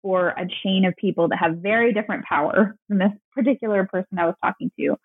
for 0.03 0.29
a 0.29 0.47
chain 0.63 0.85
of 0.85 0.95
people 0.97 1.29
that 1.29 1.39
have 1.39 1.57
very 1.57 1.93
different 1.95 2.27
power 2.27 2.77
than 2.89 2.99
this 2.99 3.13
particular 3.35 3.89
person 3.91 4.19
I 4.19 4.27
was 4.27 4.37
talking 4.45 4.71
to 4.79 4.97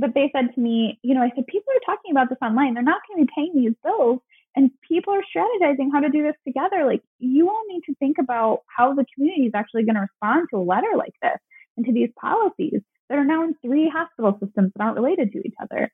but 0.00 0.14
they 0.14 0.30
said 0.34 0.54
to 0.54 0.60
me, 0.60 0.98
you 1.02 1.14
know, 1.14 1.22
I 1.22 1.30
said, 1.34 1.46
people 1.46 1.72
are 1.74 1.94
talking 1.94 2.10
about 2.10 2.28
this 2.28 2.38
online. 2.42 2.74
They're 2.74 2.82
not 2.82 3.02
going 3.06 3.20
to 3.20 3.26
be 3.26 3.32
paying 3.34 3.52
these 3.54 3.74
bills. 3.84 4.20
And 4.56 4.70
people 4.88 5.14
are 5.14 5.22
strategizing 5.22 5.90
how 5.92 6.00
to 6.00 6.08
do 6.08 6.22
this 6.24 6.34
together. 6.44 6.84
Like, 6.84 7.02
you 7.20 7.48
all 7.48 7.62
need 7.68 7.82
to 7.86 7.94
think 7.96 8.16
about 8.18 8.62
how 8.66 8.94
the 8.94 9.06
community 9.14 9.46
is 9.46 9.52
actually 9.54 9.84
going 9.84 9.94
to 9.94 10.00
respond 10.00 10.48
to 10.50 10.56
a 10.56 10.62
letter 10.62 10.96
like 10.96 11.14
this 11.22 11.38
and 11.76 11.86
to 11.86 11.92
these 11.92 12.10
policies 12.20 12.80
that 13.08 13.18
are 13.18 13.24
now 13.24 13.44
in 13.44 13.54
three 13.62 13.88
hospital 13.88 14.38
systems 14.44 14.72
that 14.74 14.82
aren't 14.82 14.96
related 14.96 15.32
to 15.32 15.46
each 15.46 15.54
other. 15.62 15.92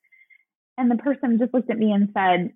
And 0.77 0.89
the 0.89 0.95
person 0.95 1.37
just 1.37 1.53
looked 1.53 1.69
at 1.69 1.77
me 1.77 1.91
and 1.91 2.09
said, 2.13 2.51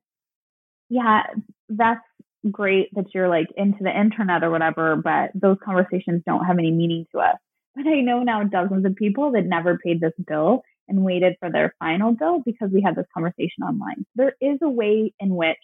yeah, 0.89 1.23
that's 1.69 2.01
great 2.49 2.89
that 2.93 3.13
you're 3.13 3.29
like 3.29 3.47
into 3.55 3.83
the 3.83 3.95
internet 3.95 4.43
or 4.43 4.49
whatever, 4.49 4.95
but 4.95 5.31
those 5.35 5.57
conversations 5.63 6.23
don't 6.25 6.45
have 6.45 6.57
any 6.57 6.71
meaning 6.71 7.05
to 7.11 7.19
us. 7.19 7.37
But 7.75 7.87
I 7.87 8.01
know 8.01 8.23
now 8.23 8.43
dozens 8.43 8.85
of 8.85 8.95
people 8.95 9.31
that 9.31 9.45
never 9.45 9.77
paid 9.77 10.01
this 10.01 10.13
bill 10.27 10.63
and 10.91 11.03
waited 11.03 11.35
for 11.39 11.49
their 11.49 11.73
final 11.79 12.11
bill 12.11 12.41
because 12.45 12.69
we 12.71 12.81
had 12.81 12.95
this 12.95 13.07
conversation 13.13 13.63
online. 13.63 14.05
There 14.15 14.35
is 14.41 14.59
a 14.61 14.69
way 14.69 15.13
in 15.19 15.35
which 15.35 15.57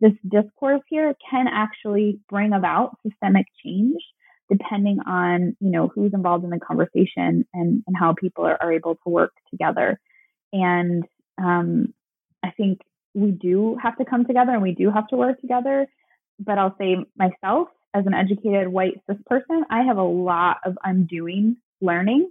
this 0.00 0.12
discourse 0.28 0.80
here 0.88 1.14
can 1.30 1.46
actually 1.46 2.18
bring 2.28 2.52
about 2.52 2.96
systemic 3.06 3.46
change 3.64 4.02
depending 4.50 4.98
on 5.06 5.56
you 5.60 5.70
know 5.70 5.88
who's 5.88 6.12
involved 6.12 6.44
in 6.44 6.50
the 6.50 6.58
conversation 6.58 7.46
and, 7.54 7.84
and 7.86 7.96
how 7.96 8.12
people 8.12 8.44
are, 8.44 8.58
are 8.60 8.72
able 8.72 8.96
to 8.96 9.08
work 9.08 9.32
together 9.50 10.00
and 10.52 11.04
um, 11.38 11.94
i 12.42 12.50
think 12.50 12.80
we 13.14 13.30
do 13.30 13.78
have 13.80 13.96
to 13.96 14.04
come 14.04 14.24
together 14.26 14.50
and 14.50 14.62
we 14.62 14.74
do 14.74 14.90
have 14.90 15.06
to 15.06 15.16
work 15.16 15.40
together 15.40 15.86
but 16.40 16.58
i'll 16.58 16.74
say 16.78 16.96
myself 17.16 17.68
as 17.94 18.04
an 18.04 18.14
educated 18.14 18.66
white 18.66 19.00
cis 19.06 19.16
person 19.26 19.64
i 19.70 19.82
have 19.82 19.98
a 19.98 20.02
lot 20.02 20.56
of 20.66 20.76
undoing 20.82 21.56
learning 21.80 22.28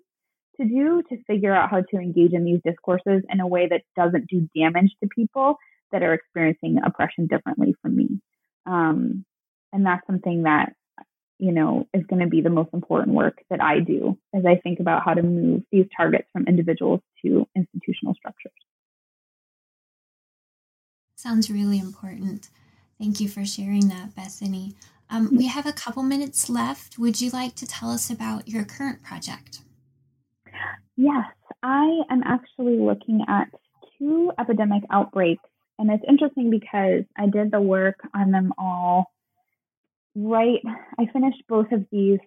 to 0.61 0.67
do 0.67 1.03
to 1.09 1.23
figure 1.23 1.53
out 1.53 1.69
how 1.69 1.81
to 1.81 1.97
engage 1.97 2.33
in 2.33 2.45
these 2.45 2.61
discourses 2.65 3.23
in 3.29 3.39
a 3.39 3.47
way 3.47 3.67
that 3.67 3.81
doesn't 3.95 4.27
do 4.27 4.47
damage 4.55 4.91
to 5.01 5.09
people 5.09 5.57
that 5.91 6.03
are 6.03 6.13
experiencing 6.13 6.79
oppression 6.85 7.27
differently 7.27 7.75
from 7.81 7.95
me. 7.95 8.21
Um, 8.65 9.25
and 9.73 9.85
that's 9.85 10.05
something 10.07 10.43
that, 10.43 10.73
you 11.39 11.51
know, 11.51 11.87
is 11.93 12.05
going 12.05 12.21
to 12.21 12.27
be 12.27 12.41
the 12.41 12.49
most 12.49 12.69
important 12.73 13.15
work 13.15 13.39
that 13.49 13.61
I 13.61 13.79
do 13.79 14.17
as 14.33 14.45
I 14.45 14.57
think 14.57 14.79
about 14.79 15.03
how 15.03 15.13
to 15.13 15.23
move 15.23 15.63
these 15.71 15.87
targets 15.95 16.27
from 16.31 16.45
individuals 16.47 17.01
to 17.25 17.47
institutional 17.55 18.13
structures. 18.15 18.53
Sounds 21.15 21.49
really 21.49 21.79
important. 21.79 22.49
Thank 22.99 23.19
you 23.19 23.27
for 23.27 23.45
sharing 23.45 23.89
that, 23.89 24.15
Bethany. 24.15 24.75
Um, 25.09 25.35
we 25.35 25.47
have 25.47 25.65
a 25.65 25.73
couple 25.73 26.03
minutes 26.03 26.49
left. 26.49 26.97
Would 26.97 27.19
you 27.19 27.31
like 27.31 27.55
to 27.55 27.67
tell 27.67 27.91
us 27.91 28.09
about 28.09 28.47
your 28.47 28.63
current 28.63 29.03
project? 29.03 29.61
Yes, 30.97 31.25
I 31.63 32.01
am 32.09 32.23
actually 32.23 32.77
looking 32.77 33.21
at 33.27 33.47
two 33.97 34.31
epidemic 34.39 34.83
outbreaks. 34.89 35.43
And 35.79 35.89
it's 35.89 36.03
interesting 36.07 36.49
because 36.49 37.03
I 37.17 37.27
did 37.27 37.51
the 37.51 37.61
work 37.61 37.95
on 38.13 38.31
them 38.31 38.53
all 38.57 39.05
right. 40.15 40.61
I 40.99 41.05
finished 41.11 41.43
both 41.47 41.71
of 41.71 41.85
these 41.91 42.19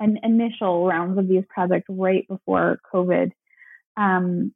an 0.00 0.18
initial 0.22 0.86
rounds 0.86 1.18
of 1.18 1.28
these 1.28 1.44
projects 1.48 1.86
right 1.88 2.26
before 2.28 2.80
COVID. 2.92 3.30
Um, 3.96 4.52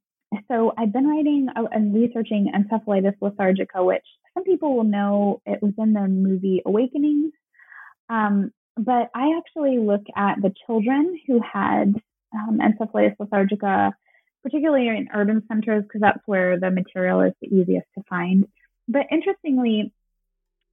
so 0.51 0.73
I've 0.77 0.93
been 0.93 1.07
writing 1.07 1.49
and 1.55 1.95
researching 1.95 2.53
encephalitis 2.55 3.17
lethargica, 3.23 3.85
which 3.85 4.05
some 4.35 4.45
people 4.45 4.77
will 4.77 4.85
know 4.85 5.41
it 5.47 5.63
was 5.63 5.73
in 5.79 5.93
the 5.93 6.09
movie 6.09 6.63
Awakenings. 6.67 7.33
Um, 8.09 8.53
but 8.77 9.11
I 9.15 9.39
actually 9.39 9.79
look 9.79 10.03
at 10.17 10.43
the 10.43 10.53
children 10.67 11.19
who 11.27 11.41
had 11.41 11.95
um, 12.37 12.59
encephalitis 12.59 13.17
lethargica, 13.19 13.93
particularly 14.43 14.89
in 14.89 15.09
urban 15.15 15.43
centers, 15.49 15.83
because 15.83 16.01
that's 16.01 16.21
where 16.27 16.59
the 16.59 16.71
material 16.71 17.21
is 17.23 17.33
the 17.41 17.49
easiest 17.49 17.87
to 17.97 18.05
find. 18.09 18.47
But 18.89 19.07
interestingly, 19.11 19.93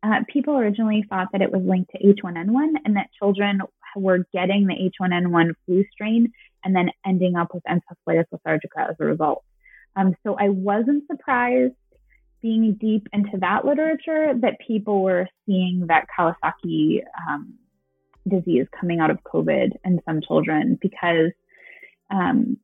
uh, 0.03 0.19
people 0.27 0.57
originally 0.57 1.05
thought 1.09 1.29
that 1.31 1.41
it 1.41 1.51
was 1.51 1.63
linked 1.63 1.91
to 1.91 1.99
H1N1 1.99 2.73
and 2.85 2.97
that 2.97 3.09
children 3.17 3.61
were 3.95 4.25
getting 4.33 4.67
the 4.67 4.91
H1N1 5.01 5.53
flu 5.65 5.85
strain 5.91 6.33
and 6.63 6.75
then 6.75 6.89
ending 7.05 7.35
up 7.35 7.53
with 7.53 7.63
encephalitis 7.63 8.25
lethargica 8.33 8.89
as 8.89 8.95
a 8.99 9.05
result. 9.05 9.43
Um, 9.95 10.15
so 10.23 10.35
I 10.37 10.49
wasn't 10.49 11.05
surprised 11.07 11.73
being 12.41 12.73
deep 12.73 13.07
into 13.13 13.37
that 13.39 13.65
literature 13.65 14.33
that 14.41 14.57
people 14.65 15.01
were 15.01 15.27
seeing 15.45 15.87
that 15.87 16.07
Kawasaki 16.17 17.01
um, 17.29 17.53
disease 18.27 18.67
coming 18.79 18.99
out 18.99 19.11
of 19.11 19.23
COVID 19.23 19.71
in 19.85 20.01
some 20.05 20.21
children 20.21 20.77
because 20.81 21.31
um, 22.13 22.57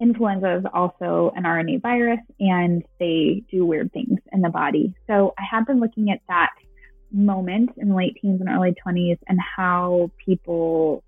influenza 0.00 0.56
is 0.56 0.64
also 0.72 1.32
an 1.36 1.44
RNA 1.44 1.82
virus 1.82 2.20
and 2.40 2.82
they 2.98 3.42
do 3.50 3.64
weird 3.64 3.92
things 3.92 4.18
in 4.32 4.40
the 4.40 4.48
body. 4.48 4.94
So 5.06 5.34
I 5.38 5.42
have 5.50 5.66
been 5.66 5.80
looking 5.80 6.10
at 6.10 6.20
that 6.28 6.50
moment 7.12 7.70
in 7.76 7.90
the 7.90 7.94
late 7.94 8.16
teens 8.20 8.40
and 8.40 8.48
early 8.48 8.74
20s 8.86 9.18
and 9.28 9.38
how 9.56 10.10
people 10.24 11.04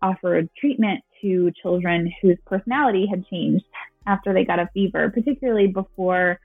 offered 0.00 0.48
treatment 0.58 1.04
to 1.20 1.52
children 1.62 2.12
whose 2.20 2.38
personality 2.46 3.06
had 3.08 3.24
changed 3.28 3.64
after 4.06 4.32
they 4.32 4.44
got 4.44 4.58
a 4.58 4.68
fever, 4.74 5.10
particularly 5.10 5.68
before 5.68 6.40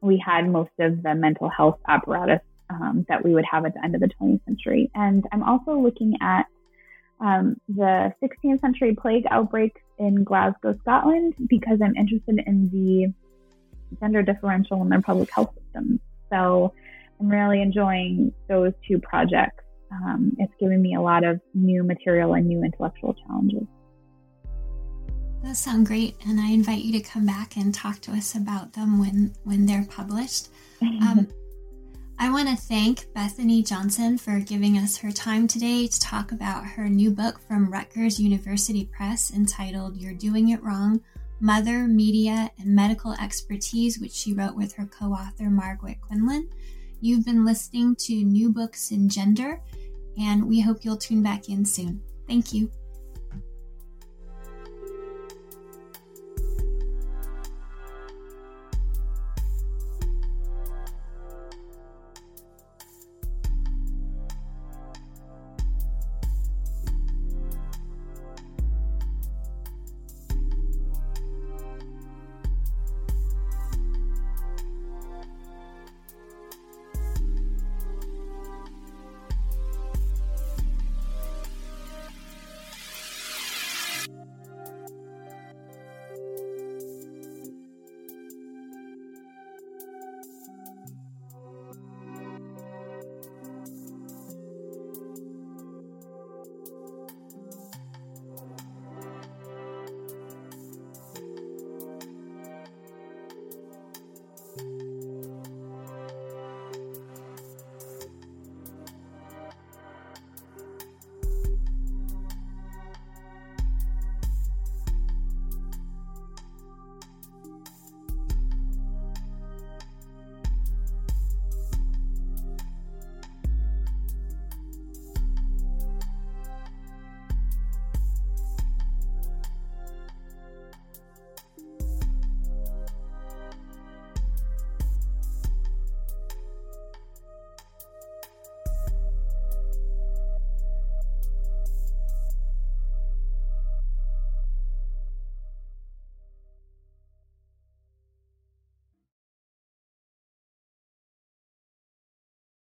we 0.00 0.22
had 0.24 0.48
most 0.48 0.70
of 0.78 1.02
the 1.02 1.14
mental 1.14 1.48
health 1.48 1.78
apparatus 1.88 2.40
um, 2.70 3.04
that 3.08 3.24
we 3.24 3.34
would 3.34 3.44
have 3.50 3.64
at 3.64 3.74
the 3.74 3.84
end 3.84 3.94
of 3.94 4.00
the 4.00 4.10
20th 4.20 4.44
century. 4.44 4.90
And 4.94 5.24
I'm 5.32 5.42
also 5.42 5.72
looking 5.72 6.14
at 6.20 6.46
um, 7.22 7.56
the 7.68 8.12
16th 8.22 8.60
century 8.60 8.96
plague 9.00 9.24
outbreaks 9.30 9.80
in 9.98 10.24
Glasgow, 10.24 10.76
Scotland, 10.80 11.34
because 11.48 11.78
I'm 11.82 11.94
interested 11.94 12.42
in 12.46 12.68
the 12.70 13.14
gender 14.00 14.22
differential 14.22 14.82
in 14.82 14.88
their 14.88 15.00
public 15.00 15.30
health 15.32 15.54
systems. 15.54 16.00
So 16.30 16.74
I'm 17.20 17.28
really 17.28 17.62
enjoying 17.62 18.32
those 18.48 18.72
two 18.86 18.98
projects. 18.98 19.62
Um, 19.92 20.34
it's 20.38 20.52
given 20.58 20.82
me 20.82 20.94
a 20.94 21.00
lot 21.00 21.22
of 21.22 21.40
new 21.54 21.84
material 21.84 22.34
and 22.34 22.46
new 22.46 22.64
intellectual 22.64 23.14
challenges. 23.14 23.66
Those 25.44 25.58
sound 25.58 25.86
great, 25.86 26.16
and 26.26 26.40
I 26.40 26.50
invite 26.50 26.82
you 26.82 26.92
to 26.98 27.08
come 27.08 27.26
back 27.26 27.56
and 27.56 27.74
talk 27.74 28.00
to 28.02 28.12
us 28.12 28.34
about 28.34 28.72
them 28.72 28.98
when 28.98 29.34
when 29.44 29.66
they're 29.66 29.86
published. 29.90 30.48
Um, 30.80 31.28
I 32.22 32.30
want 32.30 32.48
to 32.48 32.54
thank 32.54 33.12
Bethany 33.14 33.64
Johnson 33.64 34.16
for 34.16 34.38
giving 34.38 34.78
us 34.78 34.96
her 34.98 35.10
time 35.10 35.48
today 35.48 35.88
to 35.88 36.00
talk 36.00 36.30
about 36.30 36.64
her 36.64 36.88
new 36.88 37.10
book 37.10 37.40
from 37.48 37.68
Rutgers 37.68 38.20
University 38.20 38.88
Press 38.96 39.32
entitled 39.32 39.96
You're 39.96 40.14
Doing 40.14 40.50
It 40.50 40.62
Wrong 40.62 41.02
Mother, 41.40 41.88
Media, 41.88 42.48
and 42.60 42.76
Medical 42.76 43.12
Expertise, 43.14 43.98
which 43.98 44.12
she 44.12 44.34
wrote 44.34 44.54
with 44.54 44.72
her 44.74 44.86
co 44.86 45.06
author 45.06 45.50
Margaret 45.50 46.00
Quinlan. 46.00 46.48
You've 47.00 47.24
been 47.24 47.44
listening 47.44 47.96
to 47.96 48.14
New 48.14 48.52
Books 48.52 48.92
in 48.92 49.08
Gender, 49.08 49.60
and 50.16 50.48
we 50.48 50.60
hope 50.60 50.84
you'll 50.84 50.96
tune 50.96 51.24
back 51.24 51.48
in 51.48 51.64
soon. 51.64 52.00
Thank 52.28 52.52
you. 52.52 52.70